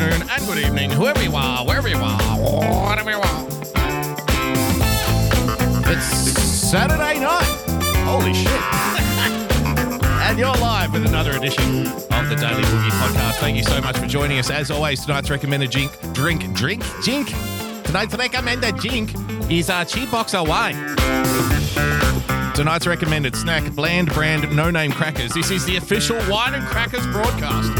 Afternoon, 0.00 0.28
and 0.30 0.46
good 0.46 0.58
evening, 0.58 0.90
whoever 0.90 1.22
you 1.22 1.34
are, 1.34 1.64
wherever 1.64 1.88
you 1.88 1.96
are, 1.96 2.18
whatever 2.38 3.10
you 3.10 3.16
are. 3.18 3.46
It's 5.90 6.04
Saturday 6.04 7.20
night. 7.20 7.44
Holy 8.04 8.34
shit. 8.34 8.48
and 10.28 10.38
you're 10.38 10.54
live 10.56 10.92
with 10.92 11.06
another 11.06 11.32
edition 11.32 11.86
of 11.86 12.28
the 12.28 12.36
Daily 12.36 12.62
Boogie 12.64 12.90
Podcast. 12.90 13.36
Thank 13.36 13.56
you 13.56 13.62
so 13.62 13.80
much 13.80 13.96
for 13.96 14.06
joining 14.06 14.38
us. 14.38 14.50
As 14.50 14.70
always, 14.70 15.04
tonight's 15.04 15.30
recommended 15.30 15.70
drink, 15.70 15.92
drink, 16.12 16.52
drink, 16.52 16.82
jink. 17.02 17.28
Tonight's 17.84 18.14
recommended 18.14 18.76
drink 18.76 19.14
is 19.50 19.70
a 19.70 19.84
cheap 19.84 20.10
box 20.10 20.34
of 20.34 20.48
wine. 20.48 20.74
Tonight's 22.54 22.86
recommended 22.86 23.34
snack, 23.34 23.70
bland 23.74 24.12
brand, 24.12 24.54
no 24.54 24.70
name 24.70 24.92
crackers. 24.92 25.32
This 25.32 25.50
is 25.50 25.64
the 25.64 25.76
official 25.76 26.18
wine 26.28 26.54
and 26.54 26.64
crackers 26.64 27.06
broadcast 27.06 27.70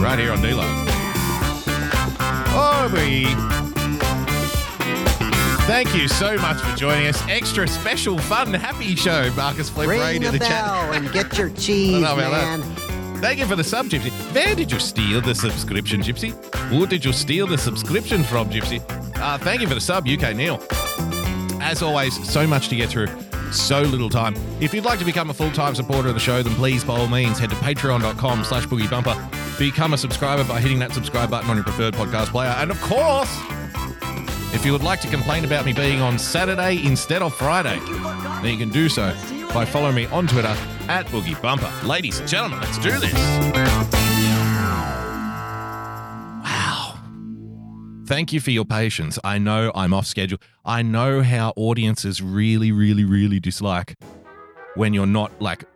right 0.00 0.18
here 0.18 0.32
on 0.32 0.40
D-Lo. 0.40 0.91
Oh, 2.54 2.90
we. 2.92 3.26
Thank 5.66 5.94
you 5.94 6.08
so 6.08 6.36
much 6.38 6.58
for 6.60 6.76
joining 6.76 7.06
us. 7.06 7.22
Extra 7.28 7.66
special, 7.68 8.18
fun, 8.18 8.52
happy 8.52 8.94
show. 8.96 9.30
Marcus 9.36 9.70
Flip 9.70 9.88
Ring 9.88 10.20
to 10.22 10.30
the 10.30 10.38
the 10.38 10.44
chat. 10.44 10.64
bell 10.64 10.92
and 10.92 11.10
get 11.12 11.38
your 11.38 11.50
cheese, 11.56 11.98
about 11.98 12.16
that. 12.16 12.58
man. 12.60 12.62
Thank 13.22 13.38
you 13.38 13.46
for 13.46 13.54
the 13.54 13.62
sub, 13.64 13.86
Gypsy. 13.86 14.10
Where 14.34 14.54
did 14.56 14.72
you 14.72 14.80
steal 14.80 15.20
the 15.20 15.34
subscription, 15.34 16.00
Gypsy? 16.02 16.32
Who 16.68 16.86
did 16.86 17.04
you 17.04 17.12
steal 17.12 17.46
the 17.46 17.56
subscription 17.56 18.24
from, 18.24 18.50
Gypsy? 18.50 18.82
Uh, 19.18 19.38
thank 19.38 19.60
you 19.60 19.68
for 19.68 19.74
the 19.74 19.80
sub, 19.80 20.08
UK 20.08 20.34
Neil. 20.34 20.60
As 21.62 21.80
always, 21.82 22.28
so 22.28 22.44
much 22.46 22.68
to 22.70 22.76
get 22.76 22.90
through, 22.90 23.06
so 23.52 23.82
little 23.82 24.10
time. 24.10 24.34
If 24.60 24.74
you'd 24.74 24.84
like 24.84 24.98
to 24.98 25.04
become 25.04 25.30
a 25.30 25.34
full-time 25.34 25.76
supporter 25.76 26.08
of 26.08 26.14
the 26.14 26.20
show, 26.20 26.42
then 26.42 26.54
please, 26.56 26.82
by 26.82 26.96
all 26.98 27.06
means, 27.06 27.38
head 27.38 27.50
to 27.50 27.56
patreon.com 27.56 28.42
slash 28.42 28.66
boogiebumper. 28.66 29.41
Become 29.62 29.94
a 29.94 29.96
subscriber 29.96 30.42
by 30.42 30.60
hitting 30.60 30.80
that 30.80 30.90
subscribe 30.90 31.30
button 31.30 31.48
on 31.48 31.54
your 31.54 31.62
preferred 31.62 31.94
podcast 31.94 32.30
player. 32.30 32.52
And 32.58 32.68
of 32.68 32.80
course, 32.80 33.32
if 34.52 34.66
you 34.66 34.72
would 34.72 34.82
like 34.82 35.00
to 35.02 35.08
complain 35.08 35.44
about 35.44 35.64
me 35.64 35.72
being 35.72 36.00
on 36.00 36.18
Saturday 36.18 36.84
instead 36.84 37.22
of 37.22 37.32
Friday, 37.32 37.78
then 38.42 38.46
you 38.46 38.58
can 38.58 38.70
do 38.70 38.88
so 38.88 39.14
by 39.54 39.64
following 39.64 39.94
me 39.94 40.06
on 40.06 40.26
Twitter 40.26 40.52
at 40.88 41.06
Boogie 41.06 41.40
Bumper. 41.40 41.72
Ladies 41.86 42.18
and 42.18 42.28
gentlemen, 42.28 42.58
let's 42.58 42.76
do 42.78 42.90
this. 42.90 43.12
Wow. 46.42 46.98
Thank 48.06 48.32
you 48.32 48.40
for 48.40 48.50
your 48.50 48.64
patience. 48.64 49.16
I 49.22 49.38
know 49.38 49.70
I'm 49.76 49.94
off 49.94 50.06
schedule. 50.06 50.38
I 50.64 50.82
know 50.82 51.22
how 51.22 51.52
audiences 51.54 52.20
really, 52.20 52.72
really, 52.72 53.04
really 53.04 53.38
dislike 53.38 53.94
when 54.74 54.92
you're 54.92 55.06
not 55.06 55.40
like, 55.40 55.66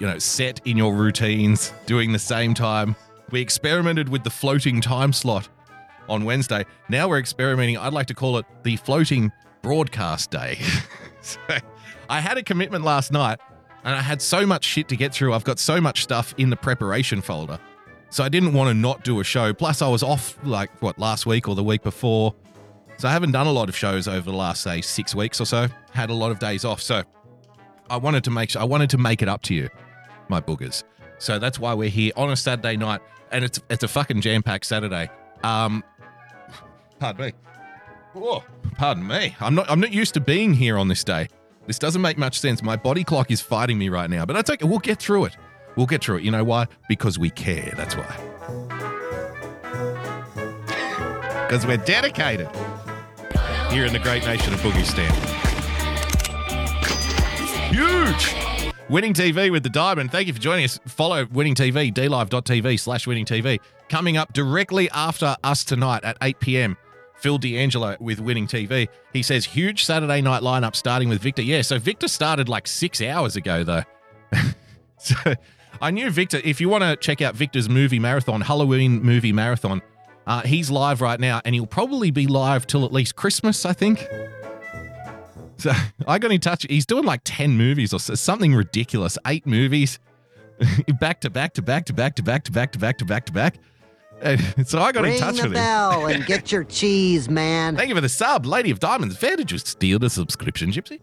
you 0.00 0.06
know, 0.08 0.18
set 0.18 0.60
in 0.66 0.76
your 0.76 0.92
routines, 0.94 1.72
doing 1.86 2.10
the 2.10 2.18
same 2.18 2.52
time. 2.52 2.96
We 3.30 3.40
experimented 3.40 4.08
with 4.08 4.24
the 4.24 4.30
floating 4.30 4.80
time 4.80 5.12
slot 5.12 5.48
on 6.08 6.24
Wednesday. 6.24 6.64
Now 6.88 7.08
we're 7.08 7.18
experimenting. 7.18 7.76
I'd 7.76 7.92
like 7.92 8.06
to 8.06 8.14
call 8.14 8.38
it 8.38 8.46
the 8.62 8.76
floating 8.76 9.32
broadcast 9.62 10.30
day. 10.30 10.58
so, 11.20 11.40
I 12.08 12.20
had 12.20 12.38
a 12.38 12.42
commitment 12.42 12.84
last 12.84 13.12
night 13.12 13.40
and 13.84 13.94
I 13.94 14.00
had 14.00 14.22
so 14.22 14.46
much 14.46 14.64
shit 14.64 14.88
to 14.88 14.96
get 14.96 15.12
through. 15.12 15.32
I've 15.32 15.44
got 15.44 15.58
so 15.58 15.80
much 15.80 16.02
stuff 16.02 16.34
in 16.38 16.50
the 16.50 16.56
preparation 16.56 17.20
folder. 17.20 17.58
So 18.10 18.22
I 18.22 18.28
didn't 18.28 18.52
want 18.52 18.68
to 18.68 18.74
not 18.74 19.04
do 19.04 19.20
a 19.20 19.24
show. 19.24 19.52
Plus, 19.52 19.82
I 19.82 19.88
was 19.88 20.02
off 20.02 20.38
like 20.44 20.70
what 20.80 20.98
last 20.98 21.26
week 21.26 21.48
or 21.48 21.54
the 21.54 21.64
week 21.64 21.82
before. 21.82 22.34
So 22.98 23.08
I 23.08 23.12
haven't 23.12 23.32
done 23.32 23.46
a 23.46 23.52
lot 23.52 23.68
of 23.68 23.76
shows 23.76 24.08
over 24.08 24.30
the 24.30 24.36
last 24.36 24.62
say 24.62 24.80
six 24.80 25.14
weeks 25.14 25.40
or 25.40 25.44
so. 25.44 25.68
Had 25.92 26.10
a 26.10 26.14
lot 26.14 26.30
of 26.30 26.38
days 26.38 26.64
off. 26.64 26.80
So 26.80 27.02
I 27.90 27.96
wanted 27.96 28.24
to 28.24 28.30
make 28.30 28.56
I 28.56 28.64
wanted 28.64 28.90
to 28.90 28.98
make 28.98 29.22
it 29.22 29.28
up 29.28 29.42
to 29.42 29.54
you, 29.54 29.68
my 30.28 30.40
boogers. 30.40 30.82
So 31.18 31.38
that's 31.38 31.58
why 31.58 31.74
we're 31.74 31.90
here 31.90 32.12
on 32.16 32.30
a 32.30 32.36
Saturday 32.36 32.76
night, 32.76 33.00
and 33.30 33.44
it's 33.44 33.60
it's 33.70 33.84
a 33.84 33.88
fucking 33.88 34.20
jam 34.20 34.42
packed 34.42 34.66
Saturday. 34.66 35.10
Um, 35.42 35.84
pardon 36.98 37.26
me. 37.26 37.32
Whoa, 38.12 38.44
pardon 38.76 39.06
me. 39.06 39.36
I'm 39.40 39.54
not 39.54 39.70
I'm 39.70 39.80
not 39.80 39.92
used 39.92 40.14
to 40.14 40.20
being 40.20 40.54
here 40.54 40.78
on 40.78 40.88
this 40.88 41.04
day. 41.04 41.28
This 41.66 41.78
doesn't 41.78 42.00
make 42.02 42.16
much 42.16 42.38
sense. 42.38 42.62
My 42.62 42.76
body 42.76 43.04
clock 43.04 43.30
is 43.30 43.40
fighting 43.40 43.78
me 43.78 43.88
right 43.88 44.08
now, 44.08 44.24
but 44.24 44.34
that's 44.34 44.50
okay. 44.50 44.66
We'll 44.66 44.78
get 44.78 45.00
through 45.00 45.26
it. 45.26 45.36
We'll 45.76 45.86
get 45.86 46.02
through 46.02 46.18
it. 46.18 46.22
You 46.22 46.30
know 46.30 46.44
why? 46.44 46.66
Because 46.88 47.18
we 47.18 47.30
care. 47.30 47.72
That's 47.76 47.96
why. 47.96 48.32
Because 51.46 51.64
we're 51.64 51.76
dedicated 51.76 52.48
here 53.70 53.84
in 53.84 53.92
the 53.92 54.00
great 54.00 54.24
nation 54.24 54.52
of 54.52 54.58
Boogie 54.58 54.84
Stand. 54.84 55.14
Huge! 57.72 58.55
Winning 58.88 59.14
TV 59.14 59.50
with 59.50 59.64
the 59.64 59.68
Diamond. 59.68 60.12
Thank 60.12 60.28
you 60.28 60.32
for 60.32 60.38
joining 60.38 60.64
us. 60.64 60.78
Follow 60.86 61.26
Winning 61.32 61.56
TV, 61.56 61.92
dlive.tv 61.92 62.78
slash 62.78 63.04
winning 63.04 63.24
TV. 63.24 63.58
Coming 63.88 64.16
up 64.16 64.32
directly 64.32 64.88
after 64.90 65.36
us 65.42 65.64
tonight 65.64 66.04
at 66.04 66.16
8 66.22 66.38
p.m. 66.38 66.76
Phil 67.16 67.36
D'Angelo 67.36 67.96
with 67.98 68.20
Winning 68.20 68.46
TV. 68.46 68.86
He 69.12 69.24
says 69.24 69.44
huge 69.44 69.84
Saturday 69.84 70.20
night 70.20 70.42
lineup 70.42 70.76
starting 70.76 71.08
with 71.08 71.20
Victor. 71.20 71.42
Yeah, 71.42 71.62
so 71.62 71.80
Victor 71.80 72.06
started 72.06 72.48
like 72.48 72.68
six 72.68 73.02
hours 73.02 73.34
ago 73.34 73.64
though. 73.64 73.82
so 74.98 75.16
I 75.80 75.90
knew 75.90 76.08
Victor. 76.10 76.40
If 76.44 76.60
you 76.60 76.68
want 76.68 76.84
to 76.84 76.94
check 76.94 77.20
out 77.20 77.34
Victor's 77.34 77.68
movie 77.68 77.98
marathon, 77.98 78.40
Halloween 78.40 79.02
movie 79.02 79.32
marathon, 79.32 79.82
uh, 80.28 80.42
he's 80.42 80.70
live 80.70 81.00
right 81.00 81.18
now, 81.18 81.40
and 81.44 81.56
he'll 81.56 81.66
probably 81.66 82.12
be 82.12 82.28
live 82.28 82.68
till 82.68 82.84
at 82.84 82.92
least 82.92 83.16
Christmas, 83.16 83.64
I 83.64 83.72
think. 83.72 84.06
So 85.58 85.72
I 86.06 86.18
got 86.18 86.30
in 86.32 86.40
touch. 86.40 86.66
He's 86.68 86.86
doing 86.86 87.04
like 87.04 87.20
ten 87.24 87.56
movies 87.56 87.92
or 87.92 87.98
something 88.00 88.54
ridiculous. 88.54 89.18
Eight 89.26 89.46
movies, 89.46 89.98
back 91.00 91.20
to 91.22 91.30
back 91.30 91.54
to 91.54 91.62
back 91.62 91.86
to 91.86 91.92
back 91.92 92.14
to 92.16 92.22
back 92.22 92.44
to 92.44 92.52
back 92.52 92.72
to 92.72 92.78
back 92.78 92.98
to 92.98 93.04
back 93.04 93.26
to 93.26 93.32
back. 93.32 93.56
Uh, 94.22 94.36
So 94.64 94.80
I 94.80 94.92
got 94.92 95.04
in 95.04 95.18
touch 95.18 95.36
the 95.36 95.42
with 95.42 95.52
him. 95.52 95.54
bell 95.54 96.06
and 96.06 96.24
get 96.24 96.50
your 96.50 96.64
cheese, 96.64 97.28
man. 97.28 97.76
Thank 97.76 97.88
you 97.90 97.94
for 97.94 98.00
the 98.00 98.08
sub, 98.08 98.46
Lady 98.46 98.70
of 98.70 98.80
Diamonds. 98.80 99.20
Where 99.20 99.36
did 99.36 99.50
you 99.50 99.58
steal 99.58 99.98
the 99.98 100.08
subscription, 100.10 100.70
Gypsy? 100.70 101.00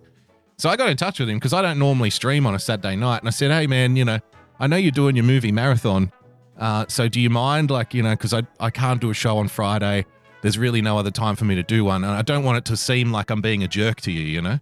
So 0.58 0.70
I 0.70 0.75
got 0.75 0.90
in 0.90 0.97
touch 0.97 1.20
with 1.20 1.30
him 1.30 1.38
because 1.38 1.53
I 1.53 1.62
don't 1.62 1.80
normally 1.80 2.09
stream 2.09 2.46
on 2.46 2.56
a 2.56 2.59
Saturday 2.59 2.96
night, 2.96 3.20
and 3.20 3.28
I 3.28 3.31
said, 3.31 3.52
"Hey, 3.52 3.68
man, 3.68 3.96
you 3.96 4.06
know, 4.06 4.20
I 4.59 4.68
know 4.68 4.78
you're 4.78 4.91
doing 4.91 5.16
your 5.16 5.25
movie 5.25 5.52
marathon, 5.52 6.12
uh, 6.59 6.85
so 6.88 7.08
do 7.08 7.20
you 7.20 7.30
mind, 7.30 7.72
like, 7.72 7.94
you 7.94 8.03
know, 8.03 8.12
because 8.12 8.34
I 8.34 8.44
I 8.59 8.70
can't 8.70 9.02
do 9.02 9.09
a 9.09 9.14
show 9.14 9.38
on 9.40 9.47
Friday. 9.47 10.06
There's 10.43 10.57
really 10.57 10.81
no 10.81 10.97
other 10.97 11.09
time 11.09 11.35
for 11.35 11.45
me 11.45 11.55
to 11.55 11.63
do 11.63 11.85
one, 11.85 12.03
and 12.03 12.13
I 12.13 12.21
don't 12.21 12.43
want 12.43 12.59
it 12.59 12.65
to 12.65 12.77
seem 12.77 13.11
like 13.11 13.31
I'm 13.31 13.41
being 13.41 13.63
a 13.63 13.67
jerk 13.67 14.01
to 14.01 14.11
you, 14.11 14.21
you 14.21 14.41
know." 14.41 14.59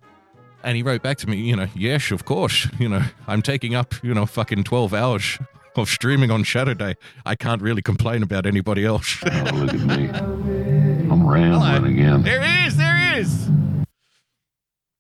And 0.64 0.78
he 0.78 0.84
wrote 0.84 1.02
back 1.02 1.18
to 1.18 1.28
me, 1.28 1.38
you 1.38 1.56
know, 1.56 1.68
yes, 1.76 2.12
of 2.12 2.26
course, 2.26 2.68
you 2.80 2.88
know, 2.88 3.02
I'm 3.28 3.42
taking 3.42 3.74
up, 3.76 3.96
you 4.04 4.14
know, 4.14 4.26
fucking 4.26 4.64
12 4.64 4.94
hours 4.94 5.40
of 5.76 5.90
streaming 5.90 6.30
on 6.30 6.46
Saturday. 6.46 6.96
I 7.26 7.36
can't 7.36 7.62
really 7.62 7.82
complain 7.82 8.24
about 8.24 8.46
anybody 8.46 8.86
else. 8.86 9.18
Oh, 9.26 9.56
look 9.56 9.74
at 9.74 9.80
me. 9.80 10.08
I'm 11.10 11.28
rambling 11.28 11.94
again. 11.94 12.22
There 12.22 12.42
he 12.42 12.68
is, 12.68 12.78
there 12.78 12.96
he 12.96 13.20
is. 13.20 13.50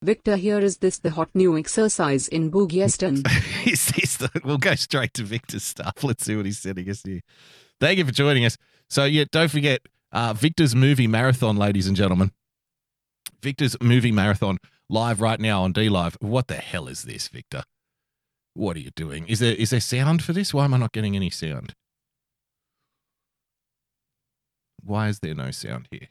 Victor, 0.04 0.36
here 0.36 0.60
is 0.60 0.78
this 0.78 0.98
the 0.98 1.12
hot 1.12 1.30
new 1.36 1.56
exercise 1.56 2.28
in 2.28 2.50
Boogieston. 2.50 3.24
Is 3.68 3.86
this 3.90 4.18
the, 4.18 4.32
we'll 4.44 4.58
go 4.58 4.74
straight 4.74 5.14
to 5.14 5.24
Victor's 5.24 5.64
stuff. 5.64 6.04
Let's 6.04 6.26
see 6.26 6.36
what 6.36 6.48
he's 6.48 6.58
sending 6.58 6.90
us 6.90 7.04
here. 7.04 7.22
Thank 7.80 8.00
you 8.00 8.06
for 8.06 8.12
joining 8.12 8.46
us. 8.46 8.58
So, 8.90 9.06
yeah, 9.06 9.26
don't 9.32 9.52
forget 9.52 9.82
uh, 10.12 10.34
Victor's 10.34 10.76
movie 10.76 11.08
marathon, 11.08 11.58
ladies 11.58 11.88
and 11.88 11.96
gentlemen. 11.96 12.32
Victor's 13.42 13.76
movie 13.82 14.12
marathon 14.12 14.58
live 14.90 15.22
right 15.22 15.40
now 15.40 15.64
on 15.64 15.72
D 15.72 15.90
Live. 15.90 16.18
What 16.20 16.48
the 16.48 16.56
hell 16.56 16.88
is 16.88 17.04
this, 17.04 17.28
Victor? 17.28 17.64
What 18.54 18.76
are 18.76 18.82
you 18.82 18.92
doing? 18.96 19.28
Is 19.28 19.40
there 19.40 19.56
is 19.56 19.70
there 19.70 19.80
sound 19.80 20.24
for 20.24 20.34
this? 20.34 20.54
Why 20.54 20.66
am 20.66 20.74
I 20.74 20.78
not 20.78 20.92
getting 20.92 21.16
any 21.16 21.30
sound? 21.30 21.74
Why 24.84 25.08
is 25.08 25.20
there 25.20 25.36
no 25.36 25.52
sound 25.52 25.88
here? 25.92 26.10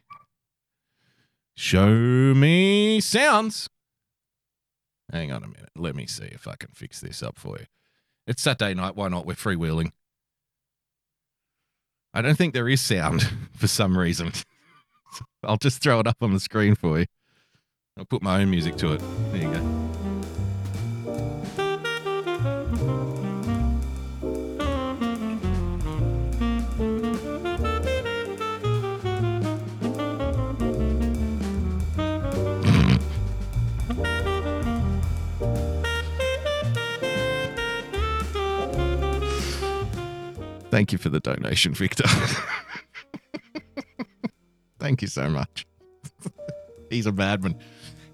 Show 1.57 1.89
me 2.35 3.01
sounds. 3.01 3.69
Hang 5.13 5.33
on 5.33 5.43
a 5.43 5.49
minute. 5.49 5.71
Let 5.77 5.97
me 5.97 6.07
see 6.07 6.27
if 6.27 6.47
I 6.47 6.55
can 6.57 6.71
fix 6.73 7.01
this 7.01 7.23
up 7.23 7.39
for 7.39 7.59
you. 7.59 7.67
It's 8.27 8.43
Saturday 8.43 8.75
night. 8.75 8.97
Why 8.97 9.09
not? 9.09 9.27
We're 9.27 9.35
freewheeling. 9.35 9.91
I 12.13 12.23
don't 12.23 12.37
think 12.37 12.55
there 12.55 12.69
is 12.69 12.81
sound 12.81 13.29
for 13.57 13.67
some 13.67 13.97
reason. 13.97 14.33
I'll 15.43 15.57
just 15.57 15.83
throw 15.83 16.01
it 16.01 16.07
up 16.07 16.17
on 16.21 16.33
the 16.33 16.41
screen 16.41 16.75
for 16.75 16.99
you. 17.01 17.07
I'll 17.97 18.05
put 18.05 18.23
my 18.23 18.41
own 18.41 18.51
music 18.51 18.77
to 18.77 18.95
it. 18.95 19.03
There 19.33 19.43
you 19.43 19.53
go. 19.53 19.70
Thank 40.81 40.93
you 40.93 40.99
for 40.99 41.11
the 41.11 41.21
donation, 41.21 41.75
Victor. 41.75 42.05
Thank 44.79 45.03
you 45.03 45.09
so 45.09 45.29
much. 45.29 45.67
He's 46.89 47.05
a 47.05 47.13
madman. 47.13 47.59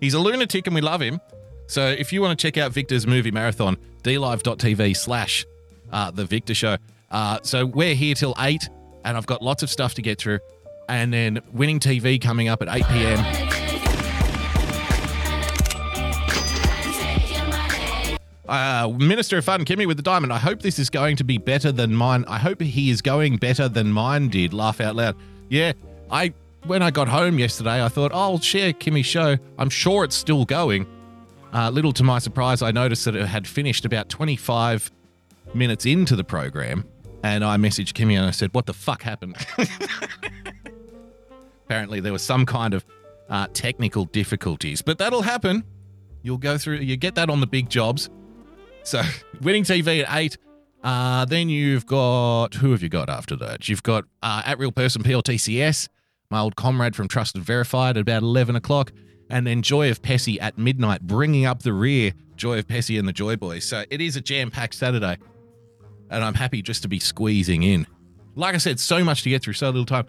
He's 0.00 0.14
a 0.14 0.18
lunatic 0.18 0.66
and 0.66 0.74
we 0.74 0.80
love 0.80 1.00
him. 1.00 1.20
So 1.68 1.86
if 1.86 2.12
you 2.12 2.20
want 2.20 2.36
to 2.36 2.42
check 2.44 2.58
out 2.58 2.72
Victor's 2.72 3.06
movie 3.06 3.30
marathon, 3.30 3.76
dlive.tv 4.02 4.96
slash 4.96 5.46
uh, 5.92 6.10
The 6.10 6.24
Victor 6.24 6.54
Show. 6.54 6.76
Uh, 7.08 7.38
so 7.44 7.66
we're 7.66 7.94
here 7.94 8.16
till 8.16 8.34
8 8.36 8.68
and 9.04 9.16
I've 9.16 9.26
got 9.26 9.42
lots 9.42 9.62
of 9.62 9.70
stuff 9.70 9.94
to 9.94 10.02
get 10.02 10.18
through. 10.18 10.40
And 10.88 11.12
then 11.14 11.38
Winning 11.52 11.78
TV 11.78 12.20
coming 12.20 12.48
up 12.48 12.62
at 12.62 12.68
8 12.68 12.84
p.m. 12.88 13.55
Uh, 18.48 18.92
Minister 18.96 19.38
of 19.38 19.44
Fun, 19.44 19.64
Kimmy 19.64 19.86
with 19.86 19.96
the 19.96 20.02
diamond. 20.02 20.32
I 20.32 20.38
hope 20.38 20.62
this 20.62 20.78
is 20.78 20.88
going 20.88 21.16
to 21.16 21.24
be 21.24 21.38
better 21.38 21.72
than 21.72 21.94
mine. 21.94 22.24
I 22.28 22.38
hope 22.38 22.62
he 22.62 22.90
is 22.90 23.02
going 23.02 23.38
better 23.38 23.68
than 23.68 23.90
mine 23.90 24.28
did. 24.28 24.52
Laugh 24.52 24.80
out 24.80 24.94
loud. 24.94 25.16
Yeah, 25.48 25.72
I 26.10 26.32
when 26.64 26.82
I 26.82 26.90
got 26.90 27.08
home 27.08 27.38
yesterday, 27.38 27.84
I 27.84 27.88
thought 27.88 28.12
oh, 28.12 28.18
I'll 28.18 28.40
share 28.40 28.72
Kimmy's 28.72 29.06
show. 29.06 29.36
I'm 29.58 29.70
sure 29.70 30.04
it's 30.04 30.16
still 30.16 30.44
going. 30.44 30.86
Uh, 31.52 31.70
little 31.70 31.92
to 31.92 32.04
my 32.04 32.18
surprise, 32.18 32.62
I 32.62 32.70
noticed 32.70 33.04
that 33.06 33.16
it 33.16 33.26
had 33.26 33.46
finished 33.46 33.84
about 33.84 34.08
25 34.08 34.90
minutes 35.54 35.86
into 35.86 36.14
the 36.16 36.24
program, 36.24 36.84
and 37.22 37.44
I 37.44 37.56
messaged 37.56 37.92
Kimmy 37.94 38.16
and 38.16 38.26
I 38.26 38.30
said, 38.30 38.54
"What 38.54 38.66
the 38.66 38.74
fuck 38.74 39.02
happened?" 39.02 39.36
Apparently, 41.64 41.98
there 41.98 42.12
was 42.12 42.22
some 42.22 42.46
kind 42.46 42.74
of 42.74 42.84
uh, 43.28 43.48
technical 43.52 44.04
difficulties, 44.04 44.82
but 44.82 44.98
that'll 44.98 45.22
happen. 45.22 45.64
You'll 46.22 46.38
go 46.38 46.58
through. 46.58 46.76
You 46.76 46.96
get 46.96 47.16
that 47.16 47.28
on 47.28 47.40
the 47.40 47.46
big 47.46 47.68
jobs. 47.68 48.08
So, 48.86 49.02
winning 49.42 49.64
TV 49.64 50.04
at 50.04 50.16
eight. 50.16 50.38
Uh, 50.84 51.24
then 51.24 51.48
you've 51.48 51.86
got 51.86 52.54
who 52.54 52.70
have 52.70 52.84
you 52.84 52.88
got 52.88 53.10
after 53.10 53.34
that? 53.34 53.68
You've 53.68 53.82
got 53.82 54.04
uh, 54.22 54.42
at 54.46 54.60
real 54.60 54.70
person 54.70 55.02
PLTCS, 55.02 55.88
my 56.30 56.38
old 56.38 56.54
comrade 56.54 56.94
from 56.94 57.08
Trusted 57.08 57.42
Verified 57.42 57.96
at 57.96 58.02
about 58.02 58.22
eleven 58.22 58.54
o'clock, 58.54 58.92
and 59.28 59.44
then 59.44 59.62
Joy 59.62 59.90
of 59.90 60.02
Pessy 60.02 60.38
at 60.40 60.56
midnight, 60.56 61.02
bringing 61.02 61.46
up 61.46 61.64
the 61.64 61.72
rear. 61.72 62.12
Joy 62.36 62.60
of 62.60 62.68
Pessy 62.68 62.96
and 62.96 63.08
the 63.08 63.12
Joy 63.12 63.34
Boys. 63.34 63.64
So 63.64 63.82
it 63.90 64.00
is 64.00 64.14
a 64.14 64.20
jam-packed 64.20 64.74
Saturday, 64.74 65.16
and 66.08 66.22
I'm 66.22 66.34
happy 66.34 66.62
just 66.62 66.82
to 66.82 66.88
be 66.88 67.00
squeezing 67.00 67.64
in. 67.64 67.88
Like 68.36 68.54
I 68.54 68.58
said, 68.58 68.78
so 68.78 69.02
much 69.02 69.22
to 69.22 69.30
get 69.30 69.42
through, 69.42 69.54
so 69.54 69.66
little 69.66 69.84
time. 69.84 70.06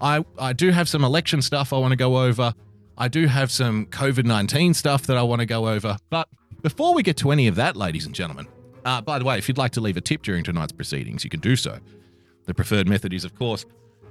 I 0.00 0.24
I 0.36 0.52
do 0.52 0.72
have 0.72 0.88
some 0.88 1.04
election 1.04 1.42
stuff 1.42 1.72
I 1.72 1.78
want 1.78 1.92
to 1.92 1.96
go 1.96 2.18
over. 2.18 2.54
I 2.98 3.06
do 3.06 3.28
have 3.28 3.52
some 3.52 3.86
COVID 3.86 4.24
nineteen 4.24 4.74
stuff 4.74 5.06
that 5.06 5.16
I 5.16 5.22
want 5.22 5.40
to 5.42 5.46
go 5.46 5.68
over, 5.68 5.96
but 6.10 6.28
before 6.66 6.94
we 6.94 7.02
get 7.04 7.16
to 7.16 7.30
any 7.30 7.46
of 7.46 7.54
that, 7.54 7.76
ladies 7.76 8.06
and 8.06 8.12
gentlemen, 8.12 8.48
uh, 8.84 9.00
by 9.00 9.20
the 9.20 9.24
way, 9.24 9.38
if 9.38 9.46
you'd 9.46 9.56
like 9.56 9.70
to 9.70 9.80
leave 9.80 9.96
a 9.96 10.00
tip 10.00 10.22
during 10.22 10.42
tonight's 10.42 10.72
proceedings, 10.72 11.22
you 11.22 11.30
can 11.30 11.38
do 11.38 11.54
so. 11.54 11.78
The 12.46 12.54
preferred 12.54 12.88
method 12.88 13.12
is, 13.12 13.24
of 13.24 13.36
course, 13.36 13.64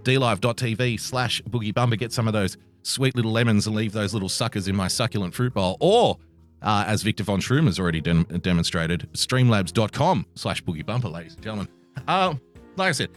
dlive.tv 0.03 0.97
slash 1.01 1.41
boogie 1.49 1.73
bumper. 1.73 1.97
Get 1.97 2.13
some 2.13 2.27
of 2.27 2.33
those 2.33 2.55
sweet 2.81 3.13
little 3.13 3.33
lemons 3.33 3.67
and 3.67 3.75
leave 3.75 3.91
those 3.91 4.13
little 4.13 4.29
suckers 4.29 4.69
in 4.69 4.75
my 4.75 4.87
succulent 4.87 5.33
fruit 5.33 5.53
bowl. 5.53 5.75
Or, 5.81 6.17
uh, 6.61 6.85
as 6.87 7.03
Victor 7.03 7.25
von 7.25 7.41
Schroom 7.41 7.65
has 7.65 7.77
already 7.77 7.99
dem- 7.99 8.23
demonstrated, 8.23 9.09
streamlabs.com 9.11 10.25
slash 10.35 10.63
boogie 10.63 10.85
bumper, 10.85 11.09
ladies 11.09 11.33
and 11.33 11.43
gentlemen. 11.43 11.67
Uh, 12.07 12.35
like 12.77 12.87
I 12.87 12.93
said, 12.93 13.09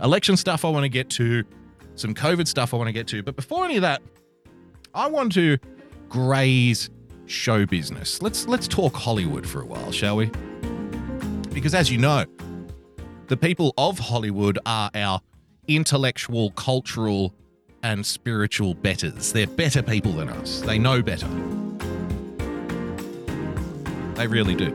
election 0.00 0.36
stuff 0.36 0.64
I 0.64 0.68
want 0.68 0.84
to 0.84 0.88
get 0.88 1.10
to, 1.10 1.42
some 1.96 2.14
COVID 2.14 2.46
stuff 2.46 2.72
I 2.72 2.76
want 2.76 2.86
to 2.86 2.92
get 2.92 3.08
to. 3.08 3.24
But 3.24 3.34
before 3.34 3.64
any 3.64 3.74
of 3.74 3.82
that, 3.82 4.00
I 4.94 5.08
want 5.08 5.32
to 5.32 5.58
graze 6.08 6.88
show 7.26 7.66
business. 7.66 8.22
Let's 8.22 8.46
let's 8.48 8.68
talk 8.68 8.94
Hollywood 8.94 9.46
for 9.46 9.60
a 9.60 9.66
while, 9.66 9.92
shall 9.92 10.16
we? 10.16 10.30
Because 11.52 11.74
as 11.74 11.90
you 11.90 11.98
know, 11.98 12.24
the 13.28 13.36
people 13.36 13.74
of 13.76 13.98
Hollywood 13.98 14.58
are 14.66 14.90
our 14.94 15.20
intellectual, 15.68 16.50
cultural, 16.52 17.34
and 17.82 18.04
spiritual 18.04 18.74
betters. 18.74 19.32
They're 19.32 19.46
better 19.46 19.82
people 19.82 20.12
than 20.12 20.28
us. 20.28 20.60
They 20.60 20.78
know 20.78 21.02
better. 21.02 21.28
They 24.14 24.26
really 24.26 24.54
do. 24.54 24.72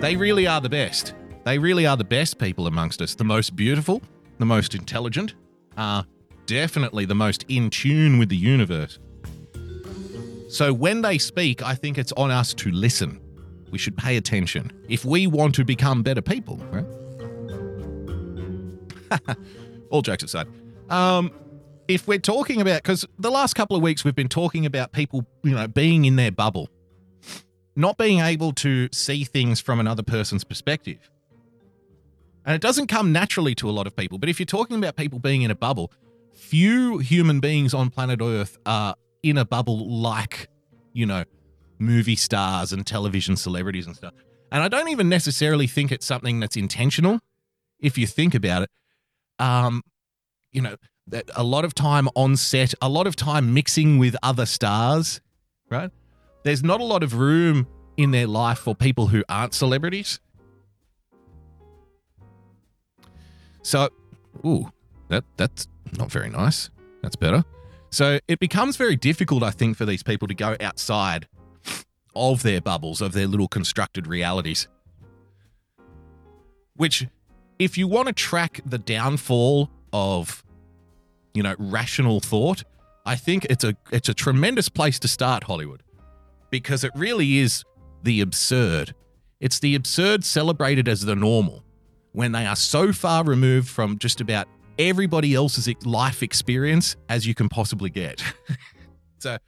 They 0.00 0.16
really 0.16 0.46
are 0.46 0.60
the 0.60 0.68
best. 0.68 1.14
They 1.44 1.58
really 1.58 1.86
are 1.86 1.96
the 1.96 2.04
best 2.04 2.38
people 2.38 2.66
amongst 2.66 3.00
us. 3.00 3.14
The 3.14 3.24
most 3.24 3.54
beautiful, 3.54 4.02
the 4.38 4.46
most 4.46 4.74
intelligent, 4.74 5.34
are 5.76 6.04
definitely 6.46 7.04
the 7.04 7.14
most 7.14 7.44
in 7.48 7.70
tune 7.70 8.18
with 8.18 8.28
the 8.28 8.36
universe. 8.36 8.98
So 10.48 10.72
when 10.72 11.02
they 11.02 11.18
speak, 11.18 11.62
I 11.62 11.74
think 11.74 11.98
it's 11.98 12.12
on 12.12 12.30
us 12.30 12.54
to 12.54 12.70
listen. 12.70 13.20
We 13.70 13.78
should 13.78 13.96
pay 13.96 14.16
attention 14.16 14.70
if 14.88 15.04
we 15.04 15.26
want 15.26 15.54
to 15.56 15.64
become 15.64 16.02
better 16.02 16.22
people, 16.22 16.58
right? 16.70 16.86
All 19.90 20.02
jokes 20.02 20.22
aside. 20.22 20.46
Um, 20.88 21.32
if 21.88 22.06
we're 22.06 22.18
talking 22.18 22.60
about, 22.60 22.82
because 22.82 23.04
the 23.18 23.30
last 23.30 23.54
couple 23.54 23.76
of 23.76 23.82
weeks 23.82 24.04
we've 24.04 24.14
been 24.14 24.28
talking 24.28 24.66
about 24.66 24.92
people, 24.92 25.26
you 25.42 25.52
know, 25.52 25.66
being 25.66 26.04
in 26.04 26.16
their 26.16 26.30
bubble, 26.30 26.68
not 27.74 27.98
being 27.98 28.20
able 28.20 28.52
to 28.52 28.88
see 28.92 29.24
things 29.24 29.60
from 29.60 29.80
another 29.80 30.02
person's 30.02 30.44
perspective. 30.44 31.10
And 32.44 32.54
it 32.54 32.62
doesn't 32.62 32.86
come 32.86 33.12
naturally 33.12 33.54
to 33.56 33.68
a 33.68 33.72
lot 33.72 33.88
of 33.88 33.96
people, 33.96 34.18
but 34.18 34.28
if 34.28 34.38
you're 34.38 34.46
talking 34.46 34.76
about 34.76 34.94
people 34.96 35.18
being 35.18 35.42
in 35.42 35.50
a 35.50 35.56
bubble, 35.56 35.92
few 36.32 36.98
human 36.98 37.40
beings 37.40 37.74
on 37.74 37.90
planet 37.90 38.20
Earth 38.22 38.58
are 38.64 38.94
in 39.22 39.38
a 39.38 39.44
bubble 39.44 39.88
like, 39.88 40.48
you 40.92 41.06
know, 41.06 41.24
movie 41.78 42.16
stars 42.16 42.72
and 42.72 42.86
television 42.86 43.36
celebrities 43.36 43.86
and 43.86 43.96
stuff. 43.96 44.14
And 44.52 44.62
I 44.62 44.68
don't 44.68 44.88
even 44.88 45.08
necessarily 45.08 45.66
think 45.66 45.92
it's 45.92 46.06
something 46.06 46.40
that's 46.40 46.56
intentional 46.56 47.20
if 47.80 47.98
you 47.98 48.06
think 48.06 48.34
about 48.34 48.62
it. 48.62 48.70
Um, 49.38 49.82
you 50.52 50.62
know, 50.62 50.76
that 51.08 51.30
a 51.36 51.44
lot 51.44 51.64
of 51.64 51.74
time 51.74 52.08
on 52.14 52.36
set, 52.36 52.74
a 52.80 52.88
lot 52.88 53.06
of 53.06 53.16
time 53.16 53.52
mixing 53.54 53.98
with 53.98 54.16
other 54.22 54.46
stars, 54.46 55.20
right? 55.70 55.90
There's 56.44 56.62
not 56.62 56.80
a 56.80 56.84
lot 56.84 57.02
of 57.02 57.14
room 57.14 57.66
in 57.96 58.10
their 58.10 58.26
life 58.26 58.58
for 58.58 58.74
people 58.74 59.08
who 59.08 59.22
aren't 59.28 59.54
celebrities. 59.54 60.20
So, 63.62 63.88
ooh, 64.44 64.70
that 65.08 65.24
that's 65.36 65.66
not 65.98 66.10
very 66.10 66.30
nice. 66.30 66.70
That's 67.02 67.16
better. 67.16 67.44
So 67.90 68.18
it 68.28 68.38
becomes 68.40 68.76
very 68.76 68.96
difficult, 68.96 69.42
I 69.42 69.50
think, 69.50 69.76
for 69.76 69.86
these 69.86 70.02
people 70.02 70.28
to 70.28 70.34
go 70.34 70.56
outside 70.60 71.28
of 72.14 72.42
their 72.42 72.60
bubbles, 72.60 73.00
of 73.00 73.12
their 73.12 73.26
little 73.26 73.48
constructed 73.48 74.06
realities. 74.06 74.68
Which, 76.76 77.06
if 77.58 77.78
you 77.78 77.88
want 77.88 78.08
to 78.08 78.12
track 78.12 78.60
the 78.66 78.78
downfall 78.78 79.70
of, 79.92 80.44
you 81.32 81.42
know, 81.42 81.54
rational 81.58 82.20
thought, 82.20 82.64
I 83.06 83.16
think 83.16 83.46
it's 83.46 83.64
a 83.64 83.74
it's 83.90 84.08
a 84.08 84.14
tremendous 84.14 84.68
place 84.68 84.98
to 84.98 85.08
start 85.08 85.44
Hollywood, 85.44 85.82
because 86.50 86.84
it 86.84 86.92
really 86.94 87.38
is 87.38 87.64
the 88.02 88.20
absurd. 88.20 88.94
It's 89.40 89.58
the 89.58 89.74
absurd 89.74 90.24
celebrated 90.24 90.88
as 90.88 91.02
the 91.02 91.14
normal, 91.14 91.62
when 92.12 92.32
they 92.32 92.44
are 92.46 92.56
so 92.56 92.92
far 92.92 93.24
removed 93.24 93.68
from 93.68 93.98
just 93.98 94.20
about 94.20 94.48
everybody 94.78 95.34
else's 95.34 95.68
life 95.84 96.22
experience 96.22 96.96
as 97.08 97.26
you 97.26 97.34
can 97.34 97.48
possibly 97.48 97.90
get. 97.90 98.22
so, 99.18 99.38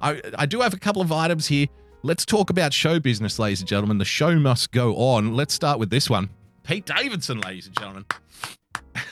I, 0.00 0.20
I 0.36 0.46
do 0.46 0.60
have 0.60 0.74
a 0.74 0.78
couple 0.78 1.02
of 1.02 1.12
items 1.12 1.46
here. 1.46 1.66
Let's 2.02 2.24
talk 2.24 2.50
about 2.50 2.72
show 2.72 3.00
business, 3.00 3.38
ladies 3.38 3.60
and 3.60 3.68
gentlemen. 3.68 3.98
The 3.98 4.04
show 4.04 4.36
must 4.36 4.70
go 4.70 4.94
on. 4.96 5.34
Let's 5.34 5.54
start 5.54 5.78
with 5.78 5.90
this 5.90 6.08
one. 6.08 6.30
Pete 6.62 6.84
Davidson, 6.84 7.40
ladies 7.40 7.66
and 7.66 7.76
gentlemen. 7.76 8.04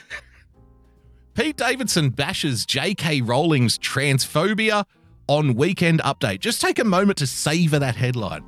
Pete 1.33 1.57
Davidson 1.57 2.09
bashes 2.11 2.65
J.K. 2.65 3.21
Rowling's 3.21 3.77
transphobia 3.77 4.85
on 5.27 5.55
Weekend 5.55 5.99
Update. 6.01 6.39
Just 6.39 6.61
take 6.61 6.79
a 6.79 6.83
moment 6.83 7.17
to 7.17 7.27
savor 7.27 7.79
that 7.79 7.95
headline. 7.95 8.43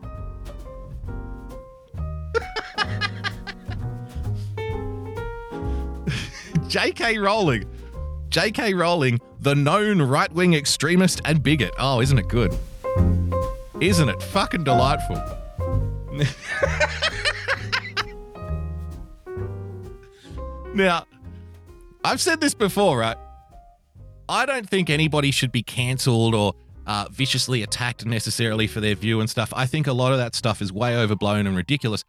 J.K. 6.67 7.17
Rowling. 7.17 7.65
J.K. 8.29 8.73
Rowling, 8.73 9.19
the 9.39 9.55
known 9.55 10.01
right 10.01 10.29
wing 10.31 10.53
extremist 10.53 11.21
and 11.23 11.41
bigot. 11.41 11.73
Oh, 11.79 12.01
isn't 12.01 12.17
it 12.17 12.27
good? 12.27 12.53
Isn't 13.79 14.09
it 14.09 14.21
fucking 14.21 14.65
delightful? 14.65 15.15
now, 20.73 21.05
I've 22.03 22.19
said 22.19 22.41
this 22.41 22.53
before, 22.53 22.97
right? 22.97 23.15
I 24.27 24.45
don't 24.45 24.69
think 24.69 24.89
anybody 24.89 25.31
should 25.31 25.53
be 25.53 25.63
cancelled 25.63 26.35
or 26.35 26.53
uh, 26.85 27.07
viciously 27.11 27.63
attacked 27.63 28.05
necessarily 28.05 28.67
for 28.67 28.81
their 28.81 28.95
view 28.95 29.21
and 29.21 29.29
stuff. 29.29 29.53
I 29.55 29.67
think 29.67 29.87
a 29.87 29.93
lot 29.93 30.11
of 30.11 30.17
that 30.17 30.35
stuff 30.35 30.61
is 30.61 30.73
way 30.73 30.97
overblown 30.97 31.47
and 31.47 31.55
ridiculous, 31.55 32.03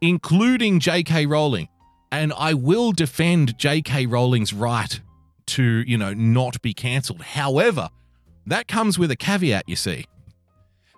including 0.00 0.80
J.K. 0.80 1.26
Rowling 1.26 1.68
and 2.14 2.32
I 2.36 2.54
will 2.54 2.92
defend 2.92 3.58
J.K. 3.58 4.06
Rowling's 4.06 4.54
right 4.54 5.00
to, 5.46 5.82
you 5.86 5.98
know, 5.98 6.14
not 6.14 6.62
be 6.62 6.72
cancelled. 6.72 7.22
However, 7.22 7.88
that 8.46 8.68
comes 8.68 8.98
with 8.98 9.10
a 9.10 9.16
caveat, 9.16 9.68
you 9.68 9.74
see. 9.74 10.06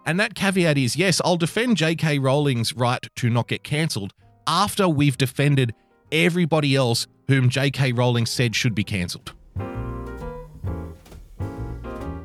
And 0.04 0.20
that 0.20 0.34
caveat 0.34 0.76
is 0.76 0.94
yes, 0.94 1.22
I'll 1.24 1.38
defend 1.38 1.78
J.K. 1.78 2.18
Rowling's 2.18 2.74
right 2.74 3.04
to 3.16 3.30
not 3.30 3.48
get 3.48 3.64
cancelled 3.64 4.12
after 4.46 4.88
we've 4.88 5.16
defended 5.16 5.74
everybody 6.12 6.76
else 6.76 7.06
whom 7.28 7.48
J.K. 7.48 7.92
Rowling 7.92 8.26
said 8.26 8.54
should 8.54 8.74
be 8.74 8.84
cancelled. 8.84 9.32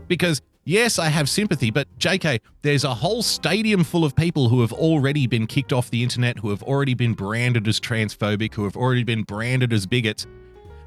Because, 0.07 0.41
yes, 0.63 0.99
I 0.99 1.07
have 1.07 1.29
sympathy, 1.29 1.71
but 1.71 1.87
J.K., 1.97 2.39
there's 2.61 2.83
a 2.83 2.93
whole 2.93 3.21
stadium 3.21 3.83
full 3.83 4.05
of 4.05 4.15
people 4.15 4.49
who 4.49 4.61
have 4.61 4.73
already 4.73 5.27
been 5.27 5.47
kicked 5.47 5.73
off 5.73 5.89
the 5.89 6.03
internet, 6.03 6.39
who 6.39 6.49
have 6.49 6.63
already 6.63 6.93
been 6.93 7.13
branded 7.13 7.67
as 7.67 7.79
transphobic, 7.79 8.53
who 8.53 8.63
have 8.63 8.75
already 8.75 9.03
been 9.03 9.23
branded 9.23 9.73
as 9.73 9.85
bigots, 9.85 10.27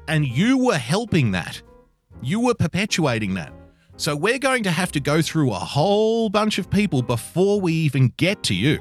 and 0.07 0.25
you 0.25 0.57
were 0.57 0.77
helping 0.77 1.31
that. 1.31 1.61
You 2.21 2.39
were 2.39 2.53
perpetuating 2.53 3.33
that. 3.35 3.53
So 3.97 4.15
we're 4.15 4.39
going 4.39 4.63
to 4.63 4.71
have 4.71 4.91
to 4.93 4.99
go 4.99 5.21
through 5.21 5.51
a 5.51 5.59
whole 5.59 6.29
bunch 6.29 6.57
of 6.57 6.69
people 6.69 7.01
before 7.01 7.61
we 7.61 7.73
even 7.73 8.13
get 8.17 8.43
to 8.43 8.53
you. 8.53 8.79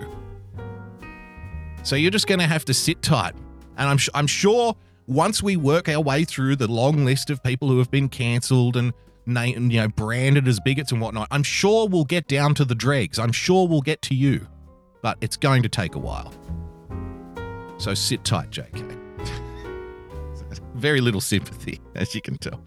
So 1.84 1.96
you're 1.96 2.10
just 2.10 2.26
going 2.26 2.40
to 2.40 2.46
have 2.46 2.64
to 2.64 2.74
sit 2.74 3.00
tight. 3.02 3.34
And 3.76 3.88
I'm, 3.88 3.98
I'm 4.14 4.26
sure 4.26 4.74
once 5.06 5.42
we 5.42 5.56
work 5.56 5.88
our 5.88 6.00
way 6.00 6.24
through 6.24 6.56
the 6.56 6.66
long 6.66 7.04
list 7.04 7.30
of 7.30 7.42
people 7.42 7.68
who 7.68 7.78
have 7.78 7.90
been 7.90 8.08
cancelled 8.08 8.76
and 8.76 8.92
named, 9.26 9.72
you 9.72 9.80
know, 9.80 9.88
branded 9.88 10.48
as 10.48 10.60
bigots 10.60 10.92
and 10.92 11.00
whatnot, 11.00 11.28
I'm 11.30 11.42
sure 11.42 11.88
we'll 11.88 12.04
get 12.04 12.28
down 12.28 12.54
to 12.54 12.64
the 12.64 12.74
dregs. 12.74 13.18
I'm 13.18 13.32
sure 13.32 13.66
we'll 13.66 13.82
get 13.82 14.02
to 14.02 14.14
you. 14.14 14.46
But 15.02 15.18
it's 15.20 15.36
going 15.36 15.62
to 15.62 15.68
take 15.68 15.94
a 15.94 15.98
while. 15.98 16.32
So 17.78 17.94
sit 17.94 18.24
tight, 18.24 18.50
JK. 18.50 19.00
Very 20.74 21.00
little 21.00 21.20
sympathy, 21.20 21.80
as 21.94 22.14
you 22.14 22.20
can 22.20 22.38
tell. 22.38 22.60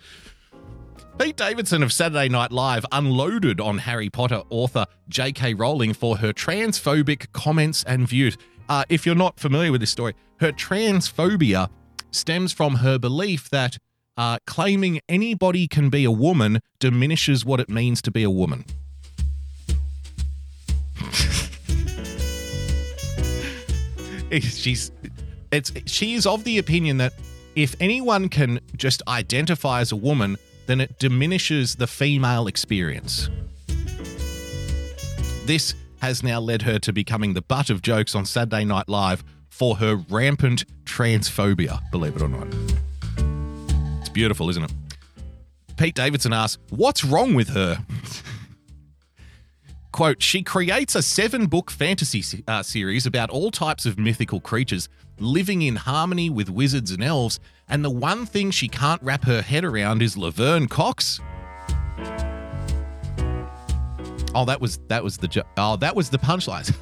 Pete 1.17 1.35
Davidson 1.35 1.81
of 1.81 1.91
Saturday 1.91 2.29
Night 2.29 2.51
Live 2.51 2.85
unloaded 2.91 3.59
on 3.59 3.79
Harry 3.79 4.09
Potter 4.09 4.43
author 4.51 4.85
J.K. 5.09 5.55
Rowling 5.55 5.93
for 5.93 6.17
her 6.17 6.31
transphobic 6.31 7.31
comments 7.31 7.83
and 7.85 8.07
views. 8.07 8.37
Uh, 8.69 8.83
if 8.87 9.05
you're 9.05 9.15
not 9.15 9.39
familiar 9.39 9.71
with 9.71 9.81
this 9.81 9.89
story, 9.89 10.13
her 10.39 10.51
transphobia 10.51 11.69
stems 12.11 12.53
from 12.53 12.75
her 12.75 12.99
belief 12.99 13.49
that 13.49 13.79
uh, 14.17 14.39
claiming 14.45 14.99
anybody 15.07 15.67
can 15.67 15.89
be 15.89 16.03
a 16.03 16.11
woman 16.11 16.59
diminishes 16.79 17.45
what 17.45 17.59
it 17.59 17.69
means 17.69 18.01
to 18.01 18.11
be 18.11 18.23
a 18.23 18.29
woman. 18.29 18.65
she's 24.41 24.91
it's 25.51 25.71
she's 25.85 26.25
of 26.25 26.43
the 26.43 26.57
opinion 26.57 26.97
that 26.97 27.13
if 27.55 27.75
anyone 27.79 28.29
can 28.29 28.59
just 28.75 29.01
identify 29.07 29.81
as 29.81 29.91
a 29.91 29.95
woman, 29.95 30.37
then 30.65 30.81
it 30.81 30.99
diminishes 30.99 31.75
the 31.75 31.87
female 31.87 32.47
experience. 32.47 33.29
This 35.45 35.75
has 36.01 36.21
now 36.21 36.39
led 36.39 36.63
her 36.63 36.77
to 36.79 36.93
becoming 36.93 37.33
the 37.33 37.41
butt 37.41 37.69
of 37.69 37.81
jokes 37.81 38.13
on 38.13 38.25
Saturday 38.25 38.65
Night 38.65 38.89
Live 38.89 39.23
for 39.49 39.77
her 39.77 39.95
rampant 39.95 40.65
transphobia, 40.83 41.79
believe 41.89 42.15
it 42.15 42.21
or 42.21 42.27
not. 42.27 42.47
Beautiful, 44.17 44.49
isn't 44.49 44.63
it? 44.63 44.71
Pete 45.77 45.93
Davidson 45.93 46.33
asks, 46.33 46.59
What's 46.71 47.05
wrong 47.05 47.35
with 47.35 47.49
her? 47.49 47.85
Quote, 49.91 50.23
she 50.23 50.41
creates 50.41 50.95
a 50.95 51.03
seven 51.03 51.45
book 51.45 51.69
fantasy 51.69 52.43
uh, 52.47 52.63
series 52.63 53.05
about 53.05 53.29
all 53.29 53.51
types 53.51 53.85
of 53.85 53.99
mythical 53.99 54.39
creatures 54.39 54.89
living 55.19 55.61
in 55.61 55.75
harmony 55.75 56.31
with 56.31 56.49
wizards 56.49 56.89
and 56.89 57.03
elves, 57.03 57.39
and 57.69 57.85
the 57.85 57.91
one 57.91 58.25
thing 58.25 58.49
she 58.49 58.67
can't 58.67 58.99
wrap 59.03 59.23
her 59.25 59.43
head 59.43 59.63
around 59.63 60.01
is 60.01 60.17
Laverne 60.17 60.67
Cox. 60.67 61.19
Oh, 64.33 64.45
that 64.45 64.59
was 64.59 64.79
that 64.87 65.03
was 65.03 65.17
the 65.17 65.27
jo- 65.27 65.43
oh 65.57 65.75
that 65.75 65.95
was 65.95 66.09
the 66.09 66.17
punchlines. 66.17 66.73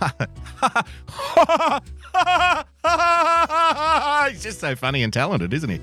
He's 4.32 4.42
just 4.42 4.62
so 4.62 4.74
funny 4.78 5.04
and 5.04 5.12
talented, 5.12 5.54
isn't 5.54 5.70
he? 5.70 5.82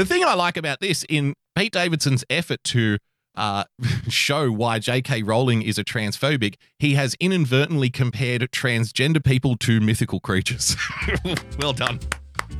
The 0.00 0.06
thing 0.06 0.24
I 0.24 0.32
like 0.32 0.56
about 0.56 0.80
this 0.80 1.04
in 1.10 1.34
Pete 1.54 1.74
Davidson's 1.74 2.24
effort 2.30 2.64
to 2.64 2.96
uh, 3.34 3.64
show 4.08 4.50
why 4.50 4.78
J.K. 4.78 5.24
Rowling 5.24 5.60
is 5.60 5.76
a 5.76 5.84
transphobic, 5.84 6.54
he 6.78 6.94
has 6.94 7.14
inadvertently 7.20 7.90
compared 7.90 8.50
transgender 8.50 9.22
people 9.22 9.58
to 9.58 9.78
mythical 9.78 10.18
creatures. 10.18 10.74
well 11.60 11.74
done. 11.74 12.00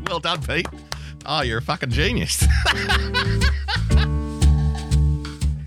Well 0.07 0.21
done, 0.21 0.43
Pete. 0.43 0.67
Oh, 1.25 1.41
you're 1.41 1.57
a 1.61 1.63
fucking 1.63 1.89
genius. 1.89 2.43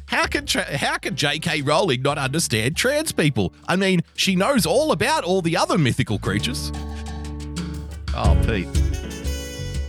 how 0.06 0.28
can 0.28 0.46
tra- 0.46 0.78
how 0.78 1.00
can 1.00 1.16
J.K. 1.16 1.64
Rowling 1.64 2.04
not 2.04 2.20
understand 2.20 2.78
trans 2.78 3.12
people? 3.12 3.52
I 3.68 3.78
mean, 3.78 4.04
she 4.16 4.36
knows 4.36 4.68
all 4.68 4.92
about 4.92 5.24
all 5.24 5.42
the 5.42 5.58
other 5.58 5.80
mythical 5.80 6.20
creatures. 6.20 6.72
Oh, 8.16 8.40
Pete. 8.46 8.93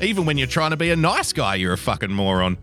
Even 0.04 0.26
when 0.26 0.36
you're 0.36 0.46
trying 0.46 0.70
to 0.70 0.76
be 0.76 0.90
a 0.90 0.96
nice 0.96 1.32
guy, 1.32 1.54
you're 1.54 1.72
a 1.72 1.78
fucking 1.78 2.12
moron. 2.12 2.58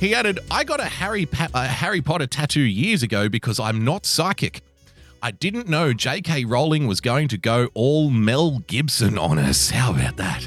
He 0.00 0.14
added, 0.14 0.40
I 0.50 0.64
got 0.64 0.80
a 0.80 0.84
Harry, 0.84 1.24
pa- 1.24 1.48
a 1.54 1.64
Harry 1.66 2.02
Potter 2.02 2.26
tattoo 2.26 2.60
years 2.60 3.04
ago 3.04 3.28
because 3.28 3.60
I'm 3.60 3.84
not 3.84 4.04
psychic. 4.04 4.62
I 5.22 5.30
didn't 5.30 5.68
know 5.68 5.92
J.K. 5.92 6.44
Rowling 6.44 6.88
was 6.88 7.00
going 7.00 7.28
to 7.28 7.38
go 7.38 7.70
all 7.74 8.10
Mel 8.10 8.58
Gibson 8.66 9.16
on 9.16 9.38
us. 9.38 9.70
How 9.70 9.92
about 9.92 10.16
that? 10.16 10.44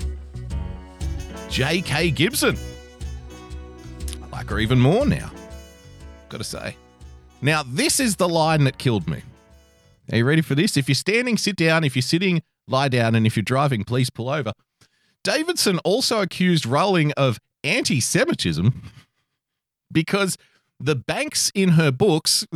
J.K. 1.49 2.11
Gibson. 2.11 2.57
I 4.21 4.27
like 4.27 4.49
her 4.49 4.59
even 4.59 4.79
more 4.79 5.05
now. 5.05 5.31
Gotta 6.27 6.43
say. 6.43 6.75
Now, 7.41 7.63
this 7.63 8.01
is 8.01 8.17
the 8.17 8.27
line 8.27 8.65
that 8.65 8.77
killed 8.77 9.07
me. 9.07 9.23
Are 10.11 10.17
you 10.17 10.25
ready 10.25 10.41
for 10.41 10.53
this? 10.53 10.75
If 10.75 10.89
you're 10.89 10.95
standing, 10.95 11.38
sit 11.38 11.55
down. 11.55 11.85
If 11.85 11.95
you're 11.95 12.03
sitting, 12.03 12.41
lie 12.67 12.89
down. 12.89 13.15
And 13.15 13.25
if 13.25 13.38
you're 13.38 13.43
driving, 13.43 13.85
please 13.85 14.09
pull 14.09 14.29
over. 14.29 14.51
Davidson 15.23 15.79
also 15.79 16.21
accused 16.21 16.65
Rowling 16.65 17.11
of 17.13 17.39
anti 17.63 17.99
Semitism 17.99 18.83
because 19.91 20.38
the 20.79 20.95
banks 20.95 21.51
in 21.53 21.69
her 21.69 21.91
books. 21.91 22.47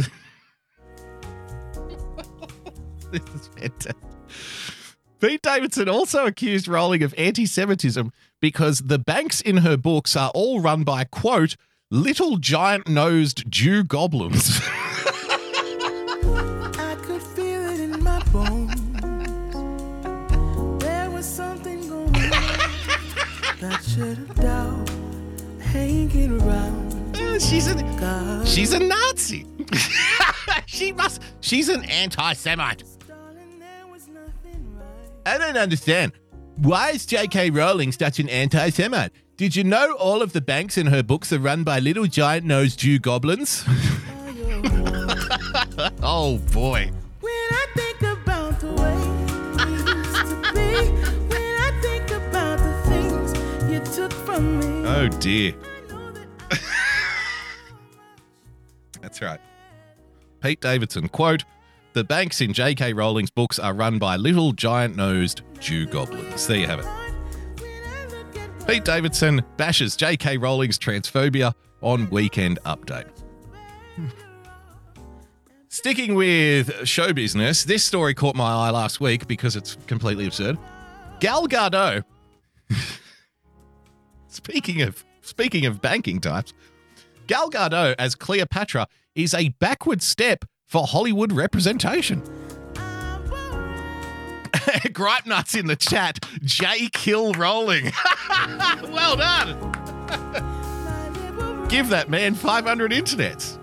this 3.11 3.21
is 3.35 3.47
fantastic. 3.47 3.95
Pete 5.19 5.41
Davidson 5.41 5.87
also 5.87 6.25
accused 6.25 6.67
Rowling 6.67 7.03
of 7.03 7.13
anti 7.17 7.45
Semitism 7.45 8.11
because 8.41 8.79
the 8.79 8.99
banks 8.99 9.39
in 9.41 9.57
her 9.57 9.77
books 9.77 10.15
are 10.15 10.31
all 10.35 10.59
run 10.59 10.83
by, 10.83 11.05
quote, 11.05 11.55
little 11.89 12.37
giant 12.37 12.89
nosed 12.89 13.49
Jew 13.49 13.83
goblins. 13.83 14.61
that 23.63 23.81
should 23.83 24.17
have 24.17 24.35
doubt 24.35 24.89
hanging 25.61 26.41
around. 26.41 27.41
she's 27.41 27.67
a 27.67 28.45
she's 28.45 28.73
a 28.73 28.79
Nazi. 28.79 29.45
she 30.65 30.91
must 30.91 31.21
she's 31.39 31.69
an 31.69 31.85
anti-Semite. 31.85 32.83
I 35.25 35.37
don't 35.37 35.55
understand. 35.55 36.11
Why 36.57 36.89
is 36.89 37.05
J.K. 37.05 37.51
Rowling 37.51 37.93
such 37.93 38.19
an 38.19 38.27
anti 38.27 38.69
Semite? 38.69 39.13
Did 39.37 39.55
you 39.55 39.63
know 39.63 39.93
all 39.93 40.21
of 40.21 40.33
the 40.33 40.41
banks 40.41 40.77
in 40.77 40.87
her 40.87 41.01
books 41.01 41.31
are 41.31 41.39
run 41.39 41.63
by 41.63 41.79
little 41.79 42.05
giant 42.05 42.45
nosed 42.45 42.79
Jew 42.79 42.99
goblins? 42.99 43.63
oh 46.03 46.37
boy. 46.51 46.91
When 47.21 47.33
I 47.33 47.65
think 47.75 48.01
about 48.01 48.59
the 48.59 48.73
way 48.73 49.12
Oh 54.05 55.07
dear. 55.19 55.53
That's 59.01 59.21
right. 59.21 59.39
Pete 60.41 60.59
Davidson, 60.59 61.07
quote, 61.09 61.43
The 61.93 62.03
banks 62.03 62.41
in 62.41 62.53
J.K. 62.53 62.93
Rowling's 62.93 63.29
books 63.29 63.59
are 63.59 63.73
run 63.73 63.99
by 63.99 64.17
little 64.17 64.51
giant 64.51 64.95
nosed 64.95 65.41
Jew 65.59 65.85
goblins. 65.85 66.47
There 66.47 66.57
you 66.57 66.67
have 66.67 66.79
it. 66.79 66.87
Pete 68.67 68.85
Davidson 68.85 69.43
bashes 69.57 69.95
J.K. 69.95 70.37
Rowling's 70.37 70.77
transphobia 70.77 71.53
on 71.81 72.09
Weekend 72.09 72.59
Update. 72.65 73.07
Hmm. 73.95 74.07
Sticking 75.69 76.15
with 76.15 76.87
show 76.87 77.13
business, 77.13 77.63
this 77.63 77.83
story 77.83 78.13
caught 78.13 78.35
my 78.35 78.51
eye 78.51 78.69
last 78.69 78.99
week 78.99 79.27
because 79.27 79.55
it's 79.55 79.75
completely 79.87 80.27
absurd. 80.27 80.57
Gal 81.19 81.47
Gadot. 81.47 82.03
speaking 84.33 84.81
of 84.81 85.05
speaking 85.21 85.65
of 85.65 85.81
banking 85.81 86.19
types, 86.19 86.53
Gal 87.27 87.49
Gadot 87.49 87.95
as 87.97 88.15
Cleopatra 88.15 88.87
is 89.15 89.33
a 89.33 89.49
backward 89.59 90.01
step 90.01 90.45
for 90.65 90.87
Hollywood 90.87 91.31
representation. 91.31 92.21
Gripe 94.93 95.25
nuts 95.25 95.55
in 95.55 95.67
the 95.67 95.75
chat. 95.75 96.19
J 96.43 96.89
Kill 96.91 97.33
Rolling. 97.33 97.91
well 98.89 99.15
done. 99.15 99.57
Give 101.69 101.89
that 101.89 102.09
man 102.09 102.35
500 102.35 102.91
internets. 102.91 103.57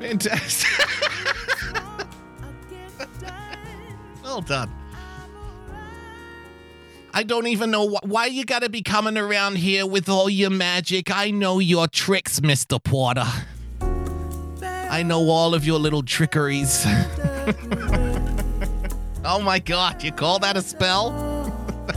Fantastic. 0.00 0.88
well 4.22 4.40
done. 4.40 4.70
I 7.14 7.24
don't 7.24 7.46
even 7.46 7.70
know 7.70 7.88
wh- 7.88 8.04
why 8.04 8.26
you 8.26 8.44
gotta 8.44 8.68
be 8.70 8.82
coming 8.82 9.18
around 9.18 9.56
here 9.58 9.86
with 9.86 10.08
all 10.08 10.30
your 10.30 10.50
magic. 10.50 11.10
I 11.10 11.30
know 11.30 11.58
your 11.58 11.86
tricks, 11.86 12.40
Mr. 12.40 12.82
Potter. 12.82 13.26
I 14.90 15.02
know 15.02 15.28
all 15.28 15.54
of 15.54 15.66
your 15.66 15.78
little 15.78 16.02
trickeries. 16.02 16.84
oh 19.24 19.40
my 19.42 19.58
god, 19.58 20.02
you 20.02 20.12
call 20.12 20.38
that 20.38 20.56
a 20.56 20.62
spell? 20.62 21.10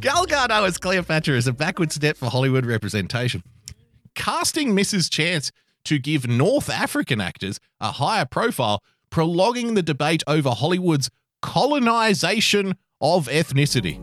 Gal 0.00 0.26
Gadot 0.26 0.66
as 0.66 0.76
Cleopatra 0.78 1.34
is 1.34 1.46
a 1.46 1.52
backward 1.52 1.92
step 1.92 2.16
for 2.18 2.30
Hollywood 2.30 2.66
representation. 2.66 3.42
Casting 4.14 4.76
Mrs. 4.76 5.10
Chance 5.10 5.50
to 5.84 5.98
give 5.98 6.28
North 6.28 6.68
African 6.68 7.20
actors 7.20 7.58
a 7.80 7.92
higher 7.92 8.26
profile, 8.26 8.82
prolonging 9.10 9.74
the 9.74 9.82
debate 9.82 10.22
over 10.26 10.50
Hollywood's 10.50 11.10
colonization 11.42 12.76
of 13.00 13.28
ethnicity. 13.28 13.98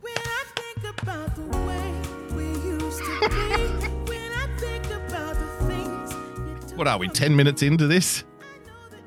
When 0.00 0.14
I 0.16 0.44
think 0.56 1.00
about 1.00 1.34
the 1.36 1.58
way 1.66 1.92
we 2.36 2.44
used 2.68 2.98
to 2.98 3.28
be, 3.28 3.88
when 4.10 4.32
I 4.32 4.48
think 4.58 4.86
about 4.86 5.34
the 5.34 5.66
things 5.66 6.12
you 6.12 6.68
took 6.68 6.78
What 6.78 6.88
are 6.88 6.98
we, 6.98 7.08
10 7.08 7.34
minutes 7.36 7.62
into 7.62 7.86
this? 7.86 8.24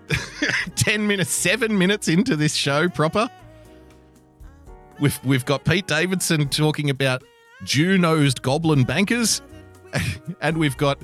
10 0.75 1.05
minutes, 1.05 1.29
7 1.31 1.77
minutes 1.77 2.07
into 2.07 2.35
this 2.35 2.55
show 2.55 2.89
proper? 2.89 3.29
We've, 4.99 5.19
we've 5.23 5.45
got 5.45 5.63
Pete 5.63 5.87
Davidson 5.87 6.49
talking 6.49 6.89
about 6.89 7.23
Jew-nosed 7.63 8.41
goblin 8.41 8.83
bankers, 8.83 9.41
and 10.41 10.57
we've 10.57 10.77
got 10.77 10.99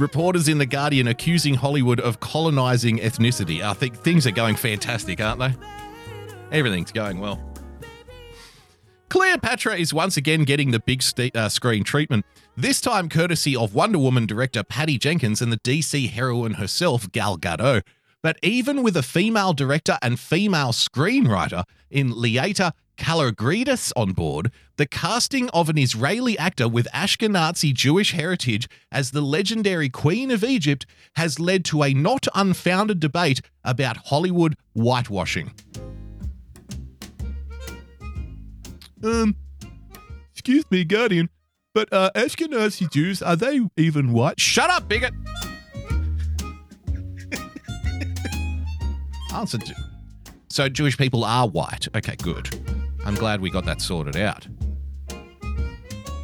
reporters 0.00 0.48
in 0.48 0.58
The 0.58 0.66
Guardian 0.66 1.06
accusing 1.06 1.54
Hollywood 1.54 2.00
of 2.00 2.20
colonizing 2.20 2.98
ethnicity. 2.98 3.62
I 3.62 3.74
think 3.74 3.96
things 3.96 4.26
are 4.26 4.32
going 4.32 4.56
fantastic, 4.56 5.20
aren't 5.20 5.40
they? 5.40 5.54
Everything's 6.50 6.92
going 6.92 7.20
well. 7.20 7.40
Cleopatra 9.10 9.76
is 9.76 9.92
once 9.92 10.16
again 10.16 10.44
getting 10.44 10.70
the 10.70 10.78
big 10.78 11.02
st- 11.02 11.34
uh, 11.34 11.48
screen 11.48 11.82
treatment, 11.82 12.24
this 12.56 12.80
time 12.80 13.08
courtesy 13.08 13.56
of 13.56 13.74
Wonder 13.74 13.98
Woman 13.98 14.24
director 14.24 14.62
Patty 14.62 14.98
Jenkins 14.98 15.42
and 15.42 15.52
the 15.52 15.58
DC 15.58 16.10
heroine 16.10 16.54
herself, 16.54 17.10
Gal 17.10 17.36
Gadot. 17.36 17.82
But 18.22 18.38
even 18.42 18.82
with 18.82 18.96
a 18.96 19.02
female 19.02 19.52
director 19.52 19.98
and 20.02 20.20
female 20.20 20.68
screenwriter 20.68 21.64
in 21.90 22.12
Laeta 22.12 22.72
Kalogridis 23.00 23.92
on 23.96 24.12
board, 24.12 24.52
the 24.76 24.86
casting 24.86 25.48
of 25.50 25.70
an 25.70 25.78
Israeli 25.78 26.38
actor 26.38 26.68
with 26.68 26.86
Ashkenazi 26.92 27.72
Jewish 27.72 28.12
heritage 28.12 28.68
as 28.92 29.10
the 29.10 29.22
legendary 29.22 29.88
Queen 29.88 30.30
of 30.30 30.44
Egypt 30.44 30.84
has 31.16 31.40
led 31.40 31.64
to 31.64 31.82
a 31.82 31.94
not 31.94 32.28
unfounded 32.34 33.00
debate 33.00 33.40
about 33.64 33.96
Hollywood 34.08 34.54
whitewashing. 34.74 35.54
Um, 39.02 39.34
excuse 40.32 40.70
me, 40.70 40.84
Guardian, 40.84 41.30
but 41.72 41.90
uh, 41.90 42.10
Ashkenazi 42.14 42.92
Jews, 42.92 43.22
are 43.22 43.34
they 43.34 43.60
even 43.78 44.12
white? 44.12 44.38
Shut 44.38 44.68
up, 44.68 44.88
bigot! 44.88 45.14
Answer. 49.34 49.58
So 50.50 50.68
Jewish 50.68 50.98
people 50.98 51.24
are 51.24 51.48
white. 51.48 51.88
Okay, 51.96 52.16
good. 52.16 52.69
I'm 53.04 53.14
glad 53.14 53.40
we 53.40 53.50
got 53.50 53.64
that 53.64 53.80
sorted 53.80 54.16
out. 54.16 54.46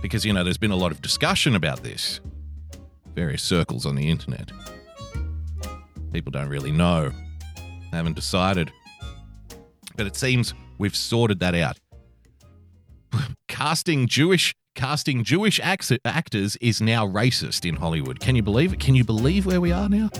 Because, 0.03 0.25
you 0.25 0.33
know, 0.33 0.45
there's 0.45 0.59
been 0.59 0.71
a 0.71 0.77
lot 0.77 0.93
of 0.93 1.03
discussion 1.03 1.57
about 1.57 1.83
this. 1.83 2.21
Various 3.15 3.43
circles 3.43 3.87
on 3.87 3.97
the 3.97 4.09
internet. 4.09 4.53
People 6.13 6.31
don't 6.31 6.49
really 6.49 6.73
know. 6.73 7.11
they 7.91 7.97
Haven't 7.97 8.15
decided. 8.15 8.71
But 9.97 10.07
it 10.07 10.17
seems 10.17 10.55
we've 10.79 10.95
sorted 10.95 11.41
that 11.41 11.55
out 11.55 11.79
casting 13.49 14.07
Jewish 14.07 14.55
casting 14.75 15.25
Jewish 15.25 15.59
act- 15.61 15.91
actors 16.05 16.57
is 16.61 16.83
now 16.83 17.07
racist 17.07 17.67
in 17.67 17.77
Hollywood. 17.77 18.21
Can 18.21 18.37
you 18.37 18.43
believe 18.43 18.75
it? 18.75 18.81
Can 18.81 18.95
you 18.95 19.05
believe 19.05 19.47
where 19.47 19.61
we 19.61 19.73
are 19.73 19.89
now? 19.89 20.11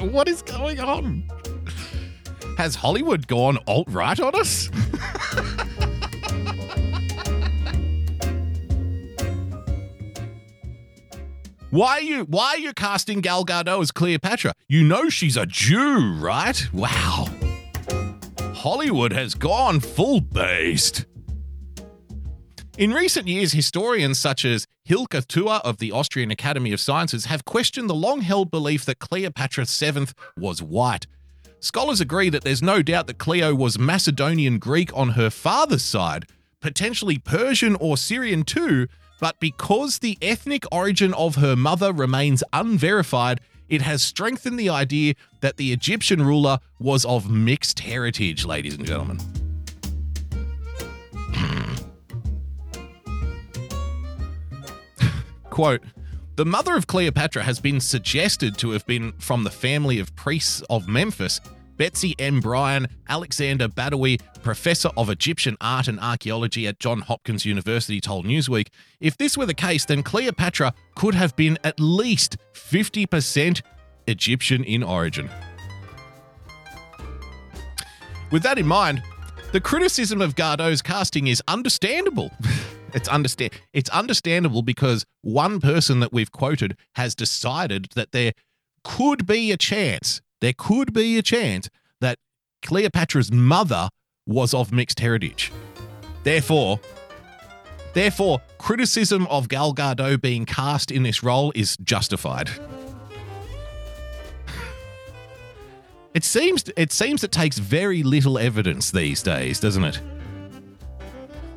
what 0.00 0.26
is 0.26 0.42
going 0.42 0.80
on? 0.80 1.22
Has 2.62 2.76
Hollywood 2.76 3.26
gone 3.26 3.58
alt 3.66 3.88
right 3.90 4.20
on 4.20 4.36
us? 4.36 4.70
Why 11.70 11.94
are 11.94 12.00
you 12.02 12.22
why 12.26 12.50
are 12.50 12.58
you 12.58 12.72
casting 12.72 13.20
Gal 13.20 13.44
Gadot 13.44 13.82
as 13.82 13.90
Cleopatra? 13.90 14.52
You 14.68 14.84
know 14.84 15.08
she's 15.08 15.36
a 15.36 15.44
Jew, 15.44 16.14
right? 16.20 16.64
Wow. 16.72 17.26
Hollywood 18.54 19.12
has 19.12 19.34
gone 19.34 19.80
full 19.80 20.20
based. 20.20 21.06
In 22.78 22.92
recent 22.92 23.26
years, 23.26 23.50
historians 23.50 24.18
such 24.18 24.44
as 24.44 24.68
Hilke 24.88 25.24
Thur 25.24 25.60
of 25.64 25.78
the 25.78 25.90
Austrian 25.90 26.30
Academy 26.30 26.72
of 26.72 26.78
Sciences 26.78 27.24
have 27.24 27.44
questioned 27.44 27.90
the 27.90 27.94
long 27.94 28.20
held 28.20 28.52
belief 28.52 28.84
that 28.84 29.00
Cleopatra 29.00 29.64
VII 29.64 30.06
was 30.36 30.62
white. 30.62 31.08
Scholars 31.62 32.00
agree 32.00 32.28
that 32.28 32.42
there's 32.42 32.60
no 32.60 32.82
doubt 32.82 33.06
that 33.06 33.18
Cleo 33.18 33.54
was 33.54 33.78
Macedonian 33.78 34.58
Greek 34.58 34.90
on 34.96 35.10
her 35.10 35.30
father's 35.30 35.84
side, 35.84 36.26
potentially 36.60 37.18
Persian 37.18 37.76
or 37.76 37.96
Syrian 37.96 38.42
too, 38.42 38.88
but 39.20 39.38
because 39.38 40.00
the 40.00 40.18
ethnic 40.20 40.64
origin 40.72 41.14
of 41.14 41.36
her 41.36 41.54
mother 41.54 41.92
remains 41.92 42.42
unverified, 42.52 43.40
it 43.68 43.80
has 43.80 44.02
strengthened 44.02 44.58
the 44.58 44.70
idea 44.70 45.14
that 45.40 45.56
the 45.56 45.72
Egyptian 45.72 46.26
ruler 46.26 46.58
was 46.80 47.04
of 47.04 47.30
mixed 47.30 47.78
heritage, 47.78 48.44
ladies 48.44 48.74
and 48.74 48.84
gentlemen. 48.84 49.20
Hmm. 51.14 51.74
Quote 55.50 55.82
The 56.34 56.46
mother 56.46 56.74
of 56.76 56.86
Cleopatra 56.86 57.42
has 57.42 57.60
been 57.60 57.78
suggested 57.78 58.56
to 58.58 58.70
have 58.70 58.86
been 58.86 59.12
from 59.18 59.44
the 59.44 59.50
family 59.50 59.98
of 59.98 60.16
priests 60.16 60.62
of 60.70 60.88
Memphis. 60.88 61.42
Betsy 61.76 62.14
M. 62.18 62.40
Bryan, 62.40 62.88
Alexander 63.06 63.68
Badawy, 63.68 64.18
professor 64.42 64.88
of 64.96 65.10
Egyptian 65.10 65.58
art 65.60 65.88
and 65.88 66.00
archaeology 66.00 66.66
at 66.66 66.78
Johns 66.78 67.04
Hopkins 67.04 67.44
University, 67.44 68.00
told 68.00 68.24
Newsweek 68.24 68.68
if 68.98 69.18
this 69.18 69.36
were 69.36 69.44
the 69.44 69.52
case, 69.52 69.84
then 69.84 70.02
Cleopatra 70.02 70.72
could 70.94 71.14
have 71.14 71.36
been 71.36 71.58
at 71.64 71.78
least 71.78 72.38
50% 72.54 73.60
Egyptian 74.06 74.64
in 74.64 74.82
origin. 74.82 75.28
With 78.30 78.42
that 78.42 78.56
in 78.56 78.66
mind, 78.66 79.02
the 79.52 79.60
criticism 79.60 80.22
of 80.22 80.34
Gadot's 80.34 80.80
casting 80.80 81.26
is 81.26 81.42
understandable. 81.46 82.30
it's 82.94 83.08
understand 83.08 83.52
it's 83.72 83.90
understandable 83.90 84.62
because 84.62 85.04
one 85.22 85.60
person 85.60 86.00
that 86.00 86.12
we've 86.12 86.32
quoted 86.32 86.76
has 86.94 87.14
decided 87.14 87.88
that 87.94 88.12
there 88.12 88.32
could 88.84 89.26
be 89.26 89.52
a 89.52 89.56
chance, 89.56 90.20
there 90.40 90.54
could 90.56 90.92
be 90.92 91.18
a 91.18 91.22
chance 91.22 91.68
that 92.00 92.18
Cleopatra's 92.62 93.30
mother 93.32 93.88
was 94.26 94.54
of 94.54 94.72
mixed 94.72 95.00
heritage. 95.00 95.52
Therefore, 96.24 96.80
therefore, 97.94 98.40
criticism 98.58 99.26
of 99.28 99.48
Gal 99.48 99.74
Gadot 99.74 100.20
being 100.20 100.44
cast 100.44 100.90
in 100.90 101.02
this 101.02 101.22
role 101.22 101.52
is 101.54 101.76
justified. 101.78 102.50
It 106.14 106.24
seems 106.24 106.64
it 106.76 106.92
seems 106.92 107.24
it 107.24 107.32
takes 107.32 107.58
very 107.58 108.02
little 108.02 108.38
evidence 108.38 108.90
these 108.90 109.22
days, 109.22 109.58
doesn't 109.60 109.84
it? 109.84 110.00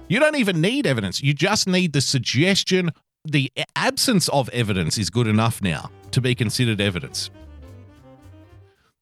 You 0.08 0.20
don't 0.20 0.36
even 0.36 0.62
need 0.62 0.86
evidence. 0.86 1.22
You 1.22 1.34
just 1.34 1.68
need 1.68 1.94
the 1.94 2.02
suggestion. 2.02 2.92
The 3.24 3.52
absence 3.76 4.30
of 4.30 4.50
evidence 4.50 4.98
is 4.98 5.10
good 5.10 5.28
enough 5.28 5.62
now 5.62 5.90
to 6.12 6.22
be 6.22 6.36
considered 6.36 6.80
evidence. 6.80 7.32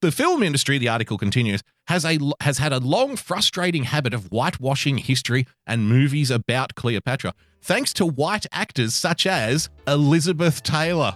The 0.01 0.11
film 0.11 0.43
industry, 0.43 0.77
the 0.77 0.89
article 0.89 1.17
continues, 1.17 1.61
has 1.87 2.05
a 2.05 2.19
has 2.41 2.57
had 2.57 2.73
a 2.73 2.79
long 2.79 3.15
frustrating 3.15 3.85
habit 3.85 4.13
of 4.13 4.25
whitewashing 4.25 4.97
history 4.97 5.47
and 5.65 5.87
movies 5.87 6.29
about 6.29 6.75
Cleopatra, 6.75 7.33
thanks 7.61 7.93
to 7.93 8.05
white 8.05 8.45
actors 8.51 8.95
such 8.95 9.25
as 9.25 9.69
Elizabeth 9.87 10.61
Taylor. 10.63 11.15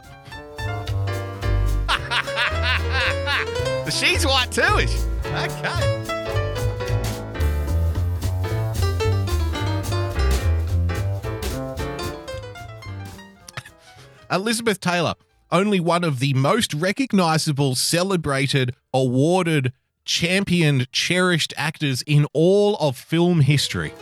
She's 3.89 4.25
white 4.25 4.51
too? 4.51 4.85
Okay. 5.25 6.06
Elizabeth 14.31 14.79
Taylor, 14.79 15.15
only 15.51 15.79
one 15.79 16.03
of 16.03 16.19
the 16.19 16.33
most 16.33 16.73
recognizable, 16.73 17.75
celebrated, 17.75 18.75
awarded, 18.93 19.71
championed, 20.05 20.91
cherished 20.91 21.53
actors 21.57 22.01
in 22.03 22.25
all 22.33 22.75
of 22.77 22.97
film 22.97 23.41
history. 23.41 23.93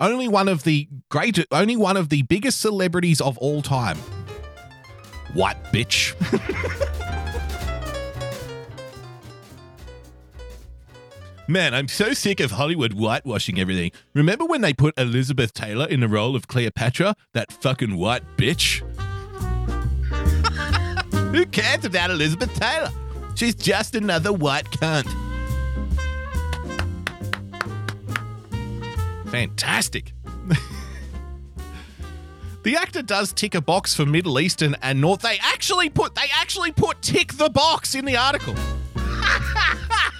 Only 0.00 0.28
one 0.28 0.48
of 0.48 0.62
the 0.64 0.88
great, 1.08 1.44
only 1.50 1.76
one 1.76 1.96
of 1.96 2.08
the 2.08 2.22
biggest 2.22 2.60
celebrities 2.60 3.20
of 3.20 3.36
all 3.38 3.62
time. 3.62 3.98
White 5.34 5.62
bitch. 5.72 6.14
Man, 11.50 11.72
I'm 11.72 11.88
so 11.88 12.12
sick 12.12 12.40
of 12.40 12.50
Hollywood 12.50 12.92
whitewashing 12.92 13.58
everything. 13.58 13.90
Remember 14.12 14.44
when 14.44 14.60
they 14.60 14.74
put 14.74 14.92
Elizabeth 14.98 15.54
Taylor 15.54 15.88
in 15.88 16.00
the 16.00 16.08
role 16.08 16.36
of 16.36 16.46
Cleopatra? 16.46 17.14
That 17.32 17.50
fucking 17.50 17.96
white 17.96 18.22
bitch? 18.36 18.80
Who 21.32 21.46
cares 21.46 21.86
about 21.86 22.10
Elizabeth 22.10 22.52
Taylor? 22.52 22.90
She's 23.34 23.54
just 23.54 23.94
another 23.94 24.30
white 24.30 24.66
cunt. 24.66 25.06
Fantastic. 29.30 30.12
the 32.62 32.76
actor 32.76 33.00
does 33.00 33.32
tick 33.32 33.54
a 33.54 33.62
box 33.62 33.94
for 33.94 34.04
Middle 34.04 34.38
Eastern 34.38 34.76
and 34.82 35.00
North. 35.00 35.22
They 35.22 35.38
actually 35.40 35.88
put 35.88 36.14
they 36.14 36.28
actually 36.38 36.72
put 36.72 37.00
tick 37.00 37.32
the 37.32 37.48
box 37.48 37.94
in 37.94 38.04
the 38.04 38.18
article. 38.18 38.54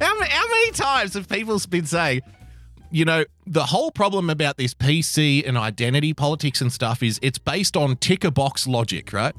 How 0.00 0.18
many, 0.18 0.30
how 0.30 0.48
many 0.48 0.70
times 0.72 1.14
have 1.14 1.28
people 1.28 1.60
been 1.68 1.86
saying, 1.86 2.22
you 2.90 3.04
know, 3.04 3.24
the 3.46 3.64
whole 3.64 3.90
problem 3.90 4.30
about 4.30 4.56
this 4.56 4.72
PC 4.74 5.46
and 5.46 5.58
identity 5.58 6.14
politics 6.14 6.60
and 6.60 6.72
stuff 6.72 7.02
is 7.02 7.20
it's 7.22 7.38
based 7.38 7.76
on 7.76 7.96
ticker 7.96 8.30
box 8.30 8.66
logic, 8.66 9.12
right? 9.12 9.34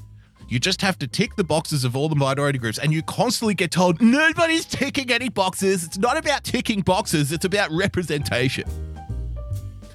You 0.48 0.60
just 0.60 0.82
have 0.82 1.00
to 1.00 1.08
tick 1.08 1.36
the 1.36 1.44
boxes 1.44 1.86
of 1.86 1.96
all 1.96 2.10
the 2.10 2.16
minority 2.16 2.60
groups, 2.60 2.78
and 2.78 2.92
you 2.92 3.02
constantly 3.04 3.54
get 3.54 3.72
told 3.72 4.02
nobody's 4.02 4.66
ticking 4.66 5.10
any 5.10 5.30
boxes. 5.30 5.84
It's 5.84 5.98
not 5.98 6.18
about 6.18 6.44
ticking 6.44 6.82
boxes, 6.82 7.32
it's 7.32 7.46
about 7.46 7.72
representation. 7.72 8.66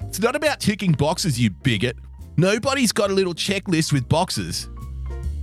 It's 0.01 0.19
not 0.19 0.35
about 0.35 0.59
ticking 0.59 0.93
boxes, 0.93 1.39
you 1.39 1.51
bigot. 1.51 1.97
Nobody's 2.37 2.91
got 2.91 3.11
a 3.11 3.13
little 3.13 3.35
checklist 3.35 3.93
with 3.93 4.09
boxes. 4.09 4.67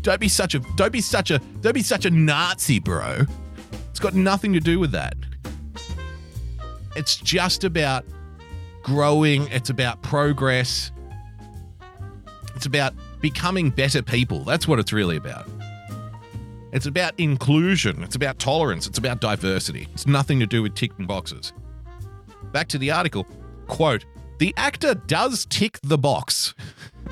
Don't 0.03 0.21
be 0.21 0.29
such 0.29 0.55
a 0.55 0.59
don't 0.77 0.93
be 0.93 1.01
such 1.01 1.31
a 1.31 1.39
don't 1.61 1.75
be 1.75 1.83
such 1.83 2.05
a 2.05 2.11
Nazi, 2.11 2.79
bro. 2.79 3.25
Got 4.05 4.13
nothing 4.13 4.53
to 4.53 4.61
do 4.61 4.79
with 4.79 4.93
that. 4.93 5.17
It's 6.95 7.17
just 7.17 7.65
about 7.65 8.05
growing, 8.83 9.49
it's 9.49 9.71
about 9.71 10.03
progress. 10.03 10.93
It's 12.55 12.67
about 12.67 12.93
becoming 13.23 13.71
better 13.71 14.03
people. 14.03 14.41
That's 14.41 14.69
what 14.69 14.79
it's 14.79 14.93
really 14.93 15.17
about. 15.17 15.49
It's 16.71 16.85
about 16.85 17.19
inclusion, 17.19 18.03
it's 18.03 18.15
about 18.15 18.39
tolerance, 18.39 18.87
it's 18.87 18.99
about 18.99 19.23
diversity. 19.23 19.89
It's 19.95 20.07
nothing 20.07 20.39
to 20.39 20.47
do 20.47 20.63
with 20.63 20.75
ticking 20.75 21.07
boxes. 21.07 21.55
Back 22.53 22.69
to 22.69 22.79
the 22.79 22.91
article. 22.91 23.27
Quote, 23.69 24.05
the 24.39 24.53
actor 24.59 24.95
does 24.95 25.47
tick 25.47 25.79
the 25.83 25.97
box 25.97 26.55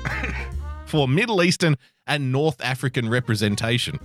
for 0.85 1.07
Middle 1.07 1.41
Eastern 1.41 1.75
and 2.05 2.31
North 2.31 2.61
African 2.61 3.09
representation. 3.09 3.99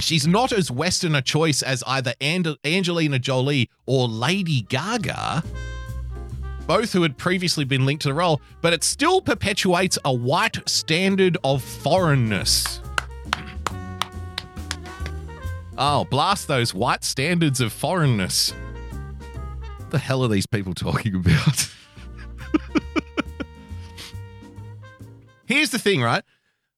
She's 0.00 0.26
not 0.26 0.52
as 0.52 0.70
Western 0.70 1.14
a 1.14 1.22
choice 1.22 1.62
as 1.62 1.84
either 1.86 2.14
And- 2.20 2.56
Angelina 2.64 3.18
Jolie 3.18 3.70
or 3.86 4.08
Lady 4.08 4.62
Gaga, 4.62 5.44
both 6.66 6.92
who 6.92 7.02
had 7.02 7.16
previously 7.18 7.64
been 7.64 7.84
linked 7.86 8.02
to 8.02 8.08
the 8.08 8.14
role, 8.14 8.40
but 8.60 8.72
it 8.72 8.82
still 8.82 9.20
perpetuates 9.20 9.98
a 10.04 10.12
white 10.12 10.68
standard 10.68 11.36
of 11.44 11.62
foreignness. 11.62 12.80
Oh, 15.76 16.04
blast 16.10 16.46
those 16.48 16.74
white 16.74 17.04
standards 17.04 17.60
of 17.60 17.72
foreignness. 17.72 18.50
What 19.78 19.90
the 19.90 19.98
hell 19.98 20.22
are 20.24 20.28
these 20.28 20.46
people 20.46 20.74
talking 20.74 21.14
about? 21.14 21.68
Here's 25.46 25.70
the 25.70 25.78
thing, 25.78 26.02
right? 26.02 26.22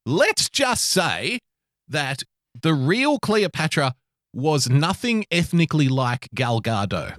Let's 0.07 0.49
just 0.49 0.85
say 0.85 1.41
that 1.89 2.23
the 2.61 2.75
real 2.75 3.19
Cleopatra 3.19 3.95
was 4.35 4.69
nothing 4.69 5.25
ethnically 5.31 5.89
like 5.89 6.29
Gal 6.35 6.61
Gadot. 6.61 7.17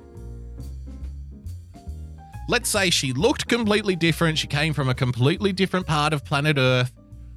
Let's 2.50 2.70
say 2.70 2.90
she 2.90 3.14
looked 3.14 3.48
completely 3.48 3.96
different. 3.96 4.38
She 4.38 4.48
came 4.48 4.74
from 4.74 4.90
a 4.90 4.94
completely 4.94 5.54
different 5.54 5.88
part 5.88 6.12
of 6.14 6.26
planet 6.26 6.58
Earth. 6.58 6.92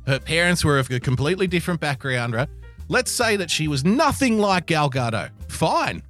Her 0.07 0.19
parents 0.19 0.65
were 0.65 0.79
of 0.79 0.91
a 0.91 1.01
completely 1.01 1.47
different 1.47 1.81
background, 1.81 2.35
right? 2.35 2.49
Let's 2.89 3.11
say 3.11 3.37
that 3.37 3.51
she 3.51 3.69
was 3.69 3.85
nothing 3.85 4.39
like 4.39 4.67
Gal 4.67 4.91
Gadot. 4.91 5.31
Fine. 5.49 6.03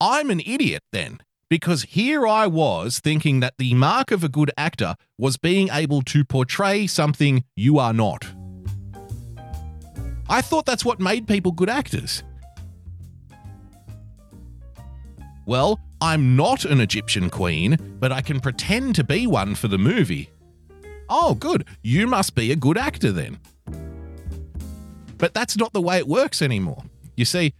I'm 0.00 0.30
an 0.30 0.40
idiot 0.40 0.82
then, 0.92 1.20
because 1.48 1.82
here 1.82 2.26
I 2.26 2.48
was 2.48 2.98
thinking 2.98 3.40
that 3.40 3.54
the 3.58 3.74
mark 3.74 4.10
of 4.10 4.24
a 4.24 4.28
good 4.28 4.50
actor 4.56 4.96
was 5.16 5.36
being 5.36 5.68
able 5.70 6.02
to 6.02 6.24
portray 6.24 6.86
something 6.86 7.44
you 7.56 7.78
are 7.78 7.92
not. 7.92 8.26
I 10.28 10.40
thought 10.40 10.66
that's 10.66 10.84
what 10.84 11.00
made 11.00 11.26
people 11.26 11.52
good 11.52 11.68
actors. 11.68 12.22
Well, 15.44 15.80
I'm 16.00 16.36
not 16.36 16.64
an 16.64 16.80
Egyptian 16.80 17.30
queen, 17.30 17.96
but 17.98 18.12
I 18.12 18.20
can 18.20 18.40
pretend 18.40 18.94
to 18.96 19.04
be 19.04 19.26
one 19.26 19.54
for 19.54 19.68
the 19.68 19.78
movie. 19.78 20.30
Oh, 21.08 21.34
good. 21.34 21.66
You 21.82 22.06
must 22.06 22.34
be 22.34 22.52
a 22.52 22.56
good 22.56 22.78
actor 22.78 23.12
then. 23.12 23.38
But 25.18 25.34
that's 25.34 25.56
not 25.56 25.72
the 25.72 25.80
way 25.80 25.98
it 25.98 26.08
works 26.08 26.42
anymore. 26.42 26.82
You 27.16 27.24
see, 27.24 27.54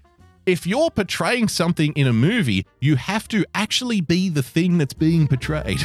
if 0.46 0.66
you're 0.66 0.90
portraying 0.90 1.48
something 1.48 1.92
in 1.92 2.06
a 2.06 2.12
movie, 2.12 2.66
you 2.80 2.96
have 2.96 3.28
to 3.28 3.44
actually 3.54 4.00
be 4.00 4.28
the 4.28 4.42
thing 4.42 4.78
that's 4.78 4.94
being 4.94 5.28
portrayed. 5.28 5.80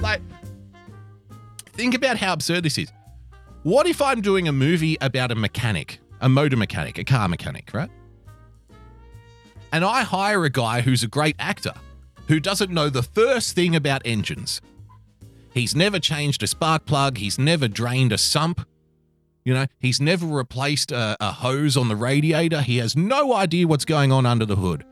like, 0.00 0.20
think 1.72 1.94
about 1.94 2.18
how 2.18 2.32
absurd 2.32 2.62
this 2.62 2.78
is. 2.78 2.92
What 3.62 3.86
if 3.86 4.00
I'm 4.00 4.22
doing 4.22 4.48
a 4.48 4.52
movie 4.52 4.96
about 5.02 5.30
a 5.30 5.34
mechanic, 5.34 5.98
a 6.22 6.30
motor 6.30 6.56
mechanic, 6.56 6.96
a 6.96 7.04
car 7.04 7.28
mechanic, 7.28 7.74
right? 7.74 7.90
And 9.70 9.84
I 9.84 10.02
hire 10.02 10.46
a 10.46 10.50
guy 10.50 10.80
who's 10.80 11.02
a 11.02 11.08
great 11.08 11.36
actor 11.38 11.74
who 12.28 12.40
doesn't 12.40 12.70
know 12.70 12.88
the 12.88 13.02
first 13.02 13.54
thing 13.54 13.76
about 13.76 14.00
engines. 14.06 14.62
He's 15.52 15.76
never 15.76 15.98
changed 15.98 16.42
a 16.42 16.46
spark 16.46 16.86
plug, 16.86 17.18
he's 17.18 17.38
never 17.38 17.68
drained 17.68 18.12
a 18.12 18.18
sump, 18.18 18.66
you 19.44 19.52
know, 19.52 19.66
he's 19.78 20.00
never 20.00 20.24
replaced 20.24 20.90
a, 20.90 21.18
a 21.20 21.30
hose 21.30 21.76
on 21.76 21.88
the 21.88 21.96
radiator, 21.96 22.62
he 22.62 22.78
has 22.78 22.96
no 22.96 23.34
idea 23.34 23.66
what's 23.66 23.84
going 23.84 24.10
on 24.10 24.24
under 24.24 24.46
the 24.46 24.56
hood. 24.56 24.86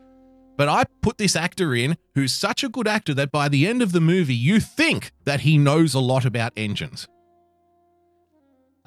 But 0.57 0.69
I 0.69 0.83
put 1.01 1.17
this 1.17 1.35
actor 1.35 1.73
in 1.73 1.97
who's 2.13 2.33
such 2.33 2.63
a 2.63 2.69
good 2.69 2.87
actor 2.87 3.15
that 3.15 3.31
by 3.31 3.49
the 3.49 3.65
end 3.65 3.81
of 3.81 3.93
the 3.93 4.01
movie, 4.01 4.35
you 4.35 4.59
think 4.59 5.11
that 5.23 5.39
he 5.39 5.57
knows 5.57 5.95
a 5.95 5.99
lot 5.99 6.23
about 6.23 6.53
engines. 6.55 7.07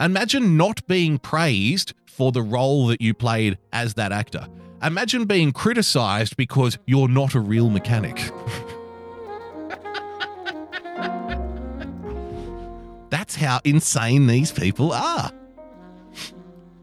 Imagine 0.02 0.56
not 0.56 0.84
being 0.88 1.18
praised 1.18 1.94
for 2.06 2.32
the 2.32 2.42
role 2.42 2.88
that 2.88 3.00
you 3.00 3.14
played 3.14 3.56
as 3.72 3.94
that 3.94 4.10
actor. 4.10 4.48
Imagine 4.82 5.26
being 5.26 5.52
criticized 5.52 6.36
because 6.36 6.76
you're 6.88 7.06
not 7.06 7.36
a 7.36 7.40
real 7.40 7.70
mechanic. 7.70 8.16
That's 13.10 13.36
how 13.36 13.60
insane 13.64 14.26
these 14.26 14.50
people 14.50 14.92
are. 14.92 15.30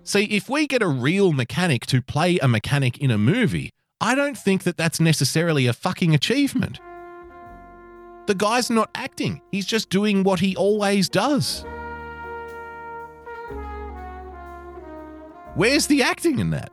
See, 0.04 0.24
if 0.24 0.48
we 0.48 0.66
get 0.66 0.82
a 0.82 0.88
real 0.88 1.34
mechanic 1.34 1.86
to 1.88 2.02
play 2.02 2.38
a 2.38 2.48
mechanic 2.48 3.00
in 3.00 3.12
a 3.12 3.18
movie, 3.18 3.72
I 4.00 4.16
don't 4.16 4.38
think 4.38 4.64
that 4.64 4.78
that's 4.78 5.02
necessarily 5.02 5.68
a 5.68 5.74
fucking 5.74 6.16
achievement. 6.16 6.80
The 8.28 8.36
guy's 8.36 8.70
not 8.70 8.90
acting, 8.96 9.42
he's 9.52 9.66
just 9.66 9.90
doing 9.90 10.24
what 10.24 10.40
he 10.40 10.56
always 10.56 11.10
does. 11.10 11.66
Where's 15.60 15.88
the 15.88 16.04
acting 16.04 16.40
in 16.40 16.52
that? 16.52 16.70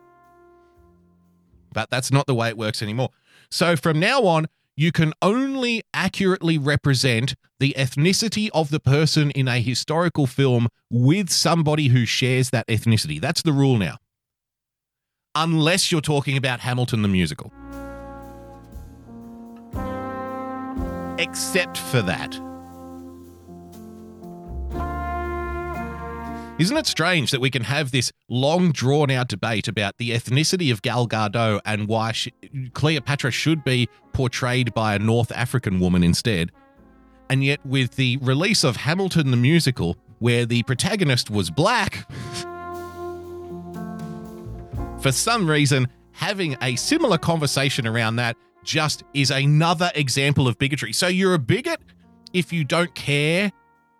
But 1.72 1.90
that's 1.90 2.12
not 2.12 2.28
the 2.28 2.36
way 2.36 2.50
it 2.50 2.56
works 2.56 2.82
anymore. 2.82 3.08
So 3.50 3.74
from 3.74 3.98
now 3.98 4.22
on, 4.26 4.46
you 4.76 4.92
can 4.92 5.12
only 5.20 5.82
accurately 5.92 6.56
represent 6.56 7.34
the 7.58 7.74
ethnicity 7.76 8.48
of 8.54 8.70
the 8.70 8.78
person 8.78 9.32
in 9.32 9.48
a 9.48 9.58
historical 9.58 10.28
film 10.28 10.68
with 10.88 11.30
somebody 11.30 11.88
who 11.88 12.06
shares 12.06 12.50
that 12.50 12.64
ethnicity. 12.68 13.20
That's 13.20 13.42
the 13.42 13.52
rule 13.52 13.76
now. 13.76 13.96
Unless 15.34 15.90
you're 15.90 16.00
talking 16.00 16.36
about 16.36 16.60
Hamilton 16.60 17.02
the 17.02 17.08
musical. 17.08 17.52
Except 21.18 21.76
for 21.76 22.02
that. 22.02 22.40
Isn't 26.58 26.78
it 26.78 26.86
strange 26.86 27.32
that 27.32 27.40
we 27.42 27.50
can 27.50 27.64
have 27.64 27.90
this 27.90 28.10
long 28.30 28.72
drawn 28.72 29.10
out 29.10 29.28
debate 29.28 29.68
about 29.68 29.98
the 29.98 30.12
ethnicity 30.12 30.72
of 30.72 30.80
Gal 30.80 31.06
Gadot 31.06 31.60
and 31.66 31.86
why 31.86 32.12
she, 32.12 32.32
Cleopatra 32.72 33.30
should 33.30 33.62
be 33.62 33.90
portrayed 34.14 34.72
by 34.72 34.94
a 34.94 34.98
North 34.98 35.30
African 35.32 35.80
woman 35.80 36.02
instead? 36.02 36.50
And 37.28 37.44
yet, 37.44 37.64
with 37.66 37.96
the 37.96 38.16
release 38.22 38.64
of 38.64 38.76
Hamilton 38.76 39.30
the 39.32 39.36
musical, 39.36 39.98
where 40.18 40.46
the 40.46 40.62
protagonist 40.62 41.28
was 41.28 41.50
black, 41.50 42.08
for 45.02 45.12
some 45.12 45.50
reason, 45.50 45.88
having 46.12 46.56
a 46.62 46.74
similar 46.76 47.18
conversation 47.18 47.86
around 47.86 48.16
that 48.16 48.34
just 48.64 49.04
is 49.12 49.30
another 49.30 49.90
example 49.94 50.48
of 50.48 50.56
bigotry. 50.56 50.94
So 50.94 51.06
you're 51.06 51.34
a 51.34 51.38
bigot 51.38 51.80
if 52.32 52.50
you 52.50 52.64
don't 52.64 52.94
care 52.94 53.52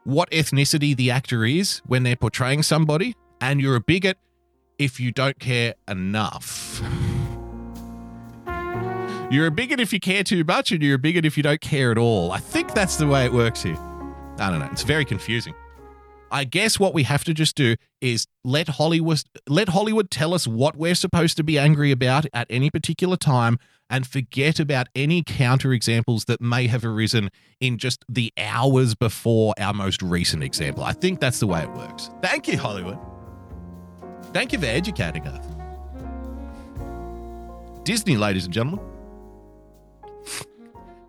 what 0.07 0.31
ethnicity 0.31 0.97
the 0.97 1.11
actor 1.11 1.45
is 1.45 1.83
when 1.85 2.05
they're 2.05 2.17
portraying 2.17 2.63
somebody. 2.63 3.15
and 3.41 3.61
you're 3.61 3.77
a 3.77 3.81
bigot 3.81 4.17
if 4.79 4.99
you 4.99 5.13
don't 5.13 5.39
care 5.39 5.75
enough. 5.89 6.81
You're 9.31 9.47
a 9.47 9.51
bigot 9.51 9.81
if 9.81 9.93
you 9.93 9.99
care 10.01 10.23
too 10.23 10.45
much, 10.45 10.71
and 10.71 10.83
you're 10.83 10.95
a 10.95 10.99
bigot 10.99 11.27
if 11.27 11.37
you 11.37 11.43
don't 11.43 11.61
care 11.61 11.91
at 11.91 11.99
all. 11.99 12.31
I 12.31 12.39
think 12.39 12.73
that's 12.73 12.97
the 12.97 13.07
way 13.07 13.25
it 13.27 13.33
works 13.33 13.63
here. 13.63 13.77
I 14.39 14.51
don't 14.51 14.61
know. 14.61 14.69
It's 14.71 14.85
very 14.85 15.05
confusing. 15.05 15.55
I 16.31 16.45
guess 16.45 16.79
what 16.79 16.95
we 16.95 17.03
have 17.03 17.25
to 17.25 17.35
just 17.35 17.57
do 17.57 17.77
is 18.01 18.27
let 18.45 18.69
Hollywood 18.69 19.23
let 19.49 19.71
Hollywood 19.71 20.11
tell 20.11 20.33
us 20.33 20.47
what 20.47 20.77
we're 20.77 20.95
supposed 20.95 21.37
to 21.37 21.45
be 21.45 21.59
angry 21.59 21.91
about 21.91 22.27
at 22.33 22.47
any 22.49 22.71
particular 22.71 23.17
time 23.17 23.59
and 23.91 24.07
forget 24.07 24.59
about 24.59 24.89
any 24.95 25.23
counter 25.23 25.73
examples 25.73 26.25
that 26.27 26.41
may 26.41 26.67
have 26.67 26.85
arisen 26.85 27.31
in 27.61 27.79
just 27.79 28.05
the 28.09 28.33
hours 28.39 28.95
before 28.95 29.55
our 29.59 29.73
most 29.73 30.03
recent 30.03 30.43
example. 30.43 30.85
I 30.85 30.93
think 30.93 31.21
that's 31.21 31.41
the 31.41 31.47
way 31.47 31.63
it 31.63 31.73
works. 31.73 32.11
Thank 32.23 32.49
you, 32.49 32.59
Hollywood. 32.59 32.99
Thank 34.33 34.53
you 34.53 34.59
for 34.59 34.67
educating 34.67 35.27
us. 35.27 35.45
Disney, 37.85 38.17
ladies 38.17 38.45
and 38.45 38.53
gentlemen. 38.53 38.85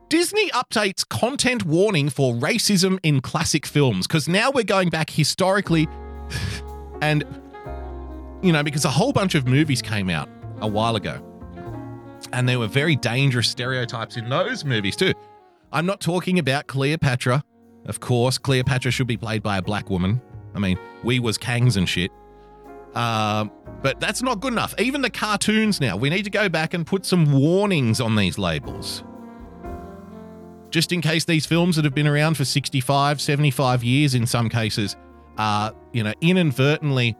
Disney 0.09 0.49
updates 0.51 1.07
content 1.07 1.65
warning 1.65 2.09
for 2.09 2.33
racism 2.33 2.97
in 3.03 3.19
classic 3.19 3.65
films 3.65 4.07
because 4.07 4.29
now 4.29 4.51
we're 4.51 4.63
going 4.63 4.89
back 4.89 5.09
historically 5.09 5.87
and, 7.01 7.25
you 8.41 8.53
know, 8.53 8.63
because 8.63 8.85
a 8.85 8.89
whole 8.89 9.11
bunch 9.11 9.35
of 9.35 9.47
movies 9.47 9.81
came 9.81 10.09
out 10.09 10.29
a 10.61 10.67
while 10.67 10.95
ago 10.95 11.21
and 12.33 12.47
there 12.47 12.59
were 12.59 12.67
very 12.67 12.95
dangerous 12.95 13.49
stereotypes 13.49 14.17
in 14.17 14.29
those 14.29 14.65
movies 14.65 14.95
too. 14.95 15.13
I'm 15.71 15.85
not 15.85 15.99
talking 15.99 16.39
about 16.39 16.67
Cleopatra. 16.67 17.43
Of 17.85 17.99
course, 17.99 18.37
Cleopatra 18.37 18.91
should 18.91 19.07
be 19.07 19.17
played 19.17 19.43
by 19.43 19.57
a 19.57 19.61
black 19.61 19.89
woman. 19.89 20.21
I 20.55 20.59
mean, 20.59 20.77
we 21.03 21.19
was 21.19 21.37
kangs 21.37 21.77
and 21.77 21.87
shit. 21.87 22.11
Um, 22.95 23.51
but 23.81 23.99
that's 23.99 24.21
not 24.21 24.39
good 24.39 24.53
enough. 24.53 24.73
Even 24.79 25.01
the 25.01 25.09
cartoons 25.09 25.79
now, 25.79 25.97
we 25.97 26.09
need 26.09 26.23
to 26.23 26.29
go 26.29 26.49
back 26.49 26.73
and 26.73 26.85
put 26.85 27.05
some 27.05 27.31
warnings 27.31 28.01
on 28.01 28.15
these 28.15 28.37
labels 28.37 29.03
just 30.69 30.91
in 30.91 31.01
case 31.01 31.25
these 31.25 31.45
films 31.45 31.75
that 31.75 31.85
have 31.85 31.95
been 31.95 32.07
around 32.07 32.35
for 32.35 32.45
65, 32.45 33.21
75 33.21 33.83
years 33.83 34.15
in 34.15 34.25
some 34.25 34.49
cases, 34.49 34.95
uh, 35.37 35.71
you 35.93 36.03
know, 36.03 36.13
inadvertently 36.21 37.15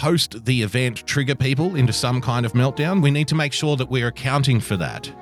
post 0.00 0.46
the 0.46 0.62
event 0.62 1.06
trigger 1.06 1.34
people 1.34 1.76
into 1.76 1.92
some 1.92 2.22
kind 2.22 2.46
of 2.46 2.54
meltdown, 2.54 3.02
we 3.02 3.10
need 3.10 3.28
to 3.28 3.34
make 3.34 3.52
sure 3.52 3.76
that 3.76 3.90
we're 3.90 4.06
accounting 4.06 4.58
for 4.58 4.74
that. 4.78 5.12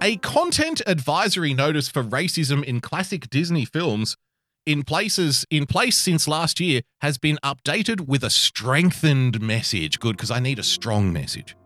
A 0.00 0.18
content 0.18 0.82
advisory 0.86 1.52
notice 1.52 1.88
for 1.88 2.04
racism 2.04 2.62
in 2.62 2.80
classic 2.80 3.28
Disney 3.28 3.64
films 3.64 4.16
in 4.64 4.84
places 4.84 5.44
in 5.50 5.66
place 5.66 5.98
since 5.98 6.28
last 6.28 6.60
year 6.60 6.82
has 7.00 7.18
been 7.18 7.38
updated 7.42 8.06
with 8.06 8.22
a 8.22 8.30
strengthened 8.30 9.40
message. 9.40 9.98
Good, 9.98 10.16
because 10.16 10.30
I 10.30 10.38
need 10.38 10.60
a 10.60 10.62
strong 10.62 11.12
message. 11.12 11.56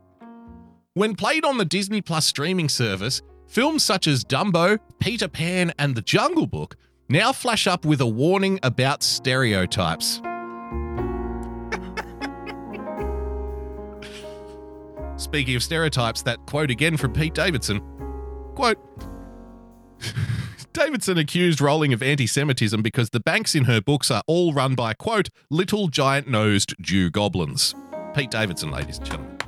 When 0.94 1.14
played 1.14 1.44
on 1.44 1.58
the 1.58 1.66
Disney 1.66 2.00
Plus 2.00 2.24
streaming 2.24 2.70
service, 2.70 3.20
films 3.46 3.84
such 3.84 4.06
as 4.06 4.24
Dumbo, 4.24 4.78
Peter 5.00 5.28
Pan, 5.28 5.74
and 5.78 5.94
The 5.94 6.02
Jungle 6.02 6.46
Book 6.46 6.76
now 7.10 7.32
flash 7.32 7.66
up 7.66 7.84
with 7.84 8.00
a 8.00 8.06
warning 8.06 8.58
about 8.62 9.02
stereotypes. 9.02 10.22
Speaking 15.16 15.54
of 15.54 15.62
stereotypes, 15.62 16.22
that 16.22 16.38
quote 16.46 16.70
again 16.70 16.96
from 16.96 17.12
Pete 17.12 17.34
Davidson. 17.34 17.82
Quote 18.54 18.78
Davidson 20.72 21.18
accused 21.18 21.60
Rowling 21.60 21.92
of 21.92 22.02
anti 22.02 22.26
Semitism 22.26 22.80
because 22.80 23.10
the 23.10 23.20
banks 23.20 23.54
in 23.54 23.64
her 23.64 23.80
books 23.80 24.10
are 24.10 24.22
all 24.26 24.52
run 24.52 24.74
by, 24.74 24.94
quote, 24.94 25.28
little 25.50 25.88
giant 25.88 26.28
nosed 26.28 26.74
Jew 26.80 27.10
goblins. 27.10 27.74
Pete 28.14 28.30
Davidson, 28.30 28.70
ladies 28.70 28.98
and 28.98 29.06
gentlemen. 29.06 29.39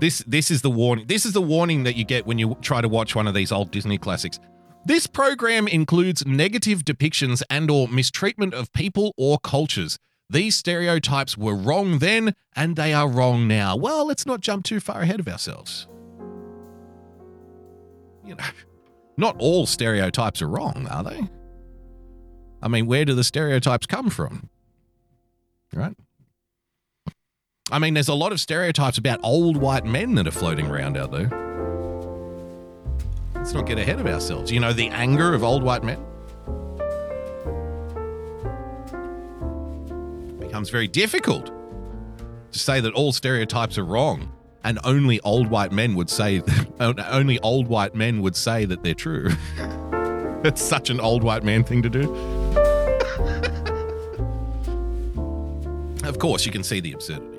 This 0.00 0.20
this 0.26 0.50
is 0.50 0.62
the 0.62 0.70
warning. 0.70 1.06
This 1.06 1.26
is 1.26 1.32
the 1.32 1.42
warning 1.42 1.82
that 1.84 1.96
you 1.96 2.04
get 2.04 2.26
when 2.26 2.38
you 2.38 2.56
try 2.60 2.80
to 2.80 2.88
watch 2.88 3.14
one 3.16 3.26
of 3.26 3.34
these 3.34 3.50
old 3.50 3.70
Disney 3.70 3.98
classics. 3.98 4.38
This 4.84 5.06
program 5.06 5.66
includes 5.66 6.24
negative 6.24 6.84
depictions 6.84 7.42
and 7.50 7.70
or 7.70 7.88
mistreatment 7.88 8.54
of 8.54 8.72
people 8.72 9.12
or 9.16 9.38
cultures. 9.38 9.98
These 10.30 10.56
stereotypes 10.56 11.36
were 11.36 11.54
wrong 11.54 11.98
then 11.98 12.34
and 12.54 12.76
they 12.76 12.94
are 12.94 13.08
wrong 13.08 13.48
now. 13.48 13.76
Well, 13.76 14.06
let's 14.06 14.24
not 14.24 14.40
jump 14.40 14.64
too 14.64 14.78
far 14.78 15.00
ahead 15.00 15.20
of 15.20 15.28
ourselves. 15.28 15.88
You 18.24 18.36
know, 18.36 18.44
not 19.16 19.36
all 19.38 19.66
stereotypes 19.66 20.42
are 20.42 20.48
wrong, 20.48 20.86
are 20.90 21.02
they? 21.02 21.28
I 22.62 22.68
mean, 22.68 22.86
where 22.86 23.04
do 23.04 23.14
the 23.14 23.24
stereotypes 23.24 23.86
come 23.86 24.10
from? 24.10 24.48
Right? 25.72 25.96
I 27.70 27.78
mean, 27.78 27.92
there's 27.92 28.08
a 28.08 28.14
lot 28.14 28.32
of 28.32 28.40
stereotypes 28.40 28.96
about 28.96 29.20
old 29.22 29.58
white 29.58 29.84
men 29.84 30.14
that 30.14 30.26
are 30.26 30.32
floating 30.32 30.70
around 30.70 30.96
out 30.96 31.10
there. 31.12 31.28
Let's 33.34 33.52
not 33.52 33.66
get 33.66 33.78
ahead 33.78 34.00
of 34.00 34.06
ourselves. 34.06 34.50
You 34.50 34.60
know, 34.60 34.72
the 34.72 34.88
anger 34.88 35.34
of 35.34 35.44
old 35.44 35.62
white 35.62 35.84
men. 35.84 35.98
Becomes 40.40 40.70
very 40.70 40.88
difficult 40.88 41.50
to 42.52 42.58
say 42.58 42.80
that 42.80 42.94
all 42.94 43.12
stereotypes 43.12 43.76
are 43.76 43.84
wrong 43.84 44.32
and 44.64 44.78
only 44.84 45.20
old 45.20 45.48
white 45.48 45.70
men 45.70 45.94
would 45.94 46.08
say 46.08 46.42
only 46.80 47.38
old 47.40 47.68
white 47.68 47.94
men 47.94 48.22
would 48.22 48.34
say 48.36 48.64
that 48.64 48.82
they're 48.82 48.94
true. 48.94 49.30
That's 50.42 50.62
such 50.62 50.88
an 50.88 51.00
old 51.00 51.22
white 51.22 51.44
man 51.44 51.64
thing 51.64 51.82
to 51.82 51.90
do. 51.90 52.14
of 56.08 56.18
course, 56.18 56.46
you 56.46 56.52
can 56.52 56.62
see 56.62 56.80
the 56.80 56.92
absurdity. 56.92 57.37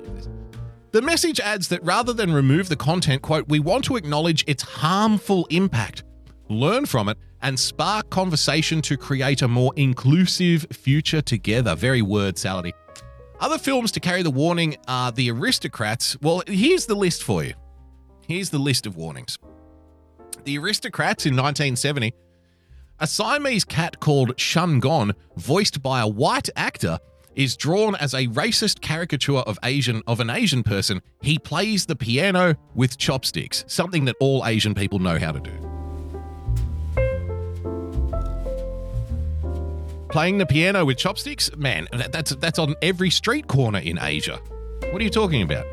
The 0.92 1.02
message 1.02 1.38
adds 1.38 1.68
that 1.68 1.84
rather 1.84 2.12
than 2.12 2.32
remove 2.32 2.68
the 2.68 2.74
content, 2.74 3.22
quote, 3.22 3.48
we 3.48 3.60
want 3.60 3.84
to 3.84 3.96
acknowledge 3.96 4.44
its 4.48 4.64
harmful 4.64 5.46
impact, 5.48 6.02
learn 6.48 6.84
from 6.84 7.08
it, 7.08 7.16
and 7.42 7.58
spark 7.58 8.10
conversation 8.10 8.82
to 8.82 8.96
create 8.96 9.40
a 9.42 9.48
more 9.48 9.72
inclusive 9.76 10.66
future 10.72 11.22
together. 11.22 11.76
Very 11.76 12.02
word 12.02 12.34
salady. 12.34 12.72
Other 13.38 13.56
films 13.56 13.92
to 13.92 14.00
carry 14.00 14.22
the 14.22 14.32
warning 14.32 14.76
are 14.88 15.12
The 15.12 15.28
Aristocats. 15.28 16.20
Well, 16.20 16.42
here's 16.48 16.86
the 16.86 16.96
list 16.96 17.22
for 17.22 17.44
you. 17.44 17.54
Here's 18.26 18.50
the 18.50 18.58
list 18.58 18.84
of 18.84 18.96
warnings. 18.96 19.38
The 20.44 20.56
Aristocats 20.56 21.24
in 21.24 21.36
1970. 21.36 22.12
A 22.98 23.06
Siamese 23.06 23.64
cat 23.64 24.00
called 24.00 24.38
Shun 24.38 24.80
Gon, 24.80 25.14
voiced 25.36 25.82
by 25.82 26.00
a 26.00 26.08
white 26.08 26.50
actor, 26.56 26.98
is 27.40 27.56
drawn 27.56 27.96
as 27.96 28.12
a 28.12 28.26
racist 28.26 28.82
caricature 28.82 29.38
of 29.38 29.58
Asian 29.64 30.02
of 30.06 30.20
an 30.20 30.28
Asian 30.28 30.62
person. 30.62 31.00
He 31.22 31.38
plays 31.38 31.86
the 31.86 31.96
piano 31.96 32.54
with 32.74 32.98
chopsticks, 32.98 33.64
something 33.66 34.04
that 34.04 34.16
all 34.20 34.44
Asian 34.44 34.74
people 34.74 34.98
know 34.98 35.18
how 35.18 35.32
to 35.32 35.40
do. 35.40 35.52
Playing 40.10 40.36
the 40.36 40.44
piano 40.44 40.84
with 40.84 40.98
chopsticks, 40.98 41.50
man, 41.56 41.88
that, 41.92 42.12
that's 42.12 42.32
that's 42.36 42.58
on 42.58 42.74
every 42.82 43.08
street 43.08 43.46
corner 43.46 43.78
in 43.78 43.98
Asia. 43.98 44.38
What 44.90 45.00
are 45.00 45.04
you 45.04 45.08
talking 45.08 45.40
about? 45.40 45.64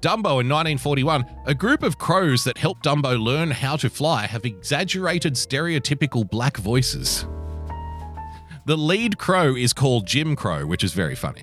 Dumbo 0.00 0.40
in 0.40 0.48
1941, 0.48 1.24
a 1.46 1.54
group 1.54 1.84
of 1.84 1.98
crows 1.98 2.42
that 2.44 2.58
helped 2.58 2.84
Dumbo 2.84 3.20
learn 3.20 3.52
how 3.52 3.76
to 3.76 3.88
fly 3.88 4.26
have 4.26 4.44
exaggerated 4.44 5.34
stereotypical 5.34 6.28
black 6.28 6.56
voices. 6.56 7.26
The 8.68 8.76
lead 8.76 9.16
crow 9.16 9.56
is 9.56 9.72
called 9.72 10.06
Jim 10.06 10.36
Crow, 10.36 10.66
which 10.66 10.84
is 10.84 10.92
very 10.92 11.14
funny. 11.14 11.42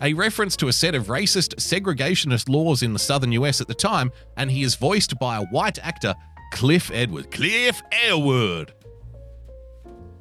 A 0.00 0.14
reference 0.14 0.56
to 0.56 0.68
a 0.68 0.72
set 0.72 0.94
of 0.94 1.08
racist 1.08 1.56
segregationist 1.56 2.48
laws 2.48 2.82
in 2.82 2.94
the 2.94 2.98
southern 2.98 3.30
US 3.32 3.60
at 3.60 3.68
the 3.68 3.74
time, 3.74 4.10
and 4.38 4.50
he 4.50 4.62
is 4.62 4.74
voiced 4.74 5.18
by 5.18 5.36
a 5.36 5.44
white 5.48 5.78
actor, 5.80 6.14
Cliff 6.50 6.90
Edward. 6.90 7.30
Cliff 7.30 7.82
Edward. 8.08 8.72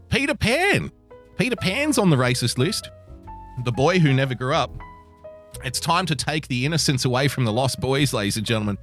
Peter 0.09 0.35
Pan. 0.35 0.91
Peter 1.37 1.55
Pan's 1.55 1.97
on 1.97 2.09
the 2.09 2.17
racist 2.17 2.57
list. 2.57 2.89
The 3.63 3.71
boy 3.71 3.99
who 3.99 4.11
never 4.11 4.35
grew 4.35 4.53
up. 4.53 4.77
It's 5.63 5.79
time 5.79 6.05
to 6.07 6.17
take 6.17 6.49
the 6.49 6.65
innocence 6.65 7.05
away 7.05 7.29
from 7.29 7.45
the 7.45 7.53
lost 7.53 7.79
boys, 7.79 8.11
ladies 8.11 8.35
and 8.35 8.45
gentlemen, 8.45 8.77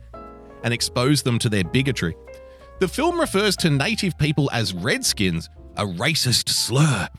and 0.65 0.73
expose 0.73 1.23
them 1.23 1.39
to 1.41 1.51
their 1.51 1.65
bigotry. 1.65 2.17
The 2.81 2.89
film 2.89 3.21
refers 3.21 3.59
to 3.59 3.69
native 3.69 4.17
people 4.17 4.49
as 4.55 4.73
redskins, 4.73 5.51
a 5.77 5.85
racist 5.85 6.49
slur. 6.49 7.11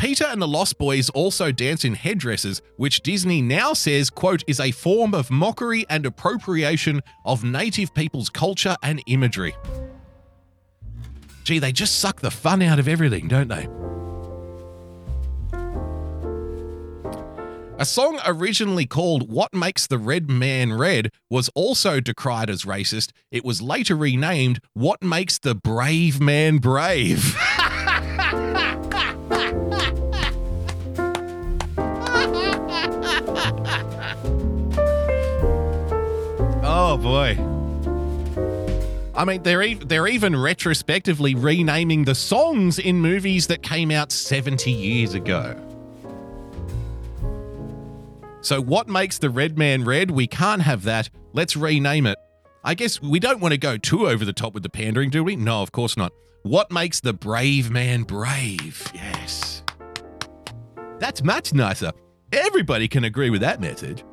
Peter 0.00 0.24
and 0.24 0.40
the 0.40 0.48
Lost 0.48 0.78
Boys 0.78 1.10
also 1.10 1.52
dance 1.52 1.84
in 1.84 1.92
headdresses, 1.92 2.62
which 2.78 3.02
Disney 3.02 3.42
now 3.42 3.74
says, 3.74 4.08
quote, 4.08 4.42
is 4.46 4.58
a 4.58 4.70
form 4.70 5.14
of 5.14 5.30
mockery 5.30 5.84
and 5.90 6.06
appropriation 6.06 7.02
of 7.26 7.44
native 7.44 7.92
people's 7.92 8.30
culture 8.30 8.78
and 8.82 9.02
imagery. 9.04 9.54
Gee, 11.44 11.58
they 11.58 11.70
just 11.70 11.98
suck 11.98 12.22
the 12.22 12.30
fun 12.30 12.62
out 12.62 12.78
of 12.78 12.88
everything, 12.88 13.28
don't 13.28 13.48
they? 13.48 13.68
A 17.78 17.84
song 17.84 18.18
originally 18.24 18.86
called 18.86 19.30
What 19.30 19.52
Makes 19.52 19.86
the 19.86 19.98
Red 19.98 20.30
Man 20.30 20.72
Red 20.72 21.12
was 21.28 21.50
also 21.54 22.00
decried 22.00 22.48
as 22.48 22.64
racist. 22.64 23.12
It 23.30 23.44
was 23.44 23.60
later 23.60 23.96
renamed 23.96 24.60
What 24.72 25.02
Makes 25.02 25.40
the 25.40 25.54
Brave 25.54 26.22
Man 26.22 26.56
Brave. 26.56 27.36
oh 36.90 36.96
boy. 36.96 37.38
I 39.14 39.24
mean, 39.24 39.42
they're 39.42 39.62
e- 39.62 39.74
they're 39.74 40.08
even 40.08 40.34
retrospectively 40.34 41.34
renaming 41.34 42.04
the 42.04 42.14
songs 42.14 42.78
in 42.78 43.00
movies 43.00 43.46
that 43.48 43.62
came 43.62 43.90
out 43.90 44.10
70 44.12 44.70
years 44.70 45.14
ago. 45.14 45.56
So, 48.40 48.60
what 48.60 48.88
makes 48.88 49.18
the 49.18 49.30
red 49.30 49.58
man 49.58 49.84
red? 49.84 50.10
We 50.10 50.26
can't 50.26 50.62
have 50.62 50.84
that. 50.84 51.10
Let's 51.32 51.56
rename 51.56 52.06
it. 52.06 52.18
I 52.64 52.74
guess 52.74 53.00
we 53.00 53.20
don't 53.20 53.40
want 53.40 53.52
to 53.52 53.58
go 53.58 53.76
too 53.76 54.08
over 54.08 54.24
the 54.24 54.32
top 54.32 54.54
with 54.54 54.62
the 54.62 54.70
pandering, 54.70 55.10
do 55.10 55.22
we? 55.22 55.36
No, 55.36 55.62
of 55.62 55.72
course 55.72 55.96
not. 55.96 56.12
What 56.42 56.72
makes 56.72 57.00
the 57.00 57.12
brave 57.12 57.70
man 57.70 58.02
brave? 58.02 58.90
Yes. 58.94 59.62
That's 60.98 61.22
much 61.22 61.52
nicer. 61.52 61.92
Everybody 62.32 62.88
can 62.88 63.04
agree 63.04 63.30
with 63.30 63.42
that 63.42 63.60
message. 63.60 64.04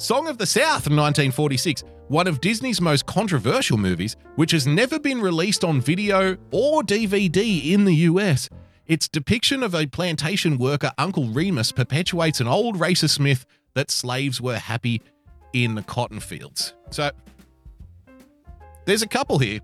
Song 0.00 0.28
of 0.28 0.38
the 0.38 0.46
South 0.46 0.86
in 0.86 0.96
1946, 0.96 1.84
one 2.08 2.26
of 2.26 2.40
Disney's 2.40 2.80
most 2.80 3.04
controversial 3.04 3.76
movies, 3.76 4.16
which 4.36 4.52
has 4.52 4.66
never 4.66 4.98
been 4.98 5.20
released 5.20 5.62
on 5.62 5.78
video 5.78 6.38
or 6.52 6.82
DVD 6.82 7.70
in 7.70 7.84
the 7.84 7.94
US. 7.96 8.48
Its 8.86 9.08
depiction 9.08 9.62
of 9.62 9.74
a 9.74 9.86
plantation 9.86 10.56
worker, 10.56 10.90
Uncle 10.96 11.26
Remus, 11.26 11.70
perpetuates 11.70 12.40
an 12.40 12.48
old 12.48 12.78
racist 12.78 13.20
myth 13.20 13.44
that 13.74 13.90
slaves 13.90 14.40
were 14.40 14.56
happy 14.56 15.02
in 15.52 15.74
the 15.74 15.82
cotton 15.82 16.18
fields. 16.18 16.72
So, 16.88 17.10
there's 18.86 19.02
a 19.02 19.06
couple 19.06 19.38
here 19.38 19.60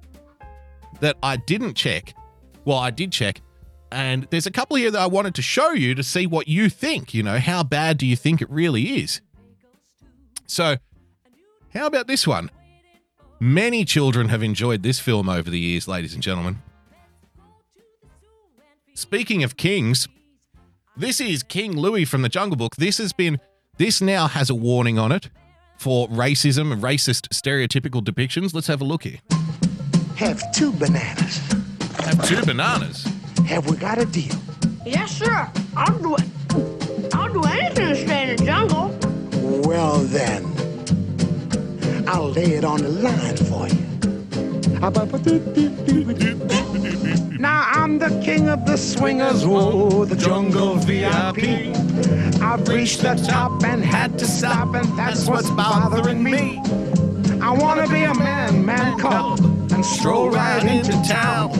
that 1.01 1.17
I 1.23 1.37
didn't 1.37 1.75
check. 1.75 2.15
Well, 2.67 2.79
I 2.79 2.91
did 2.91 3.11
check. 3.11 3.41
And 3.91 4.27
there's 4.31 4.47
a 4.47 4.51
couple 4.51 4.77
here 4.77 4.91
that 4.91 5.01
I 5.01 5.07
wanted 5.07 5.35
to 5.37 5.43
show 5.43 5.71
you 5.71 5.95
to 5.95 6.03
see 6.03 6.27
what 6.27 6.47
you 6.47 6.69
think. 6.69 7.15
You 7.15 7.23
know, 7.23 7.39
how 7.39 7.63
bad 7.63 7.97
do 7.97 8.05
you 8.05 8.17
think 8.17 8.43
it 8.43 8.51
really 8.51 9.01
is? 9.01 9.23
So, 10.47 10.77
how 11.75 11.87
about 11.87 12.07
this 12.07 12.27
one? 12.27 12.51
Many 13.39 13.85
children 13.85 14.29
have 14.29 14.43
enjoyed 14.43 14.83
this 14.83 14.99
film 14.99 15.29
over 15.29 15.51
the 15.51 15.59
years, 15.59 15.87
ladies 15.87 16.15
and 16.15 16.23
gentlemen. 16.23 16.63
Speaking 18.95 19.43
of 19.45 19.57
kings, 19.57 20.09
this 20.97 21.21
is 21.21 21.43
King 21.43 21.77
Louie 21.77 22.07
from 22.07 22.23
the 22.23 22.31
Jungle 22.31 22.57
Book. 22.57 22.77
This 22.77 22.97
has 22.97 23.13
been, 23.13 23.39
this 23.77 24.01
now 24.01 24.27
has 24.27 24.49
a 24.49 24.55
warning 24.55 24.99
on 24.99 25.13
it 25.13 25.29
for 25.77 26.09
racism 26.09 26.81
racist 26.81 27.29
stereotypical 27.29 28.03
depictions. 28.03 28.55
Let's 28.55 28.69
have 28.69 28.81
a 28.81 28.85
look 28.85 29.03
here. 29.03 29.19
Have 30.17 30.41
two 30.53 30.73
bananas. 30.73 31.37
Have 31.99 32.27
two 32.27 32.43
bananas. 32.47 33.05
Have 33.47 33.69
we 33.69 33.77
got 33.77 33.99
a 33.99 34.07
deal? 34.07 34.35
Yes, 34.87 35.19
sir. 35.19 35.51
I'll 35.77 35.99
do 35.99 36.17
it. 36.17 37.15
I'll 37.15 37.31
do 37.31 37.43
anything 37.45 37.89
to 37.89 37.97
stay 37.97 38.31
in 38.31 38.37
the 38.37 38.45
jungle. 38.45 38.96
Well, 39.67 39.99
then, 39.99 40.45
I'll 42.07 42.31
lay 42.31 42.53
it 42.55 42.65
on 42.65 42.83
the 42.83 42.89
line 42.89 43.37
for 43.37 43.67
you. 43.67 43.87
Now 47.41 47.67
I'm 47.73 47.99
the 47.99 48.23
king 48.25 48.49
of 48.49 48.65
the 48.65 48.77
swingers, 48.77 49.45
whoa, 49.45 50.05
the 50.05 50.15
jungle 50.15 50.77
VIP. 50.77 51.75
I've 52.41 52.69
reached 52.69 53.03
the 53.03 53.17
top 53.17 53.65
and 53.65 53.85
had 53.85 54.17
to 54.21 54.25
stop, 54.25 54.73
and 54.77 54.87
that's 54.97 55.27
what's 55.27 55.51
bothering 55.51 56.23
me. 56.23 56.63
I 57.43 57.51
wanna 57.51 57.89
be 57.89 58.05
a 58.05 58.15
man, 58.15 58.65
man 58.65 58.97
cub, 59.01 59.41
and 59.73 59.85
stroll 59.85 60.31
right 60.31 60.63
into 60.65 60.93
town 61.09 61.51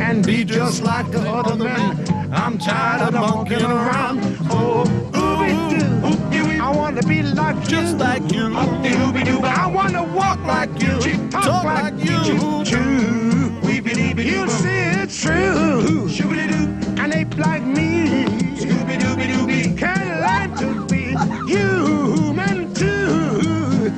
and 0.00 0.24
be 0.24 0.44
just 0.44 0.82
like 0.82 1.10
the 1.10 1.20
other 1.20 1.62
men. 1.62 2.32
I'm 2.32 2.56
tired 2.56 3.14
of 3.14 3.20
monkeying 3.20 3.64
around. 3.66 4.20
Oh, 4.50 4.84
ooby 5.12 5.93
Wanna 6.94 7.08
be 7.08 7.22
like 7.24 7.60
just 7.66 7.98
like 7.98 8.30
you. 8.30 8.54
I 8.54 9.66
wanna 9.66 10.04
walk 10.04 10.38
like 10.44 10.70
you, 10.80 11.28
talk, 11.28 11.64
like, 11.64 11.94
you. 11.98 12.64
Choo. 12.64 13.58
You 14.22 14.48
see 14.48 14.68
it's 15.02 15.20
true. 15.20 16.08
And 16.96 17.12
ape 17.12 17.36
like 17.36 17.64
me. 17.64 18.26
Scooby 18.54 18.96
dooby 19.00 19.26
dooby. 19.26 19.76
Can't 19.76 20.20
lie 20.20 20.46
to 20.60 20.86
be 20.86 21.16
human 21.52 22.72
too. 22.72 23.90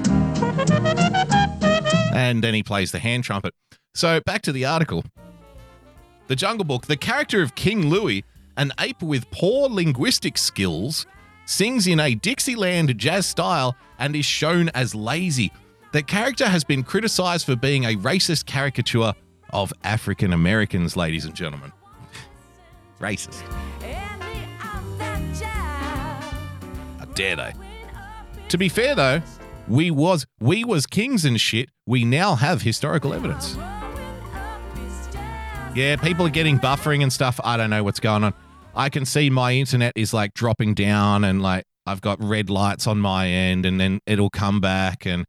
And 2.14 2.42
then 2.42 2.54
he 2.54 2.62
plays 2.62 2.92
the 2.92 2.98
hand 2.98 3.24
trumpet. 3.24 3.52
So 3.94 4.20
back 4.24 4.40
to 4.40 4.52
the 4.52 4.64
article. 4.64 5.04
The 6.28 6.37
Jungle 6.37 6.64
Book, 6.64 6.87
the 6.87 6.96
character 6.96 7.42
of 7.42 7.54
King 7.56 7.90
Louie, 7.90 8.24
an 8.56 8.72
ape 8.80 9.02
with 9.02 9.30
poor 9.30 9.68
linguistic 9.68 10.38
skills, 10.38 11.06
sings 11.46 11.87
in 11.87 12.00
a 12.00 12.14
Dixieland 12.14 12.96
jazz 12.98 13.26
style 13.26 13.76
and 13.98 14.14
is 14.14 14.26
shown 14.26 14.68
as 14.70 14.94
lazy. 14.94 15.50
The 15.92 16.02
character 16.02 16.46
has 16.46 16.64
been 16.64 16.82
criticized 16.82 17.46
for 17.46 17.56
being 17.56 17.85
a 17.85 17.96
racist 17.96 18.44
caricature 18.44 19.14
of 19.50 19.72
African 19.85 20.32
Americans, 20.32 20.96
ladies 20.96 21.24
and 21.24 21.35
gentlemen. 21.35 21.72
Racist. 23.00 23.42
Dare 27.16 27.35
they? 27.35 27.54
To 28.50 28.59
be 28.59 28.68
fair 28.68 28.94
though, 28.94 29.22
we 29.66 29.90
was 29.90 30.26
we 30.38 30.64
was 30.64 30.87
kings 30.87 31.24
and 31.24 31.40
shit. 31.40 31.70
We 31.87 32.04
now 32.04 32.35
have 32.35 32.61
historical 32.61 33.14
evidence. 33.14 33.56
Yeah, 35.74 35.96
people 35.96 36.26
are 36.26 36.30
getting 36.30 36.59
buffering 36.59 37.02
and 37.02 37.12
stuff. 37.12 37.40
I 37.42 37.56
don't 37.56 37.70
know 37.70 37.82
what's 37.82 38.00
going 38.00 38.22
on. 38.22 38.35
I 38.76 38.90
can 38.90 39.06
see 39.06 39.30
my 39.30 39.54
internet 39.54 39.94
is 39.96 40.12
like 40.12 40.34
dropping 40.34 40.74
down 40.74 41.24
and 41.24 41.40
like 41.40 41.64
I've 41.86 42.02
got 42.02 42.22
red 42.22 42.50
lights 42.50 42.86
on 42.86 42.98
my 42.98 43.28
end 43.28 43.64
and 43.64 43.80
then 43.80 44.00
it'll 44.06 44.30
come 44.30 44.60
back 44.60 45.06
and 45.06 45.24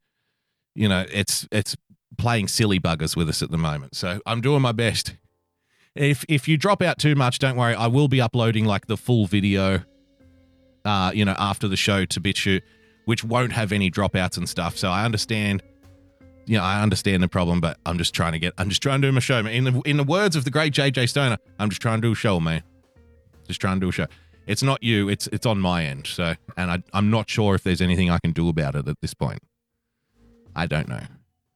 you 0.76 0.88
know, 0.88 1.06
it's 1.12 1.48
it's 1.52 1.76
playing 2.18 2.50
silly 2.50 2.80
buggers 2.80 3.16
with 3.16 3.30
us 3.30 3.42
at 3.42 3.50
the 3.50 3.58
moment. 3.58 3.96
So 3.96 4.20
I'm 4.26 4.42
doing 4.42 4.62
my 4.62 4.74
best. 4.74 5.16
If 5.96 6.26
if 6.28 6.48
you 6.48 6.58
drop 6.58 6.82
out 6.82 7.00
too 7.00 7.16
much, 7.16 7.40
don't 7.40 7.56
worry. 7.56 7.74
I 7.74 7.88
will 7.88 8.08
be 8.08 8.22
uploading 8.22 8.66
like 8.66 8.88
the 8.88 8.98
full 8.98 9.26
video 9.26 9.82
uh, 10.86 11.12
you 11.14 11.26
know, 11.26 11.36
after 11.38 11.68
the 11.68 11.76
show 11.76 12.06
to 12.06 12.22
BitChute, 12.22 12.62
which 13.06 13.24
won't 13.24 13.52
have 13.52 13.72
any 13.72 13.92
dropouts 13.92 14.38
and 14.38 14.48
stuff. 14.48 14.78
So 14.78 14.90
I 14.90 15.06
understand 15.06 15.64
you 16.46 16.58
know, 16.58 16.64
I 16.64 16.82
understand 16.82 17.22
the 17.22 17.28
problem, 17.28 17.60
but 17.60 17.78
I'm 17.86 17.98
just 17.98 18.14
trying 18.14 18.32
to 18.34 18.40
get 18.40 18.54
I'm 18.58 18.70
just 18.70 18.82
trying 18.82 19.02
to 19.02 19.08
do 19.08 19.12
my 19.12 19.20
show, 19.20 19.42
man. 19.42 19.54
In 19.54 19.64
the 19.64 19.82
in 19.82 19.98
the 19.98 20.04
words 20.04 20.36
of 20.36 20.44
the 20.44 20.52
great 20.52 20.74
JJ 20.74 21.10
Stoner, 21.10 21.38
I'm 21.60 21.70
just 21.70 21.82
trying 21.82 22.02
to 22.02 22.08
do 22.08 22.12
a 22.12 22.16
show, 22.16 22.40
man. 22.40 22.64
Just 23.48 23.60
trying 23.62 23.78
to 23.78 23.86
do 23.86 23.90
a 23.90 23.92
show. 23.92 24.08
It's 24.46 24.64
not 24.64 24.82
you, 24.82 25.10
it's 25.10 25.28
it's 25.28 25.46
on 25.46 25.60
my 25.60 25.86
end. 25.86 26.08
So 26.08 26.36
and 26.56 26.72
I 26.72 26.84
I'm 26.94 27.10
not 27.10 27.30
sure 27.30 27.56
if 27.56 27.64
there's 27.64 27.82
anything 27.82 28.10
I 28.10 28.20
can 28.20 28.32
do 28.32 28.50
about 28.50 28.76
it 28.76 28.88
at 28.88 29.02
this 29.02 29.14
point. 29.14 29.40
I 30.56 30.66
don't 30.66 30.88
know. 30.88 31.02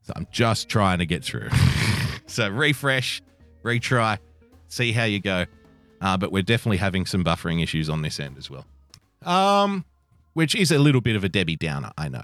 So 0.04 0.13
I'm 0.15 0.27
just 0.32 0.69
trying 0.69 0.99
to 0.99 1.06
get 1.06 1.23
through. 1.23 1.49
so 2.25 2.49
refresh, 2.49 3.21
retry, 3.63 4.17
see 4.67 4.91
how 4.91 5.04
you 5.04 5.19
go. 5.19 5.45
Uh, 6.01 6.17
but 6.17 6.32
we're 6.32 6.41
definitely 6.41 6.77
having 6.77 7.06
some 7.06 7.23
buffering 7.23 7.62
issues 7.62 7.89
on 7.89 8.01
this 8.01 8.19
end 8.19 8.38
as 8.38 8.49
well. 8.49 8.65
Um, 9.23 9.86
which 10.34 10.56
is 10.56 10.71
a 10.71 10.80
little 10.80 11.01
bit 11.01 11.15
of 11.15 11.23
a 11.23 11.30
Debbie 11.30 11.56
Downer, 11.56 11.91
I 11.97 12.10
know. 12.10 12.24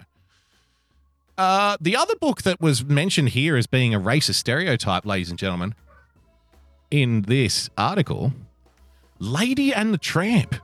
Uh, 1.37 1.77
the 1.79 1.95
other 1.95 2.15
book 2.15 2.41
that 2.41 2.59
was 2.59 2.83
mentioned 2.83 3.29
here 3.29 3.55
as 3.55 3.67
being 3.67 3.93
a 3.93 3.99
racist 3.99 4.35
stereotype, 4.35 5.05
ladies 5.05 5.29
and 5.29 5.37
gentlemen, 5.37 5.75
in 6.89 7.23
this 7.23 7.69
article, 7.77 8.33
Lady 9.19 9.73
and 9.73 9.93
the 9.93 9.97
Tramp. 9.97 10.55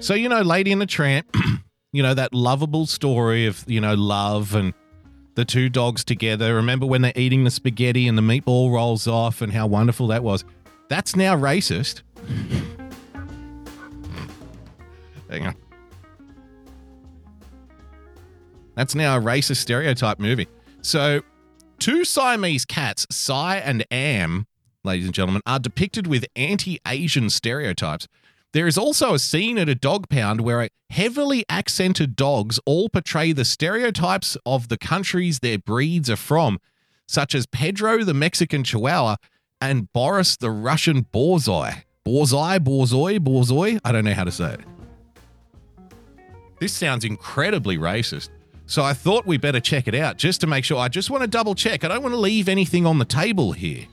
So, 0.00 0.14
you 0.14 0.28
know, 0.28 0.40
Lady 0.40 0.72
and 0.72 0.80
the 0.80 0.86
Tramp, 0.86 1.26
you 1.92 2.02
know, 2.02 2.14
that 2.14 2.32
lovable 2.32 2.86
story 2.86 3.46
of, 3.46 3.64
you 3.66 3.80
know, 3.80 3.94
love 3.94 4.54
and 4.54 4.72
the 5.34 5.44
two 5.44 5.68
dogs 5.68 6.04
together. 6.04 6.54
Remember 6.54 6.86
when 6.86 7.02
they're 7.02 7.12
eating 7.16 7.44
the 7.44 7.50
spaghetti 7.50 8.08
and 8.08 8.16
the 8.16 8.22
meatball 8.22 8.72
rolls 8.72 9.06
off 9.06 9.42
and 9.42 9.52
how 9.52 9.66
wonderful 9.66 10.06
that 10.08 10.22
was? 10.22 10.44
That's 10.88 11.14
now 11.16 11.36
racist. 11.36 12.02
Hang 15.30 15.46
on. 15.46 15.54
That's 18.74 18.94
now 18.94 19.16
a 19.16 19.20
racist 19.20 19.58
stereotype 19.58 20.18
movie. 20.18 20.48
So, 20.82 21.20
two 21.80 22.04
Siamese 22.04 22.64
cats, 22.64 23.06
Si 23.10 23.32
and 23.32 23.84
Am, 23.90 24.46
ladies 24.84 25.06
and 25.06 25.14
gentlemen, 25.14 25.42
are 25.46 25.58
depicted 25.58 26.06
with 26.06 26.26
anti 26.36 26.78
Asian 26.86 27.30
stereotypes. 27.30 28.06
There 28.52 28.66
is 28.66 28.76
also 28.76 29.14
a 29.14 29.18
scene 29.18 29.58
at 29.58 29.68
a 29.68 29.74
dog 29.74 30.08
pound 30.08 30.42
where 30.42 30.68
heavily 30.90 31.44
accented 31.48 32.16
dogs 32.16 32.60
all 32.66 32.88
portray 32.88 33.32
the 33.32 33.44
stereotypes 33.44 34.36
of 34.44 34.68
the 34.68 34.76
countries 34.76 35.38
their 35.38 35.58
breeds 35.58 36.10
are 36.10 36.16
from, 36.16 36.60
such 37.06 37.34
as 37.34 37.46
Pedro 37.46 38.04
the 38.04 38.14
Mexican 38.14 38.62
Chihuahua 38.62 39.16
and 39.60 39.92
Boris 39.92 40.36
the 40.36 40.50
Russian 40.50 41.04
Borzoi. 41.04 41.84
Borzoi, 42.04 42.58
Borzoi, 42.58 43.18
Borzoi. 43.18 43.80
I 43.84 43.92
don't 43.92 44.04
know 44.04 44.14
how 44.14 44.24
to 44.24 44.32
say 44.32 44.54
it. 44.54 44.60
This 46.58 46.72
sounds 46.72 47.04
incredibly 47.04 47.78
racist. 47.78 48.30
So 48.70 48.84
I 48.84 48.92
thought 48.92 49.26
we 49.26 49.36
better 49.36 49.58
check 49.58 49.88
it 49.88 49.96
out 49.96 50.16
just 50.16 50.40
to 50.42 50.46
make 50.46 50.64
sure. 50.64 50.78
I 50.78 50.86
just 50.86 51.10
want 51.10 51.22
to 51.22 51.26
double 51.26 51.56
check. 51.56 51.82
I 51.82 51.88
don't 51.88 52.02
want 52.04 52.12
to 52.12 52.20
leave 52.20 52.48
anything 52.48 52.86
on 52.86 53.00
the 53.00 53.04
table 53.04 53.50
here. 53.50 53.88